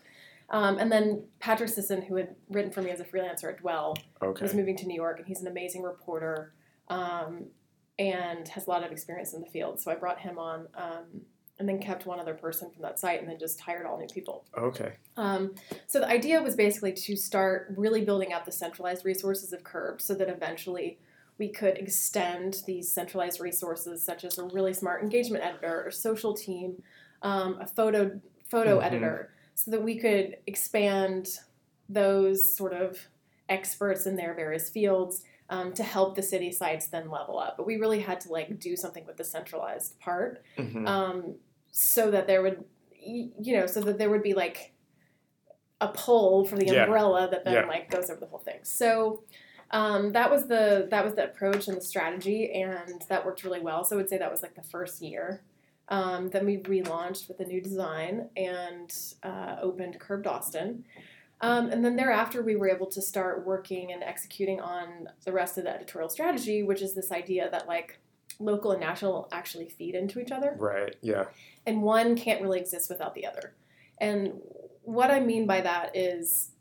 Um, 0.50 0.78
and 0.80 0.92
then 0.92 1.24
Patrick 1.40 1.70
Sisson, 1.70 2.02
who 2.02 2.16
had 2.16 2.36
written 2.50 2.72
for 2.72 2.82
me 2.82 2.90
as 2.90 3.00
a 3.00 3.04
freelancer 3.06 3.46
at 3.50 3.60
Dwell, 3.60 3.96
Okay. 4.22 4.42
was 4.44 4.54
moving 4.54 4.76
to 4.78 4.86
New 4.88 4.96
York, 4.96 5.18
and 5.20 5.28
he's 5.28 5.42
an 5.42 5.48
amazing 5.48 5.82
reporter 5.84 6.54
um, 6.90 7.46
and 8.00 8.48
has 8.50 8.68
a 8.68 8.70
lot 8.70 8.84
of 8.84 8.92
experience 8.92 9.34
in 9.34 9.42
the 9.42 9.48
field. 9.48 9.80
So 9.80 9.92
I 9.92 9.96
brought 9.96 10.20
him 10.20 10.38
on, 10.38 10.68
um, 10.76 11.22
and 11.60 11.68
then 11.68 11.80
kept 11.80 12.06
one 12.06 12.20
other 12.20 12.34
person 12.36 12.70
from 12.70 12.82
that 12.84 13.00
site, 13.00 13.20
and 13.20 13.28
then 13.30 13.40
just 13.40 13.60
hired 13.62 13.86
all 13.86 13.98
new 13.98 14.08
people. 14.08 14.46
Okay. 14.58 14.94
Um, 15.18 15.56
so 15.88 16.00
the 16.00 16.08
idea 16.08 16.42
was 16.42 16.56
basically 16.56 16.94
to 16.94 17.16
start 17.16 17.74
really 17.76 18.06
building 18.06 18.32
out 18.32 18.46
the 18.46 18.52
centralized 18.52 19.04
resources 19.06 19.54
of 19.54 19.64
Curbed, 19.64 20.02
so 20.02 20.14
that 20.16 20.30
eventually 20.30 21.00
we 21.38 21.50
could 21.50 21.78
extend 21.78 22.64
these 22.66 22.92
centralized 22.92 23.40
resources, 23.40 24.04
such 24.04 24.24
as 24.24 24.38
a 24.38 24.46
really 24.46 24.74
smart 24.74 25.04
engagement 25.04 25.44
editor, 25.44 25.84
or 25.86 25.92
social 25.92 26.34
team, 26.34 26.82
um, 27.22 27.60
a 27.62 27.68
photo 27.68 28.20
photo 28.50 28.80
Mhm. 28.80 28.86
editor, 28.86 29.34
so 29.56 29.72
that 29.72 29.84
we 29.84 29.98
could 29.98 30.38
expand 30.48 31.40
those 31.90 32.54
sort 32.56 32.74
of 32.74 32.98
experts 33.50 34.06
in 34.06 34.16
their 34.16 34.34
various 34.34 34.70
fields 34.70 35.24
um, 35.50 35.74
to 35.74 35.84
help 35.84 36.16
the 36.16 36.22
city 36.22 36.52
sites 36.52 36.88
then 36.88 37.10
level 37.10 37.40
up. 37.40 37.56
But 37.56 37.66
we 37.66 37.78
really 37.78 38.02
had 38.02 38.20
to 38.22 38.32
like 38.32 38.60
do 38.60 38.76
something 38.76 39.06
with 39.06 39.16
the 39.18 39.24
centralized 39.24 39.98
part 40.00 40.44
Mhm. 40.58 40.86
um, 40.88 41.36
so 41.72 42.12
that 42.12 42.28
there 42.28 42.42
would, 42.42 42.66
you 43.00 43.32
know, 43.58 43.66
so 43.66 43.80
that 43.82 43.98
there 43.98 44.10
would 44.10 44.24
be 44.24 44.34
like 44.34 44.74
a 45.80 45.88
pole 45.90 46.44
for 46.46 46.58
the 46.58 46.66
Yeah. 46.66 46.84
umbrella 46.84 47.30
that 47.30 47.46
then 47.46 47.54
Yeah. 47.54 47.66
like 47.66 47.90
goes 47.90 48.10
over 48.10 48.20
the 48.20 48.26
whole 48.28 48.40
thing. 48.40 48.60
So 48.64 49.24
um, 49.72 50.12
that 50.14 50.32
was 50.32 50.48
the 50.48 50.88
that 50.92 51.04
was 51.04 51.14
the 51.16 51.26
approach 51.26 51.68
and 51.68 51.78
the 51.78 51.82
strategy, 51.82 52.52
and 52.54 53.04
that 53.10 53.26
worked 53.26 53.44
really 53.44 53.60
well. 53.60 53.84
So 53.84 53.96
I 53.96 53.98
would 53.98 54.10
say 54.10 54.18
that 54.18 54.32
was 54.32 54.42
like 54.42 54.56
the 54.56 54.64
first 54.64 55.02
year. 55.02 55.44
Um, 55.90 56.30
then 56.30 56.46
we 56.46 56.58
relaunched 56.58 57.28
with 57.28 57.40
a 57.40 57.46
new 57.46 57.62
design 57.62 58.30
and 58.36 58.94
uh, 59.24 59.56
opened 59.62 60.00
Curbed 60.00 60.28
Austin. 60.28 60.84
Um, 61.40 61.70
and 61.70 61.86
then 61.86 61.96
thereafter, 61.96 62.42
we 62.42 62.56
were 62.56 62.68
able 62.70 62.88
to 62.88 63.02
start 63.02 63.46
working 63.46 63.92
and 63.94 64.04
executing 64.04 64.60
on 64.60 65.08
the 65.24 65.32
rest 65.32 65.58
of 65.58 65.64
the 65.66 65.70
editorial 65.70 66.10
strategy, 66.10 66.64
which 66.64 66.82
is 66.82 66.94
this 66.96 67.12
idea 67.12 67.50
that 67.52 67.68
like 67.68 68.00
local 68.40 68.72
and 68.72 68.82
national 68.82 69.30
actually 69.32 69.70
feed 69.70 69.96
into 69.96 70.20
each 70.20 70.32
other 70.32 70.56
Right. 70.60 70.96
Yeah. 71.02 71.26
and 71.66 71.82
one 71.82 72.16
can't 72.16 72.42
really 72.42 72.60
exist 72.60 72.90
without 72.90 73.16
the 73.16 73.26
other. 73.26 73.54
And 74.00 74.42
what 74.84 75.10
I 75.10 75.20
mean 75.20 75.46
by 75.48 75.62
that 75.62 75.96
is 75.96 76.52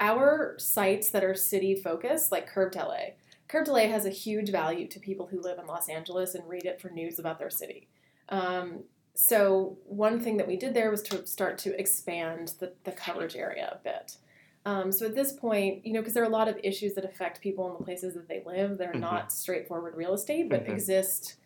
our 0.00 0.54
sites 0.58 1.10
that 1.10 1.22
are 1.22 1.34
city 1.34 1.74
focused, 1.74 2.32
like 2.32 2.46
Curbed 2.46 2.74
LA. 2.74 3.10
Curbed 3.48 3.68
LA 3.68 3.88
has 3.88 4.06
a 4.06 4.10
huge 4.10 4.50
value 4.50 4.88
to 4.88 4.98
people 4.98 5.26
who 5.26 5.40
live 5.40 5.58
in 5.58 5.66
Los 5.66 5.88
Angeles 5.88 6.34
and 6.34 6.48
read 6.48 6.64
it 6.64 6.80
for 6.80 6.88
news 6.90 7.18
about 7.18 7.38
their 7.38 7.50
city. 7.50 7.88
Um, 8.30 8.84
so 9.14 9.76
one 9.84 10.20
thing 10.20 10.36
that 10.38 10.46
we 10.48 10.56
did 10.56 10.72
there 10.72 10.90
was 10.90 11.02
to 11.02 11.26
start 11.26 11.58
to 11.58 11.78
expand 11.78 12.54
the, 12.60 12.72
the 12.84 12.92
coverage 12.92 13.36
area 13.36 13.78
a 13.78 13.82
bit. 13.82 14.16
Um, 14.64 14.92
so 14.92 15.06
at 15.06 15.14
this 15.14 15.32
point, 15.32 15.84
you 15.84 15.92
know, 15.92 16.00
because 16.00 16.14
there 16.14 16.22
are 16.22 16.26
a 16.26 16.30
lot 16.30 16.48
of 16.48 16.58
issues 16.62 16.94
that 16.94 17.04
affect 17.04 17.40
people 17.40 17.66
in 17.70 17.78
the 17.78 17.84
places 17.84 18.14
that 18.14 18.28
they 18.28 18.42
live, 18.44 18.78
that 18.78 18.88
are 18.88 18.92
Mhm. 18.92 19.00
not 19.00 19.32
straightforward 19.32 19.96
real 19.96 20.14
estate, 20.14 20.48
but 20.48 20.64
Mhm. 20.64 20.70
exist 20.72 21.36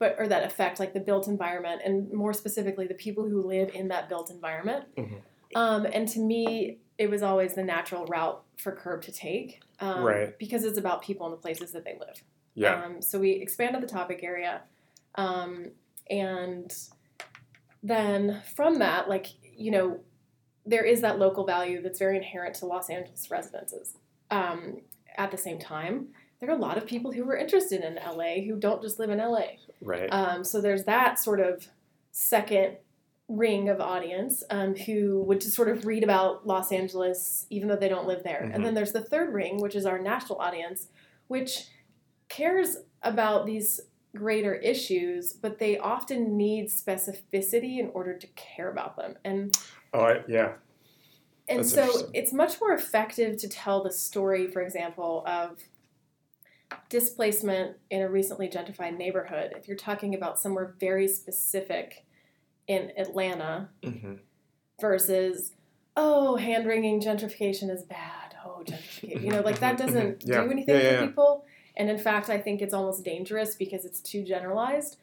but 0.00 0.16
or 0.18 0.26
that 0.26 0.44
affect 0.44 0.80
like 0.80 0.92
the 0.92 1.00
built 1.00 1.28
environment 1.28 1.80
and 1.84 2.12
more 2.12 2.32
specifically 2.32 2.86
the 2.86 2.94
people 2.94 3.28
who 3.28 3.40
live 3.40 3.72
in 3.74 3.88
that 3.88 4.08
built 4.08 4.28
environment. 4.28 4.84
Mhm. 4.96 5.22
Um, 5.54 5.86
and 5.86 6.08
to 6.08 6.18
me, 6.18 6.80
it 6.98 7.10
was 7.10 7.22
always 7.22 7.54
the 7.54 7.62
natural 7.62 8.06
route 8.06 8.42
for 8.56 8.72
Curbed 8.72 9.04
to 9.04 9.12
take, 9.12 9.60
um, 9.80 10.02
Right. 10.04 10.38
Because 10.38 10.64
it's 10.64 10.78
about 10.78 11.02
people 11.02 11.26
and 11.26 11.32
the 11.32 11.40
places 11.40 11.72
that 11.72 11.84
they 11.84 11.96
live. 11.98 12.22
Yeah. 12.54 12.82
Um, 12.84 13.02
so 13.02 13.18
we 13.18 13.32
expanded 13.32 13.82
the 13.82 13.86
topic 13.86 14.20
area, 14.22 14.62
um, 15.16 15.72
and 16.08 16.72
then 17.82 18.42
from 18.54 18.78
that, 18.78 19.08
like 19.08 19.26
you 19.56 19.70
know, 19.70 20.00
there 20.66 20.84
is 20.84 21.00
that 21.00 21.18
local 21.18 21.44
value 21.44 21.82
that's 21.82 21.98
very 21.98 22.16
inherent 22.16 22.54
to 22.56 22.66
Los 22.66 22.90
Angeles 22.90 23.30
residences. 23.30 23.94
Um, 24.30 24.80
at 25.16 25.30
the 25.30 25.36
same 25.36 25.58
time, 25.58 26.08
there 26.40 26.48
are 26.48 26.56
a 26.56 26.60
lot 26.60 26.76
of 26.78 26.86
people 26.86 27.12
who 27.12 27.28
are 27.28 27.36
interested 27.36 27.82
in 27.82 27.96
LA 27.96 28.42
who 28.44 28.56
don't 28.58 28.82
just 28.82 28.98
live 28.98 29.10
in 29.10 29.18
LA. 29.18 29.56
right. 29.80 30.08
Um, 30.10 30.44
so 30.44 30.60
there's 30.60 30.84
that 30.84 31.18
sort 31.18 31.40
of 31.40 31.68
second 32.12 32.76
ring 33.28 33.68
of 33.68 33.80
audience 33.80 34.42
um, 34.50 34.74
who 34.74 35.22
would 35.22 35.40
just 35.40 35.54
sort 35.54 35.68
of 35.68 35.86
read 35.86 36.04
about 36.04 36.46
Los 36.46 36.70
Angeles 36.70 37.46
even 37.50 37.68
though 37.68 37.76
they 37.76 37.88
don't 37.88 38.06
live 38.06 38.22
there. 38.22 38.42
Mhm. 38.42 38.54
And 38.54 38.64
then 38.64 38.74
there's 38.74 38.92
the 38.92 39.00
third 39.00 39.32
ring, 39.32 39.60
which 39.60 39.74
is 39.74 39.86
our 39.86 39.98
national 39.98 40.38
audience, 40.38 40.88
which 41.28 41.68
cares 42.28 42.76
about 43.02 43.46
these 43.46 43.80
greater 44.14 44.54
issues, 44.54 45.32
but 45.32 45.58
they 45.58 45.78
often 45.78 46.36
need 46.36 46.68
specificity 46.68 47.78
in 47.78 47.90
order 47.94 48.16
to 48.16 48.26
care 48.28 48.70
about 48.70 48.96
them. 48.96 49.16
And 49.24 49.56
oh, 49.92 50.00
I, 50.00 50.22
yeah. 50.28 50.52
and 51.48 51.60
That's 51.60 51.72
so 51.72 52.10
it's 52.12 52.32
much 52.32 52.60
more 52.60 52.72
effective 52.72 53.36
to 53.38 53.48
tell 53.48 53.82
the 53.82 53.90
story, 53.90 54.46
for 54.46 54.62
example, 54.62 55.24
of 55.26 55.58
displacement 56.88 57.76
in 57.90 58.02
a 58.02 58.08
recently 58.08 58.48
gentrified 58.48 58.96
neighborhood. 58.96 59.52
If 59.56 59.66
you're 59.66 59.76
talking 59.76 60.14
about 60.14 60.38
somewhere 60.38 60.74
very 60.78 61.08
specific 61.08 62.04
in 62.66 62.92
Atlanta 62.96 63.68
hmm 63.82 64.14
versus, 64.80 65.52
oh, 65.96 66.34
hand 66.36 66.66
wringing 66.66 67.00
gentrification 67.00 67.70
is 67.70 67.84
bad. 67.84 68.34
Oh, 68.44 68.64
gentrification. 68.66 69.22
You 69.22 69.30
know, 69.30 69.40
like 69.40 69.60
that 69.60 69.78
doesn't 69.78 70.24
Yeah. 70.26 70.42
do 70.42 70.50
anything 70.50 70.74
Yeah, 70.74 70.82
yeah, 70.82 71.00
for 71.00 71.06
people. 71.06 71.44
And 71.76 71.88
in 71.88 71.96
fact, 71.98 72.28
I 72.28 72.38
think 72.38 72.60
it's 72.60 72.74
almost 72.74 73.04
dangerous 73.04 73.54
because 73.54 73.84
it's 73.84 74.00
too 74.00 74.24
generalized. 74.24 74.96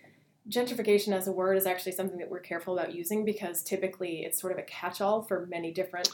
Gentrification 0.49 1.13
as 1.13 1.27
a 1.27 1.31
word 1.31 1.55
is 1.55 1.65
actually 1.65 1.93
something 1.93 2.17
that 2.19 2.29
we're 2.29 2.41
careful 2.41 2.77
about 2.77 2.93
using 2.93 3.23
because 3.23 3.63
typically 3.63 4.23
it's 4.25 4.39
sort 4.41 4.51
of 4.51 4.59
a 4.59 4.63
catch 4.63 4.99
all 4.99 5.21
for 5.21 5.45
many 5.47 5.71
different 5.71 6.09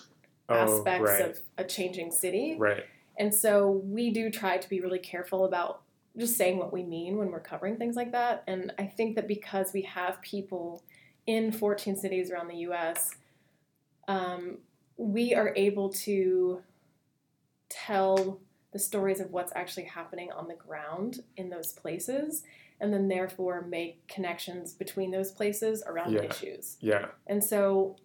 Oh, 0.50 0.54
aspects 0.56 1.10
right. 1.10 1.22
of 1.32 1.40
a 1.58 1.64
changing 1.64 2.12
city. 2.12 2.56
Right. 2.58 2.84
And 3.18 3.34
so 3.34 3.70
we 3.86 4.12
do 4.12 4.30
try 4.30 4.58
to 4.58 4.70
be 4.70 4.80
really 4.82 5.00
careful 5.00 5.46
about 5.46 5.82
just 6.16 6.38
saying 6.38 6.58
what 6.58 6.72
we 6.72 6.84
mean 6.84 7.18
when 7.18 7.32
we're 7.32 7.42
covering 7.42 7.76
things 7.78 7.96
like 7.96 8.12
that. 8.14 8.44
And 8.48 8.72
I 8.80 8.86
think 8.86 9.16
that 9.16 9.28
because 9.28 9.74
we 9.74 9.82
have 9.82 10.22
people 10.22 10.84
in 11.28 11.52
14 11.52 11.96
cities 11.96 12.32
around 12.32 12.48
the 12.48 12.58
US, 12.70 13.16
um, 14.08 14.58
we 14.96 15.36
are 15.36 15.54
able 15.56 15.90
to 15.90 16.62
tell 17.70 18.40
the 18.72 18.80
stories 18.80 19.20
of 19.20 19.32
what's 19.32 19.52
actually 19.56 19.84
happening 19.84 20.32
on 20.32 20.48
the 20.48 20.56
ground 20.56 21.20
in 21.36 21.50
those 21.50 21.74
places 21.74 22.44
and 22.80 22.94
then 22.94 23.08
therefore 23.08 23.66
make 23.68 24.08
connections 24.08 24.74
between 24.74 25.12
those 25.12 25.32
places 25.32 25.84
around 25.86 26.14
Yeah. 26.14 26.24
issues. 26.24 26.78
Yeah. 26.80 27.08
And 27.26 27.44
so, 27.44 27.96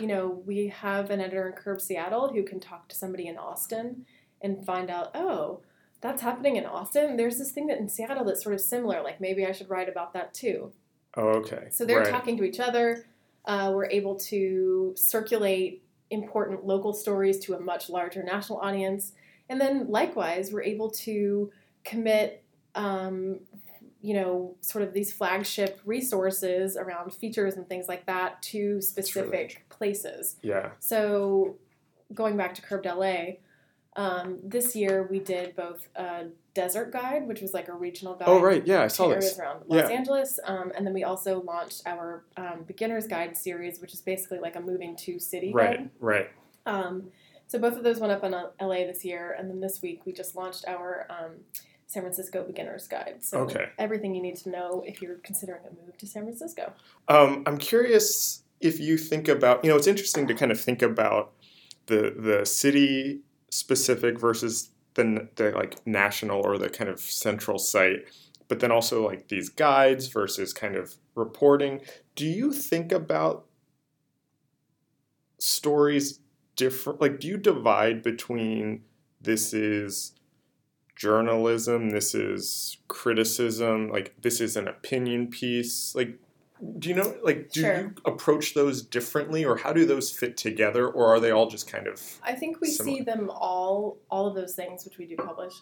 you 0.00 0.06
know, 0.06 0.28
we 0.46 0.68
have 0.68 1.10
an 1.10 1.20
editor 1.20 1.46
in 1.46 1.52
Curbed 1.52 1.82
Seattle 1.82 2.32
who 2.32 2.42
can 2.42 2.58
talk 2.60 2.88
to 2.88 2.96
somebody 2.96 3.26
in 3.26 3.36
Austin 3.36 4.06
and 4.40 4.64
find 4.64 4.90
out, 4.90 5.10
oh, 5.14 5.60
that's 6.00 6.22
happening 6.22 6.56
in 6.56 6.64
Austin. 6.66 7.16
There's 7.16 7.38
this 7.38 7.52
thing 7.52 7.66
that 7.68 7.78
in 7.78 7.88
Seattle 7.88 8.24
that's 8.24 8.42
sort 8.42 8.54
of 8.54 8.60
similar. 8.60 9.02
Like 9.02 9.20
maybe 9.20 9.46
I 9.46 9.52
should 9.52 9.70
write 9.70 9.88
about 9.88 10.12
that 10.14 10.34
too. 10.34 10.72
Oh, 11.16 11.28
okay. 11.28 11.68
So 11.70 11.84
they're 11.84 12.00
right. 12.00 12.10
talking 12.10 12.36
to 12.36 12.44
each 12.44 12.60
other. 12.60 13.06
Uh, 13.44 13.72
we're 13.74 13.86
able 13.86 14.16
to 14.16 14.92
circulate 14.96 15.82
important 16.10 16.64
local 16.64 16.92
stories 16.92 17.38
to 17.40 17.54
a 17.54 17.60
much 17.60 17.88
larger 17.88 18.22
national 18.22 18.58
audience. 18.60 19.12
And 19.48 19.60
then 19.60 19.88
likewise, 19.88 20.52
we're 20.52 20.62
able 20.62 20.90
to 20.90 21.50
commit, 21.84 22.42
um, 22.74 23.40
you 24.02 24.14
know, 24.14 24.56
sort 24.60 24.84
of 24.84 24.92
these 24.92 25.12
flagship 25.12 25.80
resources 25.84 26.76
around 26.76 27.12
features 27.12 27.54
and 27.54 27.68
things 27.68 27.88
like 27.88 28.06
that 28.06 28.42
to 28.42 28.80
specific 28.80 29.64
places. 29.68 30.36
Yeah. 30.42 30.70
So 30.80 31.56
going 32.12 32.36
back 32.36 32.54
to 32.56 32.62
Curbed 32.62 32.86
LA, 32.86 33.36
um, 33.96 34.38
this 34.42 34.76
year 34.76 35.06
we 35.10 35.20
did 35.20 35.56
both 35.56 35.88
a 35.96 36.26
desert 36.56 36.90
guide, 36.90 37.28
which 37.28 37.42
was 37.42 37.52
like 37.52 37.68
a 37.68 37.72
regional 37.74 38.14
guide 38.14 38.28
Oh, 38.28 38.40
right. 38.40 38.66
Yeah, 38.66 38.82
I 38.82 38.86
saw 38.88 39.08
this. 39.08 39.38
around 39.38 39.64
Los 39.68 39.88
Yeah. 39.90 39.94
Angeles, 39.96 40.40
um, 40.44 40.72
and 40.74 40.86
then 40.86 40.94
we 40.94 41.04
also 41.04 41.42
launched 41.42 41.82
our 41.86 42.24
um, 42.38 42.64
beginner's 42.66 43.06
guide 43.06 43.36
series, 43.36 43.78
which 43.80 43.92
is 43.92 44.00
basically 44.00 44.38
like 44.40 44.56
a 44.56 44.60
moving 44.60 44.96
to 45.04 45.18
city 45.20 45.52
Right. 45.52 45.76
guide. 45.78 45.90
Right. 46.00 46.28
Um, 46.64 47.10
so 47.46 47.58
both 47.58 47.76
of 47.76 47.84
those 47.84 48.00
went 48.00 48.12
up 48.12 48.24
in 48.24 48.32
uh, 48.34 48.50
LA 48.60 48.86
this 48.86 49.04
year, 49.04 49.36
and 49.38 49.48
then 49.50 49.60
this 49.60 49.82
week 49.82 50.06
we 50.06 50.12
just 50.12 50.34
launched 50.34 50.64
our 50.66 51.06
um, 51.10 51.32
San 51.86 52.02
Francisco 52.02 52.42
beginner's 52.42 52.88
guide. 52.88 53.16
So 53.22 53.40
Okay. 53.40 53.66
everything 53.78 54.14
you 54.14 54.22
need 54.22 54.36
to 54.38 54.48
know 54.48 54.82
if 54.86 55.00
you're 55.02 55.16
considering 55.22 55.60
a 55.70 55.70
move 55.86 55.96
to 55.98 56.06
San 56.06 56.24
Francisco. 56.24 56.72
Um, 57.06 57.42
I'm 57.46 57.58
curious 57.58 58.42
if 58.60 58.80
you 58.80 58.96
think 58.96 59.28
about, 59.28 59.62
you 59.62 59.70
know, 59.70 59.76
it's 59.76 59.86
interesting 59.86 60.26
to 60.26 60.34
kind 60.34 60.50
of 60.50 60.58
think 60.60 60.80
about 60.82 61.32
the 61.86 62.14
the 62.18 62.44
city 62.46 63.20
specific 63.50 64.18
versus 64.18 64.70
the 64.96 65.28
the 65.36 65.52
like 65.52 65.86
national 65.86 66.44
or 66.44 66.58
the 66.58 66.68
kind 66.68 66.90
of 66.90 67.00
central 67.00 67.58
site, 67.58 68.06
but 68.48 68.60
then 68.60 68.72
also 68.72 69.06
like 69.06 69.28
these 69.28 69.48
guides 69.48 70.08
versus 70.08 70.52
kind 70.52 70.76
of 70.76 70.96
reporting. 71.14 71.80
Do 72.14 72.26
you 72.26 72.52
think 72.52 72.90
about 72.90 73.46
stories 75.38 76.20
different? 76.56 77.00
Like, 77.00 77.20
do 77.20 77.28
you 77.28 77.36
divide 77.36 78.02
between 78.02 78.82
this 79.20 79.52
is 79.52 80.12
journalism, 80.96 81.90
this 81.90 82.14
is 82.14 82.78
criticism, 82.88 83.90
like 83.90 84.14
this 84.22 84.40
is 84.40 84.56
an 84.56 84.66
opinion 84.66 85.28
piece, 85.28 85.94
like 85.94 86.18
do 86.78 86.88
you 86.88 86.94
know 86.94 87.14
like 87.22 87.50
do 87.50 87.60
Sure. 87.60 87.76
you 87.80 87.94
approach 88.06 88.54
those 88.54 88.82
differently 88.82 89.44
or 89.44 89.56
how 89.56 89.72
do 89.72 89.84
those 89.84 90.10
fit 90.10 90.36
together 90.36 90.88
or 90.88 91.06
are 91.14 91.20
they 91.20 91.30
all 91.30 91.48
just 91.50 91.68
kind 91.68 91.86
of 91.86 92.02
I 92.22 92.34
think 92.34 92.60
we 92.60 92.68
Similar. 92.68 92.96
see 92.96 93.02
them 93.02 93.30
all, 93.30 93.98
all 94.10 94.26
of 94.26 94.34
those 94.34 94.54
things 94.54 94.84
which 94.84 94.96
we 94.98 95.06
do 95.06 95.16
publish. 95.16 95.54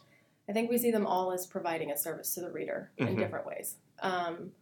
I 0.49 0.53
think 0.53 0.71
we 0.71 0.79
see 0.79 0.91
them 0.91 1.07
all 1.07 1.33
as 1.33 1.47
providing 1.47 1.91
a 1.91 1.97
service 1.97 2.35
to 2.35 2.41
the 2.43 2.51
reader 2.51 2.91
in 2.99 3.09
Mhm. 3.09 3.19
different 3.19 3.47
ways. 3.47 3.77
Um, 4.01 4.53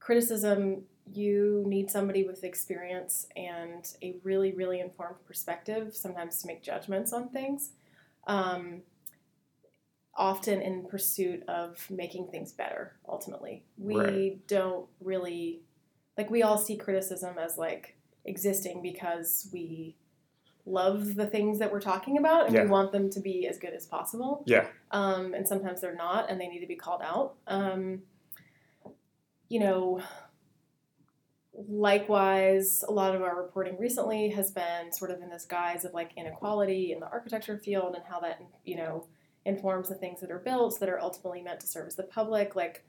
criticism, 0.00 0.86
you 1.12 1.62
need 1.66 1.90
somebody 1.90 2.24
with 2.24 2.42
experience 2.42 3.28
and 3.36 3.86
a 4.02 4.16
really, 4.24 4.52
really 4.52 4.80
informed 4.80 5.24
perspective 5.26 5.94
sometimes 5.94 6.40
to 6.40 6.46
make 6.48 6.62
judgments 6.62 7.12
on 7.12 7.28
things. 7.28 7.72
Um, 8.26 8.82
often 10.18 10.62
in 10.62 10.86
pursuit 10.86 11.42
of 11.48 11.88
making 11.90 12.28
things 12.28 12.50
better, 12.52 12.96
ultimately. 13.06 13.62
We 13.76 13.96
Right. 13.96 14.46
don't 14.46 14.88
really, 15.00 15.60
like, 16.16 16.30
we 16.30 16.42
all 16.42 16.58
see 16.58 16.76
criticism 16.76 17.36
as 17.38 17.58
like 17.58 17.96
existing 18.24 18.82
because 18.82 19.48
we 19.52 19.96
love 20.64 21.14
the 21.14 21.26
things 21.26 21.58
that 21.60 21.70
we're 21.70 21.80
talking 21.80 22.18
about 22.18 22.46
and 22.46 22.54
Yeah. 22.54 22.64
we 22.64 22.68
want 22.68 22.90
them 22.90 23.08
to 23.10 23.20
be 23.20 23.46
as 23.46 23.58
good 23.58 23.72
as 23.72 23.86
possible. 23.86 24.42
Yeah. 24.46 24.66
Um, 24.90 25.32
and 25.34 25.46
sometimes 25.46 25.80
they're 25.80 25.94
not 25.94 26.28
and 26.30 26.40
they 26.40 26.48
need 26.48 26.60
to 26.60 26.66
be 26.66 26.74
called 26.76 27.02
out. 27.02 27.36
Um, 27.46 28.02
you 29.48 29.60
know, 29.60 30.02
likewise, 31.68 32.84
a 32.86 32.92
lot 32.92 33.14
of 33.14 33.22
our 33.22 33.40
reporting 33.40 33.78
recently 33.78 34.28
has 34.30 34.50
been 34.50 34.92
sort 34.92 35.10
of 35.10 35.22
in 35.22 35.30
this 35.30 35.44
guise 35.44 35.84
of 35.84 35.94
like 35.94 36.10
inequality 36.16 36.92
in 36.92 37.00
the 37.00 37.06
architecture 37.06 37.58
field 37.58 37.94
and 37.94 38.04
how 38.04 38.20
that, 38.20 38.40
you 38.64 38.76
know, 38.76 39.06
informs 39.44 39.88
the 39.88 39.94
things 39.94 40.20
that 40.20 40.30
are 40.30 40.40
built 40.40 40.80
that 40.80 40.88
are 40.88 41.00
ultimately 41.00 41.40
meant 41.42 41.60
to 41.60 41.66
service 41.66 41.94
the 41.94 42.02
public. 42.02 42.56
Like, 42.56 42.84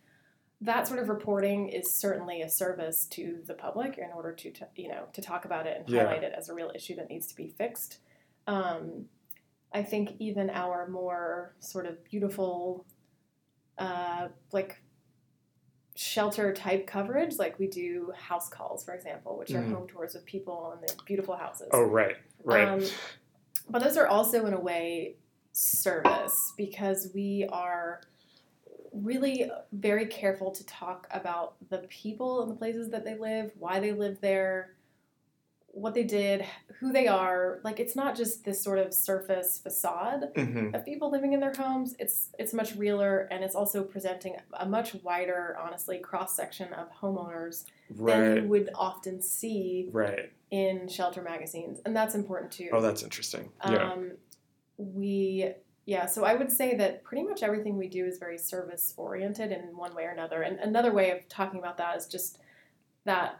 that 0.61 0.87
sort 0.87 0.99
of 0.99 1.09
reporting 1.09 1.69
is 1.69 1.91
certainly 1.93 2.41
a 2.41 2.49
service 2.49 3.05
to 3.11 3.39
the 3.45 3.53
public 3.53 3.97
in 3.97 4.09
order 4.15 4.33
to, 4.33 4.49
t- 4.51 4.65
you 4.75 4.87
know, 4.87 5.03
to 5.13 5.21
talk 5.21 5.45
about 5.45 5.67
it 5.67 5.77
and 5.79 5.89
Yeah. 5.89 6.05
highlight 6.05 6.23
it 6.23 6.33
as 6.35 6.49
a 6.49 6.53
real 6.53 6.71
issue 6.73 6.95
that 6.95 7.09
needs 7.09 7.27
to 7.27 7.35
be 7.35 7.49
fixed. 7.49 7.99
Um, 8.47 9.07
I 9.71 9.83
think 9.83 10.15
even 10.19 10.49
our 10.49 10.87
more 10.87 11.55
sort 11.59 11.85
of 11.85 12.03
beautiful, 12.03 12.85
uh, 13.77 14.29
like 14.51 14.81
shelter 15.95 16.53
type 16.53 16.87
coverage, 16.87 17.37
like 17.37 17.59
we 17.59 17.67
do 17.67 18.11
house 18.15 18.49
calls, 18.49 18.83
for 18.83 18.93
example, 18.93 19.37
which 19.37 19.51
are 19.53 19.61
Mhm. 19.61 19.73
home 19.73 19.87
tours 19.87 20.13
with 20.15 20.25
people 20.25 20.71
and 20.71 20.81
the 20.87 20.95
beautiful 21.05 21.35
houses. 21.35 21.69
Oh, 21.71 21.83
right. 21.83 22.15
Right. 22.43 22.67
Um, 22.67 22.81
but 23.69 23.83
those 23.83 23.97
are 23.97 24.07
also, 24.07 24.45
in 24.45 24.53
a 24.53 24.59
way, 24.59 25.17
service 25.51 26.53
because 26.55 27.11
we 27.13 27.47
are 27.51 28.01
really 29.03 29.49
very 29.71 30.05
careful 30.05 30.51
to 30.51 30.65
talk 30.65 31.07
about 31.11 31.55
the 31.69 31.79
people 31.89 32.41
and 32.41 32.51
the 32.51 32.55
places 32.55 32.89
that 32.89 33.03
they 33.05 33.15
live, 33.17 33.51
why 33.57 33.79
they 33.79 33.91
live 33.91 34.19
there, 34.21 34.73
what 35.67 35.93
they 35.93 36.03
did, 36.03 36.43
who 36.79 36.91
they 36.91 37.07
are. 37.07 37.59
Like 37.63 37.79
it's 37.79 37.95
not 37.95 38.15
just 38.15 38.43
this 38.43 38.61
sort 38.61 38.79
of 38.79 38.93
surface 38.93 39.59
facade 39.59 40.31
hmm 40.35 40.73
of 40.73 40.83
people 40.83 41.11
living 41.11 41.33
in 41.33 41.39
their 41.39 41.53
homes. 41.53 41.95
It's 41.99 42.29
it's 42.39 42.53
much 42.53 42.75
realer 42.75 43.27
and 43.31 43.43
it's 43.43 43.55
also 43.55 43.83
presenting 43.83 44.35
a 44.53 44.65
much 44.65 44.95
wider, 44.95 45.55
honestly, 45.61 45.99
cross 45.99 46.35
section 46.35 46.73
of 46.73 46.91
homeowners 46.91 47.65
than 47.89 48.43
you 48.43 48.49
would 48.49 48.69
often 48.75 49.21
see 49.21 49.89
Right. 49.91 50.31
in 50.51 50.87
shelter 50.89 51.21
magazines, 51.21 51.79
and 51.85 51.95
that's 51.95 52.15
important 52.15 52.51
too. 52.51 52.69
Oh, 52.73 52.81
that's 52.81 53.03
interesting. 53.03 53.51
Yeah. 53.63 53.91
Um, 53.93 54.11
we, 54.77 55.51
yeah, 55.87 56.05
so 56.05 56.25
I 56.25 56.35
would 56.35 56.51
say 56.51 56.75
that 56.75 57.05
pretty 57.05 57.23
much 57.23 57.41
everything 57.41 57.77
we 57.77 57.87
do 57.87 58.05
is 58.05 58.17
very 58.19 58.37
service 58.37 58.93
oriented 58.97 59.53
in 59.53 59.75
one 59.77 59.95
way 59.95 60.03
or 60.03 60.09
another. 60.09 60.41
And 60.41 60.59
another 60.59 60.91
way 60.93 61.11
of 61.11 61.27
talking 61.29 61.59
about 61.59 61.77
that 61.77 61.95
is 61.95 62.07
just 62.07 62.39
that 63.05 63.39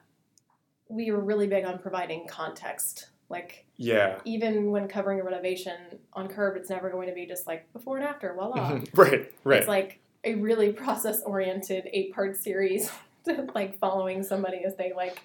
we 0.87 1.09
are 1.09 1.19
really 1.19 1.45
big 1.45 1.65
on 1.65 1.77
providing 1.77 2.25
context. 2.25 3.09
Like, 3.27 3.65
Yeah. 3.75 4.19
even 4.23 4.71
when 4.71 4.87
covering 4.87 5.19
a 5.19 5.23
renovation 5.25 5.75
on 6.13 6.29
Curbed, 6.29 6.57
it's 6.57 6.69
never 6.69 6.89
going 6.89 7.09
to 7.09 7.13
be 7.13 7.25
just 7.25 7.47
like 7.47 7.71
before 7.73 7.97
and 7.97 8.05
after, 8.05 8.33
voila. 8.33 8.79
Right. 8.93 9.29
Right. 9.43 9.59
It's 9.59 9.67
like 9.67 9.99
a 10.23 10.35
really 10.35 10.71
process 10.71 11.21
oriented 11.23 11.89
eight 11.91 12.13
part 12.13 12.37
series, 12.37 12.89
like 13.55 13.77
following 13.77 14.23
somebody 14.23 14.63
as 14.65 14.77
they 14.77 14.93
like 14.93 15.21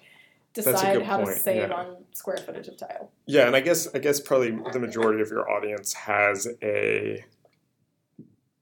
decide 0.53 0.93
good 0.97 1.03
how 1.05 1.17
to 1.17 1.23
point, 1.25 1.37
save 1.37 1.69
yeah. 1.69 1.73
on 1.75 1.97
square 2.13 2.37
footage 2.37 2.67
of 2.67 2.77
tile. 2.77 3.11
Yeah, 3.25 3.47
and 3.47 3.55
I 3.55 3.61
guess 3.61 3.87
I 3.93 3.99
guess 3.99 4.19
probably 4.19 4.51
the 4.71 4.79
majority 4.79 5.21
of 5.21 5.29
your 5.29 5.49
audience 5.49 5.93
has 5.93 6.47
a 6.61 7.23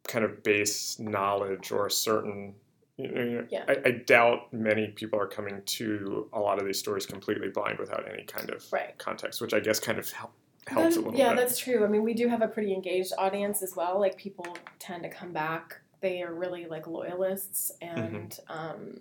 kind 0.07 0.25
of 0.25 0.43
base 0.43 0.99
knowledge 0.99 1.71
or 1.71 1.87
a 1.87 1.91
certain. 1.91 2.55
You 2.97 3.07
know, 3.07 3.47
Yeah. 3.49 3.63
I, 3.67 3.77
I 3.85 3.91
doubt 3.91 4.53
many 4.53 4.87
people 4.89 5.19
are 5.19 5.25
coming 5.27 5.61
to 5.65 6.29
a 6.33 6.39
lot 6.39 6.59
of 6.59 6.65
these 6.65 6.77
stories 6.77 7.05
completely 7.07 7.47
blind 7.49 7.79
without 7.79 8.05
any 8.11 8.23
kind 8.25 8.49
of 8.51 8.63
Right. 8.71 8.95
context, 8.99 9.41
which 9.41 9.53
I 9.55 9.59
guess 9.59 9.79
kind 9.79 9.97
of 9.97 10.07
help, 10.11 10.33
helps 10.67 10.95
a 10.97 10.99
That- 10.99 11.05
little 11.05 11.19
yeah, 11.19 11.29
bit. 11.29 11.37
that's 11.37 11.57
true. 11.57 11.83
I 11.83 11.87
mean, 11.87 12.03
we 12.03 12.13
do 12.13 12.27
have 12.27 12.41
a 12.43 12.47
pretty 12.47 12.73
engaged 12.73 13.13
audience 13.17 13.63
as 13.63 13.75
well. 13.75 13.99
Like 13.99 14.17
people 14.17 14.45
tend 14.77 15.01
to 15.03 15.09
come 15.09 15.31
back. 15.33 15.81
They 16.01 16.21
are 16.21 16.33
really 16.33 16.65
like 16.67 16.85
loyalists, 16.85 17.71
and 17.81 18.29
Mm-hmm. 18.31 18.51
um, 18.51 18.97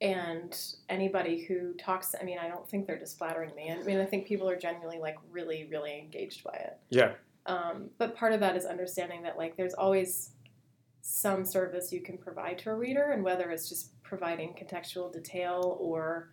and 0.00 0.58
anybody 0.88 1.44
who 1.44 1.74
talks. 1.74 2.14
I 2.18 2.24
mean, 2.24 2.38
I 2.38 2.48
don't 2.48 2.66
think 2.68 2.86
they're 2.86 2.98
just 2.98 3.18
flattering 3.18 3.54
me. 3.54 3.70
I 3.70 3.82
mean, 3.82 4.00
I 4.00 4.06
think 4.06 4.26
people 4.26 4.48
are 4.48 4.56
genuinely 4.56 4.98
like 4.98 5.16
really, 5.30 5.68
really 5.70 5.98
engaged 5.98 6.42
by 6.42 6.54
it. 6.54 6.78
yeah, 6.88 7.12
Um, 7.46 7.90
but 7.98 8.16
part 8.16 8.32
of 8.32 8.40
that 8.40 8.56
is 8.56 8.64
understanding 8.64 9.22
that 9.22 9.36
like 9.36 9.56
there's 9.56 9.74
always 9.74 10.30
some 11.02 11.44
service 11.44 11.92
you 11.92 12.00
can 12.00 12.16
provide 12.18 12.58
to 12.58 12.70
a 12.70 12.74
reader, 12.74 13.10
and 13.12 13.22
whether 13.22 13.50
it's 13.50 13.68
just 13.68 14.02
providing 14.02 14.54
contextual 14.54 15.12
detail 15.12 15.76
or 15.80 16.30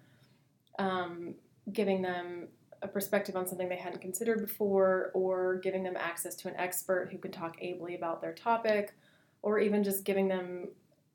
um, 0.80 1.36
giving 1.74 2.01
them 2.01 2.47
a 2.82 2.88
perspective 2.88 3.36
on 3.36 3.47
something 3.47 3.68
they 3.68 3.76
hadn't 3.76 4.01
considered 4.01 4.39
before, 4.39 5.11
or 5.13 5.57
giving 5.57 5.84
them 5.84 5.95
access 5.97 6.36
to 6.36 6.47
an 6.47 6.55
expert 6.57 7.09
who 7.11 7.18
can 7.18 7.32
talk 7.32 7.57
ably 7.61 7.95
about 7.95 8.22
their 8.22 8.34
topic, 8.34 8.93
or 9.41 9.59
even 9.59 9.84
just 9.84 10.03
giving 10.03 10.28
them 10.28 10.68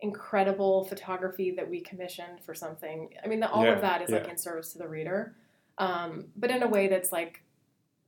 incredible 0.02 0.84
photography 0.84 1.52
that 1.52 1.68
we 1.68 1.80
commissioned 1.80 2.42
for 2.44 2.54
something. 2.54 3.10
I 3.24 3.28
mean, 3.28 3.40
the, 3.40 3.50
all 3.50 3.64
Yeah, 3.64 3.74
of 3.74 3.80
that 3.80 4.02
is 4.02 4.10
like 4.10 4.28
in 4.28 4.36
service 4.36 4.72
to 4.72 4.78
the 4.78 4.88
reader, 4.88 5.34
um, 5.78 6.26
but 6.36 6.50
in 6.50 6.62
a 6.62 6.68
way 6.68 6.88
that's 6.88 7.12
like 7.12 7.42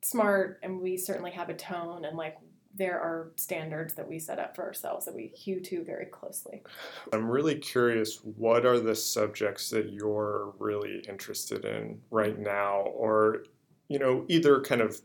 smart, 0.02 0.58
and 0.62 0.80
we 0.80 0.96
certainly 0.96 1.30
have 1.30 1.48
a 1.48 1.54
tone 1.54 2.04
and 2.04 2.16
like 2.16 2.36
there 2.76 3.00
are 3.00 3.30
standards 3.36 3.94
that 3.94 4.08
we 4.08 4.18
set 4.18 4.38
up 4.38 4.56
for 4.56 4.64
ourselves 4.64 5.06
that 5.06 5.14
we 5.14 5.28
hew 5.28 5.60
to 5.60 5.84
very 5.84 6.06
closely. 6.06 6.62
I'm 7.12 7.30
really 7.30 7.54
curious. 7.54 8.18
What 8.36 8.66
are 8.66 8.80
the 8.80 8.96
subjects 8.96 9.70
that 9.70 9.92
you're 9.92 10.52
really 10.58 11.04
interested 11.08 11.64
in 11.64 12.00
right 12.10 12.38
now, 12.38 12.80
or 12.80 13.44
you 13.88 13.98
know, 13.98 14.24
either 14.28 14.60
kind 14.60 14.80
of 14.80 15.00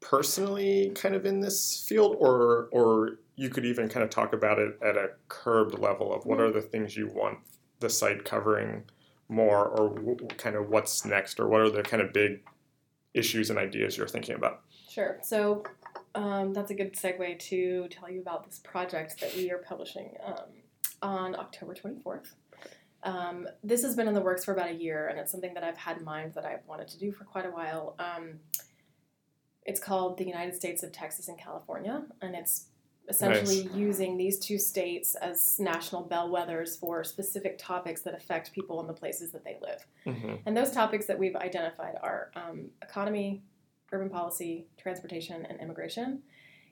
personally, 0.00 0.92
kind 0.94 1.14
of 1.14 1.26
in 1.26 1.40
this 1.40 1.84
field, 1.86 2.16
or 2.18 2.68
or 2.72 3.18
you 3.38 3.48
could 3.48 3.64
even 3.64 3.88
kind 3.88 4.02
of 4.02 4.10
talk 4.10 4.32
about 4.32 4.58
it 4.58 4.76
at 4.82 4.96
a 4.96 5.10
curbed 5.28 5.78
level 5.78 6.12
of 6.12 6.26
what 6.26 6.40
are 6.40 6.50
the 6.50 6.60
things 6.60 6.96
you 6.96 7.06
want 7.06 7.38
the 7.78 7.88
site 7.88 8.24
covering 8.24 8.82
more, 9.28 9.64
or 9.64 9.94
w- 9.94 10.16
kind 10.36 10.56
of 10.56 10.68
what's 10.68 11.04
next, 11.04 11.38
or 11.38 11.46
what 11.46 11.60
are 11.60 11.70
the 11.70 11.84
kind 11.84 12.02
of 12.02 12.12
big 12.12 12.42
issues 13.14 13.48
and 13.48 13.56
ideas 13.56 13.96
you're 13.96 14.08
thinking 14.08 14.34
about. 14.34 14.62
Sure. 14.90 15.20
So 15.22 15.62
um, 16.16 16.52
that's 16.52 16.72
a 16.72 16.74
good 16.74 16.94
segue 16.94 17.38
to 17.38 17.86
tell 17.88 18.10
you 18.10 18.20
about 18.20 18.44
this 18.44 18.58
project 18.58 19.20
that 19.20 19.32
we 19.36 19.52
are 19.52 19.58
publishing 19.58 20.14
um, 20.26 20.48
on 21.00 21.36
October 21.36 21.74
24th. 21.74 22.32
Um, 23.04 23.46
this 23.62 23.84
has 23.84 23.94
been 23.94 24.08
in 24.08 24.14
the 24.14 24.20
works 24.20 24.44
for 24.44 24.52
about 24.52 24.70
a 24.70 24.74
year, 24.74 25.06
and 25.06 25.16
it's 25.16 25.30
something 25.30 25.54
that 25.54 25.62
I've 25.62 25.76
had 25.76 25.98
in 25.98 26.04
mind 26.04 26.34
that 26.34 26.44
I've 26.44 26.66
wanted 26.66 26.88
to 26.88 26.98
do 26.98 27.12
for 27.12 27.22
quite 27.22 27.46
a 27.46 27.50
while. 27.50 27.94
Um, 28.00 28.40
it's 29.64 29.78
called 29.78 30.18
the 30.18 30.24
United 30.24 30.56
States 30.56 30.82
of 30.82 30.90
Texas 30.90 31.28
and 31.28 31.38
California, 31.38 32.02
and 32.20 32.34
it's 32.34 32.70
essentially 33.08 33.68
using 33.74 34.16
these 34.16 34.38
two 34.38 34.58
states 34.58 35.14
as 35.16 35.58
national 35.58 36.06
bellwethers 36.06 36.78
for 36.78 37.02
specific 37.02 37.56
topics 37.58 38.02
that 38.02 38.14
affect 38.14 38.52
people 38.52 38.80
in 38.80 38.86
the 38.86 38.92
places 38.92 39.32
that 39.32 39.44
they 39.44 39.56
live. 39.62 39.86
Mm-hmm. 40.06 40.34
And 40.46 40.56
those 40.56 40.70
topics 40.70 41.06
that 41.06 41.18
we've 41.18 41.36
identified 41.36 41.94
are 42.02 42.30
um, 42.36 42.66
economy, 42.82 43.42
urban 43.92 44.10
policy, 44.10 44.66
transportation, 44.76 45.46
and 45.46 45.58
immigration. 45.60 46.22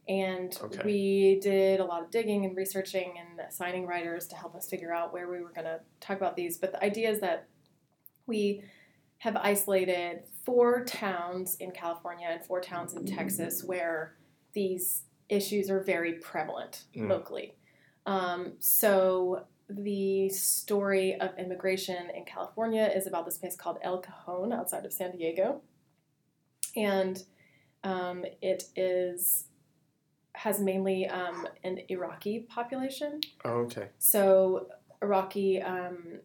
And 0.08 0.56
Okay. 0.62 0.82
we 0.84 1.40
did 1.40 1.80
a 1.80 1.84
lot 1.84 2.02
of 2.02 2.10
digging 2.10 2.44
and 2.44 2.56
researching 2.56 3.14
and 3.18 3.40
assigning 3.40 3.86
writers 3.86 4.28
to 4.28 4.36
help 4.36 4.54
us 4.54 4.68
figure 4.68 4.92
out 4.92 5.12
where 5.12 5.28
we 5.28 5.40
were 5.40 5.50
going 5.50 5.64
to 5.64 5.80
talk 6.00 6.16
about 6.16 6.36
these. 6.36 6.58
But 6.58 6.72
the 6.72 6.84
idea 6.84 7.10
is 7.10 7.20
that 7.20 7.48
we 8.26 8.62
have 9.18 9.36
isolated 9.36 10.24
four 10.44 10.84
towns 10.84 11.56
in 11.56 11.70
California 11.70 12.28
and 12.30 12.44
four 12.44 12.60
towns 12.60 12.94
in 12.94 13.06
Texas 13.06 13.64
where 13.64 14.14
these 14.52 15.02
issues 15.28 15.70
are 15.70 15.80
very 15.80 16.14
prevalent 16.14 16.84
Mm. 16.94 17.08
locally. 17.08 17.54
Um, 18.06 18.52
so 18.60 19.46
the 19.68 20.28
story 20.28 21.18
of 21.20 21.36
immigration 21.38 22.08
in 22.10 22.24
California 22.24 22.90
is 22.94 23.06
about 23.08 23.24
this 23.24 23.36
place 23.38 23.56
called 23.56 23.78
El 23.82 23.98
Cajon 23.98 24.52
outside 24.52 24.84
of 24.84 24.92
San 24.92 25.10
Diego, 25.16 25.60
and 26.76 27.24
um, 27.84 28.24
it 28.42 28.64
is 28.76 29.48
has 30.34 30.60
mainly 30.60 31.06
um, 31.08 31.48
an 31.64 31.80
Iraqi 31.88 32.40
population. 32.40 33.20
Oh, 33.44 33.60
okay. 33.62 33.88
So 33.98 34.68
Iraqi 35.00 35.62
um, 35.62 36.20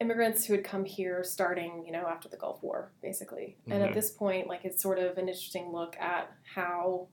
immigrants 0.00 0.44
who 0.44 0.52
had 0.52 0.62
come 0.64 0.84
here 0.84 1.24
starting, 1.24 1.82
you 1.86 1.90
know, 1.92 2.06
after 2.06 2.28
the 2.28 2.36
Gulf 2.36 2.62
War, 2.62 2.92
basically. 3.00 3.56
And 3.66 3.82
Mhm. 3.82 3.88
at 3.88 3.94
this 3.94 4.10
point, 4.10 4.48
like 4.48 4.64
it's 4.66 4.82
sort 4.82 4.98
of 4.98 5.16
an 5.16 5.28
interesting 5.28 5.72
look 5.72 5.96
at 5.98 6.30
how, 6.54 7.08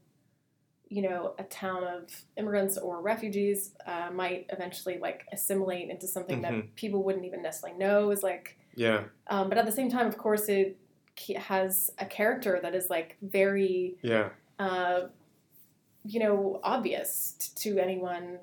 you 0.90 1.02
know, 1.02 1.34
a 1.40 1.44
town 1.44 1.84
of 1.84 2.10
immigrants 2.38 2.78
or 2.78 3.02
refugees 3.02 3.72
uh, 3.88 4.10
might 4.14 4.46
eventually 4.50 4.98
like 5.00 5.26
assimilate 5.34 5.90
into 5.90 6.08
something 6.08 6.42
that 6.42 6.76
people 6.76 7.04
wouldn't 7.04 7.26
even 7.26 7.42
necessarily 7.42 7.78
know 7.78 8.12
is 8.12 8.22
like. 8.24 8.58
Yeah. 8.76 9.04
Um, 9.28 9.50
but 9.50 9.58
at 9.58 9.66
the 9.66 9.72
same 9.72 9.90
time, 9.90 10.06
of 10.06 10.18
course, 10.18 10.48
it 10.50 10.78
has 11.38 11.92
a 11.98 12.06
character 12.06 12.60
that 12.62 12.76
is 12.76 12.90
like 12.90 13.18
very 13.22 13.96
Yeah. 14.02 14.30
uh, 14.60 15.08
you 16.04 16.20
know, 16.20 16.60
obvious 16.64 17.36
t- 17.40 17.72
to 17.72 17.80
anyone 17.82 18.38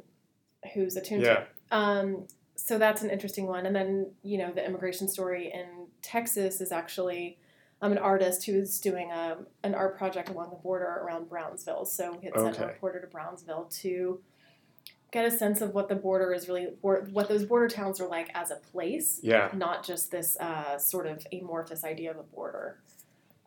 who's 0.74 0.96
attuned 0.96 1.22
to 1.22 1.28
Yeah. 1.28 1.40
it. 1.42 1.48
Um, 1.70 2.26
so 2.56 2.76
that's 2.78 3.02
an 3.02 3.10
interesting 3.10 3.46
one. 3.46 3.66
And 3.66 3.74
then, 3.74 4.10
you 4.22 4.38
know, 4.38 4.52
the 4.52 4.64
immigration 4.64 5.06
story 5.08 5.52
in 5.52 5.86
Texas 6.00 6.60
is 6.60 6.72
actually 6.72 7.38
I'm 7.82 7.92
an 7.92 7.98
artist 7.98 8.46
who's 8.46 8.78
doing 8.80 9.10
a, 9.10 9.38
an 9.64 9.74
art 9.74 9.98
project 9.98 10.28
along 10.28 10.50
the 10.50 10.56
border 10.56 10.84
around 10.86 11.28
Brownsville. 11.28 11.84
So 11.84 12.16
we 12.16 12.26
had 12.26 12.34
sent 12.38 12.58
a 12.60 12.66
reporter 12.68 13.00
to 13.00 13.08
Brownsville 13.08 13.64
to 13.82 14.20
get 15.10 15.26
a 15.26 15.30
sense 15.30 15.60
of 15.60 15.74
what 15.74 15.88
the 15.88 15.96
border 15.96 16.32
is 16.32 16.48
really, 16.48 16.68
what 16.80 17.28
those 17.28 17.44
border 17.44 17.68
towns 17.68 18.00
are 18.00 18.06
like 18.08 18.30
as 18.34 18.50
a 18.52 18.56
place, 18.56 19.18
Yeah. 19.22 19.50
not 19.52 19.84
just 19.84 20.10
this 20.12 20.36
uh, 20.38 20.78
sort 20.78 21.06
of 21.06 21.26
amorphous 21.32 21.84
idea 21.84 22.12
of 22.12 22.18
a 22.18 22.22
border. 22.22 22.78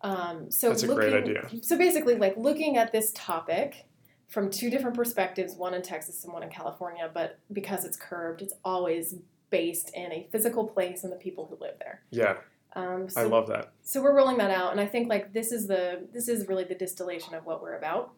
Um, 0.02 0.52
so 0.52 0.70
That's 0.70 0.84
a 0.84 0.88
great 0.88 1.14
looking- 1.14 1.38
idea. 1.38 1.64
So 1.64 1.78
basically, 1.78 2.16
like 2.16 2.36
looking 2.38 2.78
at 2.78 2.92
this 2.92 3.12
topic 3.16 3.86
from 4.28 4.50
two 4.52 4.70
different 4.70 4.96
perspectives, 4.96 5.56
one 5.56 5.74
in 5.74 5.82
Texas 5.82 6.24
and 6.26 6.34
one 6.34 6.44
in 6.44 6.50
California, 6.50 7.10
but 7.12 7.40
because 7.54 7.86
it's 7.86 7.96
Curbed, 7.98 8.42
it's 8.42 8.54
always 8.66 9.16
based 9.50 9.92
in 9.96 10.12
a 10.12 10.28
physical 10.32 10.68
place 10.68 11.04
and 11.04 11.12
the 11.12 11.16
people 11.18 11.46
who 11.48 11.58
live 11.64 11.76
there. 11.80 12.02
Yeah. 12.12 12.36
Um, 12.76 13.08
so, 13.08 13.22
I 13.22 13.24
love 13.24 13.48
that. 13.48 13.72
so 13.84 14.02
we're 14.04 14.16
rolling 14.16 14.38
that 14.38 14.52
out, 14.52 14.72
and 14.72 14.82
I 14.82 14.86
think 14.86 15.08
like 15.10 15.32
this 15.34 15.52
is 15.54 15.68
the 15.68 16.08
this 16.14 16.28
is 16.28 16.48
really 16.48 16.66
the 16.66 16.76
distillation 16.76 17.34
of 17.34 17.46
what 17.46 17.62
we're 17.62 17.78
about 17.78 18.14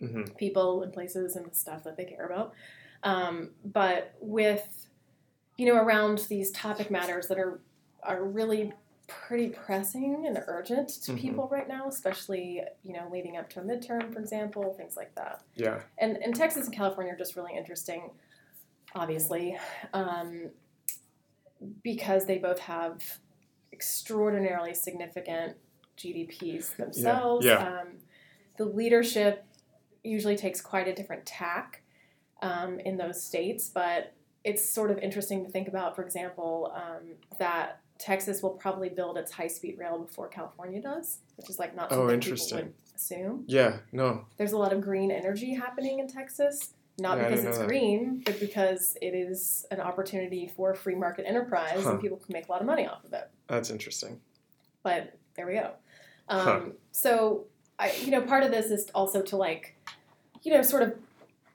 hmm 0.00 0.22
people 0.36 0.82
and 0.82 0.92
places 0.92 1.36
and 1.36 1.46
the 1.48 1.54
stuff 1.54 1.84
that 1.84 1.96
they 1.96 2.04
care 2.04 2.26
about. 2.26 2.52
Um, 3.04 3.50
but 3.64 4.14
with, 4.20 4.88
you 5.56 5.66
know, 5.66 5.76
around 5.76 6.18
these 6.28 6.50
topic 6.50 6.90
matters 6.90 7.28
that 7.28 7.38
are 7.38 7.60
are 8.02 8.24
really 8.24 8.72
pretty 9.06 9.48
pressing 9.50 10.24
and 10.26 10.42
urgent 10.46 10.88
to 10.88 11.12
Mhm. 11.12 11.18
people 11.20 11.48
right 11.48 11.68
now, 11.68 11.86
especially 11.86 12.62
you 12.82 12.92
know 12.94 13.08
leading 13.12 13.36
up 13.36 13.48
to 13.50 13.60
a 13.60 13.62
midterm, 13.62 14.12
for 14.12 14.18
example, 14.18 14.74
things 14.74 14.96
like 14.96 15.14
that. 15.14 15.42
Yeah. 15.54 15.82
And 15.98 16.16
and 16.16 16.34
Texas 16.34 16.66
and 16.66 16.74
California 16.74 17.12
are 17.12 17.16
just 17.16 17.36
really 17.36 17.54
interesting, 17.56 18.10
obviously, 18.96 19.56
um, 19.92 20.50
because 21.84 22.26
they 22.26 22.38
both 22.38 22.58
have 22.58 23.02
extraordinarily 23.82 24.74
significant 24.74 25.56
GDPs 25.98 26.76
themselves. 26.76 27.44
yeah. 27.44 27.80
Um, 27.80 27.88
the 28.56 28.64
leadership 28.64 29.44
usually 30.04 30.36
takes 30.36 30.60
quite 30.60 30.86
a 30.86 30.94
different 30.94 31.26
tack 31.26 31.82
um, 32.42 32.78
in 32.80 32.96
those 32.96 33.20
states, 33.22 33.68
but 33.68 34.12
it's 34.44 34.68
sort 34.68 34.90
of 34.92 34.98
interesting 34.98 35.44
to 35.44 35.50
think 35.50 35.66
about, 35.68 35.96
for 35.96 36.02
example, 36.04 36.72
um, 36.76 37.02
that 37.38 37.80
Texas 37.98 38.40
will 38.42 38.50
probably 38.50 38.88
build 38.88 39.16
its 39.18 39.32
high 39.32 39.46
speed 39.48 39.76
rail 39.78 39.98
before 39.98 40.28
California 40.28 40.80
does, 40.80 41.18
which 41.36 41.50
is 41.50 41.58
like 41.58 41.74
not 41.74 41.88
Oh, 41.90 41.96
something 41.96 42.14
interesting. 42.14 42.58
people 42.58 42.72
would 42.86 42.94
assume. 42.96 43.44
Yeah. 43.48 43.78
No. 43.92 44.24
There's 44.36 44.52
a 44.52 44.58
lot 44.58 44.72
of 44.72 44.80
green 44.80 45.10
energy 45.10 45.54
happening 45.54 45.98
in 46.00 46.08
Texas, 46.08 46.74
not 46.98 47.18
Yeah, 47.18 47.28
because 47.28 47.44
it's 47.44 47.58
that. 47.58 47.68
green, 47.68 48.22
but 48.26 48.38
because 48.40 48.96
it 49.00 49.14
is 49.14 49.64
an 49.70 49.80
opportunity 49.80 50.48
for 50.56 50.74
free 50.74 50.96
market 50.96 51.24
enterprise 51.28 51.84
Huh. 51.84 51.92
and 51.92 52.00
people 52.00 52.18
can 52.18 52.32
make 52.32 52.48
a 52.48 52.52
lot 52.52 52.60
of 52.60 52.66
money 52.66 52.86
off 52.86 53.04
of 53.04 53.12
it. 53.12 53.30
That's 53.52 53.68
interesting. 53.68 54.18
But 54.82 55.18
there 55.34 55.46
we 55.46 55.52
go. 55.52 55.72
Um, 56.26 56.40
Huh. 56.40 56.60
So, 56.90 57.44
I, 57.78 57.92
you 58.02 58.10
know, 58.10 58.22
part 58.22 58.44
of 58.44 58.50
this 58.50 58.70
is 58.70 58.88
also 58.94 59.20
to 59.20 59.36
like, 59.36 59.76
you 60.42 60.54
know, 60.54 60.62
sort 60.62 60.82
of 60.82 60.94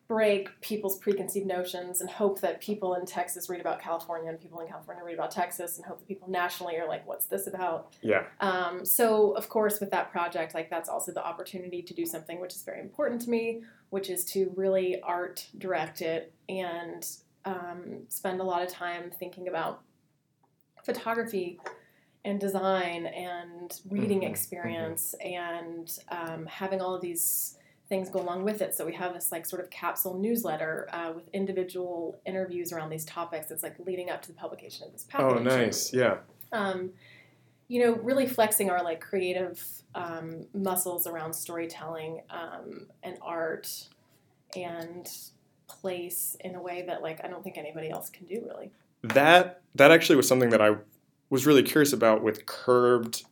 break 0.08 0.62
people's 0.62 1.00
preconceived 1.00 1.48
notions 1.48 2.00
and 2.00 2.08
hope 2.08 2.39
that 2.41 2.62
people 2.62 2.93
in 2.93 3.08
Texas 3.08 3.50
read 3.50 3.60
about 3.60 3.82
California 3.82 4.30
and 4.30 4.39
people 4.39 4.60
in 4.60 4.68
California 4.68 5.04
read 5.04 5.16
about 5.16 5.32
Texas 5.32 5.78
and 5.78 5.88
hope 5.88 5.98
that 5.98 6.08
people 6.08 6.30
nationally 6.30 6.78
are 6.78 6.88
like, 6.88 7.06
what's 7.08 7.26
this 7.26 7.48
about? 7.48 7.91
Yeah. 8.04 8.26
Um, 8.41 8.86
so, 8.86 9.32
of 9.32 9.50
course, 9.50 9.80
with 9.80 9.89
that 9.89 10.12
project, 10.12 10.54
like 10.54 10.70
that's 10.70 10.89
also 10.89 11.12
the 11.12 11.26
opportunity 11.26 11.82
to 11.82 11.95
do 11.95 12.06
something 12.06 12.39
which 12.39 12.54
is 12.54 12.62
very 12.62 12.80
important 12.80 13.22
to 13.22 13.32
me, 13.32 13.64
which 13.89 14.12
is 14.12 14.24
to 14.26 14.54
really 14.56 15.02
art 15.02 15.48
direct 15.58 16.04
it 16.04 16.32
and 16.48 17.08
um, 17.43 18.04
spend 18.08 18.39
a 18.39 18.43
lot 18.43 18.62
of 18.62 18.70
time 18.70 19.10
thinking 19.10 19.48
about 19.48 19.82
photography 20.88 21.60
and 22.28 22.39
design 22.41 23.05
and 23.05 23.80
reading 23.89 24.21
Mhm, 24.21 24.30
experience 24.30 25.15
and 25.23 25.97
um, 26.09 26.45
having 26.45 26.82
all 26.82 26.93
of 26.93 27.01
these 27.01 27.57
things 27.88 28.09
go 28.09 28.19
along 28.19 28.43
with 28.43 28.61
it. 28.61 28.75
So 28.75 28.86
we 28.86 28.93
have 28.95 29.13
this 29.13 29.32
like 29.32 29.45
sort 29.45 29.61
of 29.63 29.69
capsule 29.69 30.13
newsletter 30.19 30.89
uh, 30.91 31.13
with 31.15 31.30
individual 31.32 32.19
interviews 32.25 32.73
around 32.73 32.89
these 32.89 33.05
topics. 33.05 33.49
It's 33.49 33.63
like 33.63 33.75
leading 33.80 34.09
up 34.09 34.21
to 34.23 34.28
the 34.28 34.34
publication 34.34 34.86
of 34.86 34.91
this 34.91 35.05
package. 35.05 35.38
Oh, 35.39 35.41
nice. 35.41 35.93
Yeah. 35.93 36.17
um, 36.51 36.91
you 37.69 37.84
know, 37.84 37.93
really 37.95 38.28
flexing 38.28 38.69
our 38.69 38.84
like 38.84 38.99
creative 38.99 39.65
um, 39.95 40.47
muscles 40.53 41.07
around 41.07 41.34
storytelling 41.34 42.21
um, 42.30 42.88
and 43.03 43.17
art 43.21 43.88
and 44.55 45.09
place 45.67 46.36
in 46.41 46.55
a 46.55 46.61
way 46.61 46.84
that 46.88 47.01
like 47.01 47.23
I 47.23 47.28
don't 47.28 47.43
think 47.43 47.57
anybody 47.57 47.89
else 47.89 48.09
can 48.09 48.25
do 48.25 48.43
really. 48.45 48.71
That 49.03 49.61
that 49.75 49.91
actually 49.91 50.15
was 50.17 50.28
something 50.28 50.49
that 50.49 50.61
I 50.61 50.75
was 51.30 51.45
really 51.45 51.63
curious 51.63 51.93
about 51.93 52.23
with 52.23 52.45
Curbed. 52.45 53.23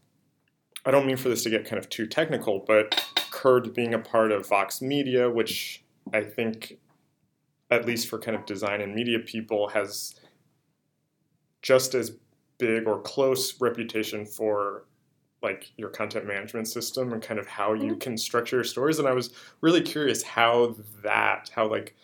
I 0.85 0.91
don't 0.91 1.07
mean 1.07 1.17
for 1.17 1.29
this 1.29 1.43
to 1.43 1.49
get 1.49 1.65
kind 1.65 1.79
of 1.79 1.89
too 1.89 2.05
technical, 2.05 2.63
but 2.65 3.03
Curbed 3.31 3.73
being 3.73 3.93
a 3.93 3.99
part 3.99 4.31
of 4.31 4.47
Vox 4.47 4.81
Media, 4.81 5.29
which 5.29 5.83
I 6.13 6.21
think, 6.21 6.77
at 7.71 7.85
least 7.85 8.07
for 8.07 8.19
kind 8.19 8.37
of 8.37 8.45
design 8.45 8.81
and 8.81 8.93
media 8.93 9.19
people, 9.19 9.69
has 9.69 10.15
just 11.61 11.95
as 11.95 12.11
big 12.57 12.87
or 12.87 13.01
close 13.01 13.59
reputation 13.59 14.25
for 14.25 14.85
like 15.41 15.71
your 15.77 15.89
content 15.89 16.25
management 16.25 16.67
system 16.67 17.13
and 17.13 17.21
kind 17.21 17.39
of 17.39 17.47
how 17.47 17.73
you 17.73 17.91
mm-hmm. 17.91 17.99
can 17.99 18.17
structure 18.17 18.57
your 18.57 18.63
stories 18.63 18.97
and 18.97 19.07
i 19.07 19.13
was 19.13 19.31
really 19.61 19.81
curious 19.81 20.23
how 20.23 20.75
that 21.03 21.51
how 21.53 21.69
like 21.69 21.95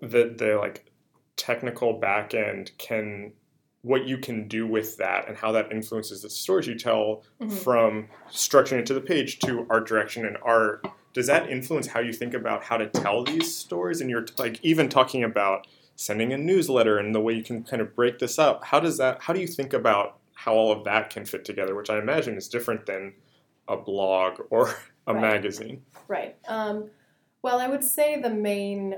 the 0.00 0.34
the 0.36 0.56
like 0.58 0.90
technical 1.36 1.94
back 1.94 2.32
end 2.34 2.70
can 2.78 3.32
what 3.82 4.06
you 4.06 4.18
can 4.18 4.46
do 4.46 4.66
with 4.66 4.96
that 4.98 5.26
and 5.28 5.36
how 5.36 5.52
that 5.52 5.72
influences 5.72 6.22
the 6.22 6.30
stories 6.30 6.66
you 6.66 6.78
tell 6.78 7.22
Mhm. 7.40 7.52
from 7.52 8.08
structuring 8.30 8.80
it 8.80 8.86
to 8.86 8.94
the 8.94 9.00
page 9.00 9.38
to 9.40 9.66
art 9.70 9.86
direction 9.86 10.26
and 10.26 10.36
art 10.42 10.86
does 11.12 11.26
that 11.26 11.50
influence 11.50 11.88
how 11.88 11.98
you 12.00 12.12
think 12.12 12.34
about 12.34 12.62
how 12.62 12.76
to 12.76 12.86
tell 12.88 13.24
these 13.24 13.54
stories 13.54 14.00
and 14.00 14.10
you're 14.10 14.26
like 14.38 14.62
even 14.62 14.88
talking 14.88 15.24
about 15.24 15.66
sending 15.96 16.32
a 16.32 16.38
newsletter 16.38 16.98
and 16.98 17.14
the 17.14 17.20
way 17.20 17.32
you 17.34 17.42
can 17.42 17.64
kind 17.64 17.80
of 17.82 17.94
break 17.96 18.18
this 18.18 18.38
up 18.38 18.64
how 18.64 18.78
does 18.78 18.98
that 18.98 19.22
how 19.22 19.32
do 19.32 19.40
you 19.40 19.46
think 19.46 19.72
about 19.72 20.18
how 20.34 20.52
all 20.54 20.70
of 20.72 20.84
that 20.84 21.10
can 21.10 21.24
fit 21.24 21.44
together 21.44 21.74
which 21.74 21.90
i 21.90 21.98
imagine 21.98 22.36
is 22.36 22.48
different 22.48 22.84
than 22.86 23.12
a 23.68 23.76
blog 23.76 24.40
or 24.50 24.68
a 25.06 25.14
Right. 25.14 25.20
magazine 25.20 25.82
Right. 26.06 26.36
Um, 26.46 26.90
well, 27.42 27.58
I 27.58 27.66
would 27.68 27.82
say 27.84 28.20
the 28.20 28.28
main 28.30 28.96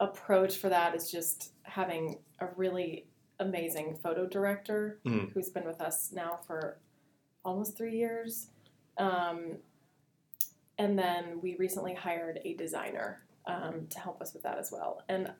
approach 0.00 0.56
for 0.56 0.68
that 0.68 0.94
is 0.96 1.10
just 1.10 1.52
having 1.62 2.18
a 2.40 2.46
really 2.56 3.06
amazing 3.42 3.96
photo 4.02 4.26
director 4.26 4.98
Mm. 5.04 5.32
who's 5.32 5.50
been 5.50 5.64
with 5.64 5.80
us 5.80 6.12
now 6.12 6.38
for 6.46 6.78
almost 7.44 7.76
three 7.76 7.96
years. 7.96 8.48
Um, 8.98 9.58
and 10.78 10.98
then 10.98 11.40
we 11.42 11.56
recently 11.56 11.94
hired 11.94 12.40
a 12.44 12.54
designer 12.54 13.22
um, 13.46 13.86
to 13.90 13.98
help 13.98 14.22
us 14.22 14.32
with 14.32 14.42
that 14.44 14.58
as 14.58 14.70
well. 14.72 15.02
And 15.08 15.32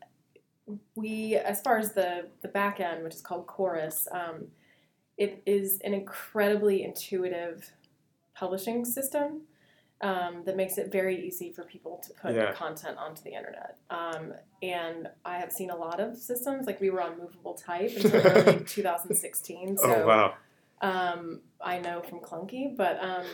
we, 0.94 1.36
as 1.36 1.60
far 1.60 1.78
as 1.78 1.92
the, 1.92 2.26
the 2.42 2.48
back 2.48 2.80
end, 2.80 3.02
which 3.04 3.14
is 3.14 3.20
called 3.20 3.46
Chorus, 3.46 4.08
um, 4.10 4.48
it 5.16 5.42
is 5.46 5.80
an 5.80 5.94
incredibly 5.94 6.82
intuitive 6.84 7.70
publishing 8.34 8.84
system 8.84 9.42
um, 10.02 10.42
that 10.44 10.56
makes 10.56 10.78
it 10.78 10.90
very 10.90 11.24
easy 11.26 11.52
for 11.52 11.62
people 11.64 12.02
to 12.06 12.12
put 12.14 12.34
Yeah. 12.34 12.52
content 12.52 12.98
onto 12.98 13.22
the 13.22 13.32
internet. 13.34 13.78
Um, 13.88 14.34
and 14.62 15.08
I 15.24 15.38
have 15.38 15.52
seen 15.52 15.70
a 15.70 15.76
lot 15.76 16.00
of 16.00 16.16
systems, 16.18 16.66
like 16.66 16.80
we 16.80 16.90
were 16.90 17.00
on 17.00 17.16
Movable 17.18 17.54
Type 17.54 17.92
until 17.96 18.20
early 18.26 18.64
2016. 18.66 19.78
So 19.78 19.84
oh 20.02 20.06
wow 20.06 20.34
um, 20.82 21.40
I 21.60 21.78
know 21.78 22.02
from 22.02 22.18
Clunky, 22.18 22.76
but 22.76 22.98
um, 23.00 23.24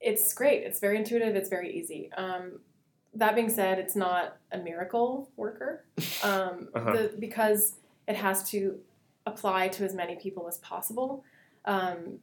it's 0.00 0.32
great. 0.34 0.62
It's 0.64 0.80
very 0.80 0.96
intuitive. 0.96 1.36
It's 1.36 1.48
very 1.48 1.70
easy. 1.76 2.10
Um, 2.16 2.60
that 3.14 3.34
being 3.34 3.48
said, 3.50 3.78
it's 3.78 3.96
not 3.96 4.36
a 4.52 4.58
miracle 4.58 5.30
worker 5.36 5.84
um, 6.22 6.68
Uh-huh. 6.74 6.92
the, 6.92 7.12
because 7.18 7.76
it 8.08 8.16
has 8.16 8.48
to 8.50 8.78
apply 9.26 9.68
to 9.68 9.84
as 9.84 9.94
many 9.94 10.16
people 10.16 10.46
as 10.48 10.58
possible. 10.58 11.24
Um, 11.64 12.20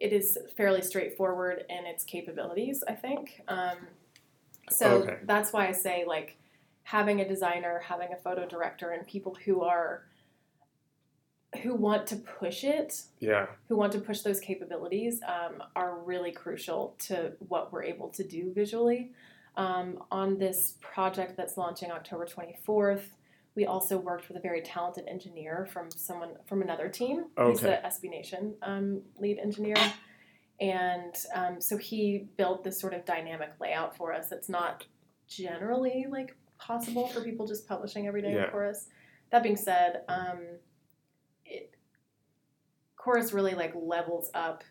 it 0.00 0.12
is 0.12 0.38
fairly 0.56 0.82
straightforward 0.82 1.64
in 1.68 1.86
its 1.86 2.04
capabilities, 2.04 2.84
I 2.86 2.92
think. 2.94 3.42
Um, 3.48 3.78
so 4.70 5.02
Okay. 5.02 5.18
that's 5.24 5.52
why 5.52 5.66
I 5.68 5.72
say 5.72 6.04
like 6.06 6.36
having 6.84 7.20
a 7.20 7.28
designer, 7.28 7.80
having 7.84 8.12
a 8.12 8.16
photo 8.16 8.46
director, 8.46 8.90
and 8.90 9.06
people 9.06 9.36
who 9.44 9.62
are 9.62 10.04
who 11.62 11.74
want 11.74 12.06
to 12.06 12.14
push 12.16 12.62
it 12.62 13.04
yeah 13.20 13.46
who 13.68 13.76
want 13.76 13.90
to 13.90 13.98
push 13.98 14.20
those 14.20 14.38
capabilities 14.38 15.22
um, 15.26 15.62
are 15.74 15.98
really 16.00 16.30
crucial 16.30 16.94
to 16.98 17.32
what 17.48 17.72
we're 17.72 17.82
able 17.82 18.08
to 18.10 18.22
do 18.22 18.52
visually. 18.52 19.12
Um, 19.56 20.04
on 20.10 20.38
this 20.38 20.74
project 20.80 21.36
that's 21.36 21.56
launching 21.56 21.90
October 21.90 22.26
24th, 22.26 23.02
we 23.58 23.66
also 23.66 23.98
worked 23.98 24.28
with 24.28 24.36
a 24.36 24.40
very 24.40 24.62
talented 24.62 25.04
engineer 25.08 25.66
from 25.72 25.90
someone 25.90 26.30
from 26.46 26.62
another 26.62 26.88
team. 26.88 27.24
He's 27.44 27.58
the 27.60 27.80
SB 27.84 28.08
Nation 28.08 28.54
um, 28.62 29.02
lead 29.18 29.40
engineer. 29.40 29.74
And 30.60 31.12
um, 31.34 31.60
so 31.60 31.76
he 31.76 32.28
built 32.36 32.62
this 32.62 32.80
sort 32.80 32.94
of 32.94 33.04
dynamic 33.04 33.50
layout 33.60 33.96
for 33.96 34.12
us 34.12 34.28
that's 34.28 34.48
not 34.48 34.86
generally 35.26 36.06
like 36.08 36.36
possible 36.56 37.08
for 37.08 37.20
people 37.20 37.48
just 37.48 37.66
publishing 37.66 38.06
every 38.06 38.22
day 38.22 38.32
Yeah. 38.32 38.44
in 38.44 38.50
Chorus. 38.52 38.86
That 39.32 39.42
being 39.42 39.56
said, 39.56 40.02
um, 40.08 40.38
it, 41.44 41.74
Chorus 42.94 43.32
really 43.32 43.54
like 43.54 43.72
levels 43.74 44.30
up 44.34 44.62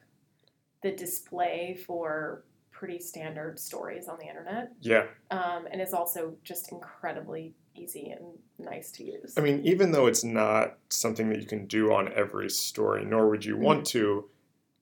the 0.82 0.94
display 0.94 1.78
for 1.86 2.46
pretty 2.72 3.00
standard 3.00 3.60
stories 3.60 4.08
on 4.08 4.18
the 4.18 4.28
internet, 4.28 4.70
Yeah. 4.80 5.08
um, 5.32 5.68
and 5.70 5.82
is 5.82 5.94
also 5.94 6.38
just 6.44 6.72
incredibly 6.72 7.54
easy 7.78 8.10
and 8.10 8.40
nice 8.58 8.92
to 8.92 9.04
use. 9.04 9.34
I 9.38 9.42
mean, 9.42 9.62
even 9.66 9.92
though 9.92 10.08
it's 10.08 10.24
not 10.24 10.78
something 10.90 11.30
that 11.30 11.40
you 11.40 11.46
can 11.46 11.68
do 11.68 11.94
on 11.94 12.12
every 12.14 12.50
story, 12.50 13.06
nor 13.06 13.30
would 13.30 13.46
you 13.46 13.58
want 13.58 13.86
to, 13.88 14.30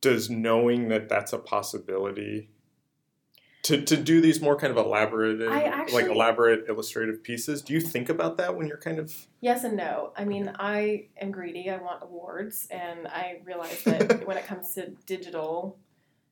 does 0.02 0.30
knowing 0.30 0.90
that 0.90 1.10
that's 1.10 1.34
a 1.34 1.38
possibility 1.38 2.50
to, 3.66 3.82
to 3.82 3.98
do 3.98 4.22
these 4.22 4.42
more 4.42 4.56
kind 4.56 4.70
of 4.70 4.78
elaborate, 4.78 5.40
like 5.92 6.06
elaborate 6.06 6.70
illustrative 6.70 7.24
pieces, 7.24 7.64
do 7.64 7.74
you 7.74 7.82
think 7.82 8.10
about 8.10 8.38
that 8.38 8.56
when 8.56 8.68
you're 8.68 8.78
kind 8.78 9.00
of 9.00 9.28
Yes 9.42 9.64
and 9.64 9.76
no. 9.76 10.12
I 10.16 10.24
mean, 10.24 10.52
I 10.60 11.08
am 11.20 11.32
greedy. 11.32 11.72
I 11.72 11.78
want 11.78 12.04
awards, 12.04 12.68
and 12.70 13.08
I 13.08 13.42
realize 13.44 13.84
that 13.84 14.28
when 14.28 14.38
it 14.38 14.46
comes 14.46 14.76
to 14.76 14.90
digital, 15.08 15.80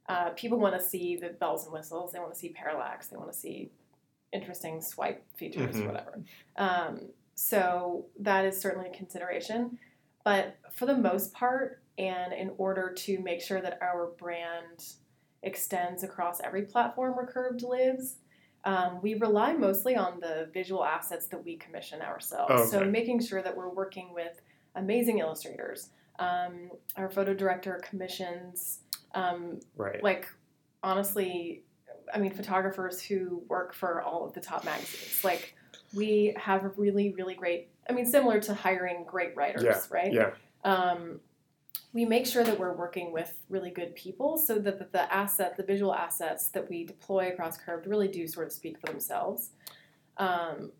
uh, 0.07 0.29
people 0.31 0.59
want 0.59 0.79
to 0.79 0.81
see 0.87 1.15
the 1.15 1.29
bells 1.29 1.63
and 1.63 1.73
whistles. 1.73 2.11
They 2.11 2.19
want 2.19 2.33
to 2.33 2.39
see 2.39 2.49
parallax. 2.49 3.07
They 3.07 3.17
want 3.17 3.31
to 3.31 3.37
see 3.37 3.71
interesting 4.33 4.81
swipe 4.81 5.23
features, 5.35 5.75
Mhm. 5.75 5.85
whatever. 5.87 6.19
Um, 6.57 7.09
so 7.35 8.07
that 8.19 8.45
is 8.45 8.59
certainly 8.59 8.89
a 8.89 8.93
consideration. 8.93 9.79
But 10.23 10.57
for 10.71 10.85
the 10.85 10.97
most 10.97 11.33
part, 11.33 11.81
and 11.97 12.33
in 12.33 12.51
order 12.57 12.91
to 12.91 13.19
make 13.19 13.41
sure 13.41 13.61
that 13.61 13.81
our 13.81 14.07
brand 14.17 14.95
extends 15.43 16.03
across 16.03 16.39
every 16.41 16.63
platform 16.63 17.15
where 17.15 17.25
Curbed 17.27 17.61
lives, 17.61 18.17
um, 18.63 19.01
we 19.01 19.13
rely 19.15 19.53
mostly 19.53 19.95
on 19.95 20.19
the 20.21 20.49
visual 20.53 20.83
assets 20.85 21.27
that 21.27 21.43
we 21.43 21.57
commission 21.57 22.01
ourselves. 22.01 22.71
So 22.71 22.83
making 22.85 23.19
sure 23.19 23.41
that 23.41 23.55
we're 23.55 23.69
working 23.69 24.13
with 24.13 24.41
amazing 24.75 25.19
illustrators. 25.19 25.89
Um, 26.17 26.71
our 26.95 27.09
photo 27.09 27.33
director 27.33 27.79
commissions 27.83 28.79
um, 29.13 29.59
right? 29.75 30.01
like 30.01 30.27
honestly 30.81 31.63
i 32.13 32.17
mean 32.19 32.31
photographers 32.31 33.01
who 33.01 33.43
work 33.47 33.73
for 33.73 34.01
all 34.01 34.25
of 34.25 34.33
the 34.33 34.41
top 34.41 34.63
magazines. 34.65 35.23
Like 35.23 35.55
we 35.93 36.33
have 36.37 36.63
a 36.63 36.69
really 36.69 37.13
really 37.13 37.35
great 37.35 37.69
i 37.89 37.93
mean 37.93 38.05
similar 38.05 38.39
to 38.41 38.53
hiring 38.53 39.03
great 39.05 39.35
writers 39.35 39.63
Yeah, 39.63 39.79
right? 39.91 40.13
yeah. 40.13 40.31
um, 40.63 41.19
we 41.93 42.05
make 42.05 42.25
sure 42.25 42.43
that 42.43 42.57
we're 42.59 42.73
working 42.73 43.13
with 43.13 43.39
really 43.49 43.69
good 43.69 43.95
people 43.95 44.37
so 44.37 44.57
that 44.57 44.79
the, 44.79 44.87
the 44.91 45.13
asset 45.13 45.55
the 45.57 45.63
visual 45.63 45.93
assets 45.93 46.47
that 46.49 46.69
we 46.69 46.85
deploy 46.85 47.29
across 47.29 47.57
Curbed 47.57 47.85
really 47.87 48.07
do 48.07 48.27
sort 48.27 48.47
of 48.47 48.53
speak 48.53 48.79
for 48.79 48.87
themselves. 48.87 49.51
Um, 50.17 50.71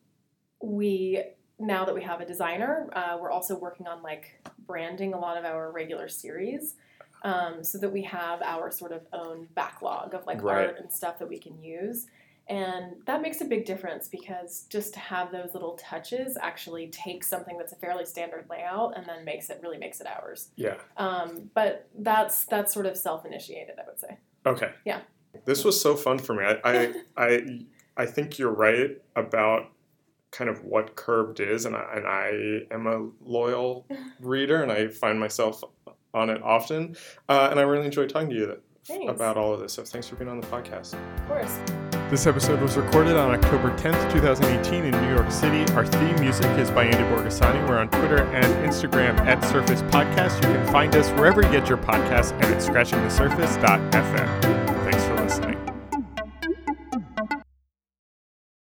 we 0.61 1.21
now 1.59 1.86
that 1.86 1.93
we 1.93 2.01
have 2.01 2.19
a 2.21 2.25
designer 2.25 2.89
uh, 2.93 3.17
we're 3.21 3.31
also 3.31 3.55
working 3.57 3.88
on 3.88 4.01
like 4.01 4.41
branding 4.65 5.13
a 5.13 5.19
lot 5.19 5.38
of 5.38 5.45
our 5.45 5.71
regular 5.71 6.07
series 6.07 6.75
um, 7.24 7.63
so 7.63 7.78
that 7.78 7.89
we 7.91 8.01
have 8.03 8.41
our 8.41 8.69
sort 8.71 8.91
of 8.91 9.01
own 9.13 9.47
backlog 9.55 10.13
of 10.13 10.26
like 10.26 10.41
Right. 10.43 10.67
art 10.67 10.80
and 10.80 10.91
stuff 10.91 11.19
that 11.19 11.30
we 11.30 11.39
can 11.39 11.61
use 11.61 12.07
and 12.49 12.95
that 13.05 13.21
makes 13.21 13.39
a 13.39 13.45
big 13.45 13.63
difference 13.63 14.09
because 14.09 14.65
just 14.69 14.93
to 14.93 14.99
have 14.99 15.32
those 15.32 15.53
little 15.53 15.78
touches 15.80 16.36
actually 16.41 16.88
takes 16.88 17.30
something 17.30 17.57
that's 17.57 17.71
a 17.71 17.76
fairly 17.78 18.03
standard 18.05 18.45
layout 18.49 18.97
and 18.97 19.05
then 19.07 19.24
makes 19.24 19.49
it 19.49 19.61
really 19.63 19.78
makes 19.78 20.01
it 20.01 20.07
ours 20.07 20.49
Yeah. 20.57 20.76
um, 20.97 21.49
but 21.53 21.88
that's 21.97 22.43
that's 22.45 22.74
sort 22.74 22.86
of 22.86 22.97
self-initiated 22.97 23.76
i 23.80 23.84
would 23.88 23.99
say 23.99 24.17
Okay. 24.45 24.71
Yeah. 24.84 24.99
This 25.45 25.63
was 25.63 25.80
so 25.80 25.95
fun 25.95 26.19
for 26.19 26.34
me. 26.36 26.43
I 26.43 26.59
I 26.65 26.93
I, 27.17 27.59
I 27.95 28.05
think 28.05 28.38
you're 28.38 28.51
right 28.51 29.01
about 29.15 29.71
kind 30.32 30.49
of 30.49 30.65
what 30.65 30.95
Curbed 30.97 31.39
is, 31.39 31.65
and 31.65 31.76
I, 31.78 31.86
and 31.95 32.05
I 32.07 32.74
am 32.74 32.88
a 32.88 33.09
loyal 33.24 33.88
reader, 34.19 34.61
and 34.61 34.69
I 34.69 34.89
find 34.89 35.17
myself 35.17 35.63
on 36.14 36.30
it 36.30 36.41
often. 36.43 36.95
Uh, 37.30 37.47
and 37.51 37.59
I 37.59 37.64
really 37.64 37.86
enjoyed 37.86 38.09
talking 38.09 38.30
to 38.30 38.36
you 38.36 38.57
Thanks. 38.86 39.09
about 39.11 39.38
all 39.38 39.53
of 39.53 39.59
this. 39.59 39.74
So 39.74 39.84
thanks 39.84 40.07
for 40.07 40.16
being 40.16 40.30
on 40.30 40.39
the 40.41 40.47
podcast. 40.47 40.93
of 40.93 41.28
course 41.28 41.57
This 42.09 42.28
episode 42.28 42.61
was 42.61 42.76
recorded 42.78 43.16
on 43.18 43.32
October 43.34 43.76
10th, 43.78 44.11
2018 44.11 44.86
in 44.86 44.91
New 44.91 45.14
York 45.14 45.32
City. 45.32 45.64
Our 45.74 45.86
theme 45.86 46.20
music 46.20 46.51
is 46.59 46.70
by 46.70 46.84
Andy 46.86 46.97
Borgasani. 47.16 47.68
We're 47.68 47.80
on 47.80 47.89
Twitter 47.89 48.24
and 48.24 48.45
Instagram 48.70 49.18
at 49.22 49.43
Surface 49.45 49.82
Podcast. 49.84 50.36
You 50.36 50.53
can 50.53 50.68
find 50.72 50.95
us 50.95 51.09
wherever 51.11 51.41
you 51.41 51.51
get 51.51 51.68
your 51.70 51.78
podcasts 51.78 52.32
and 52.34 52.45
at 52.45 52.61
scratchingthesurface.fm. 52.61 54.41
Thanks 54.84 55.03
for 55.05 55.12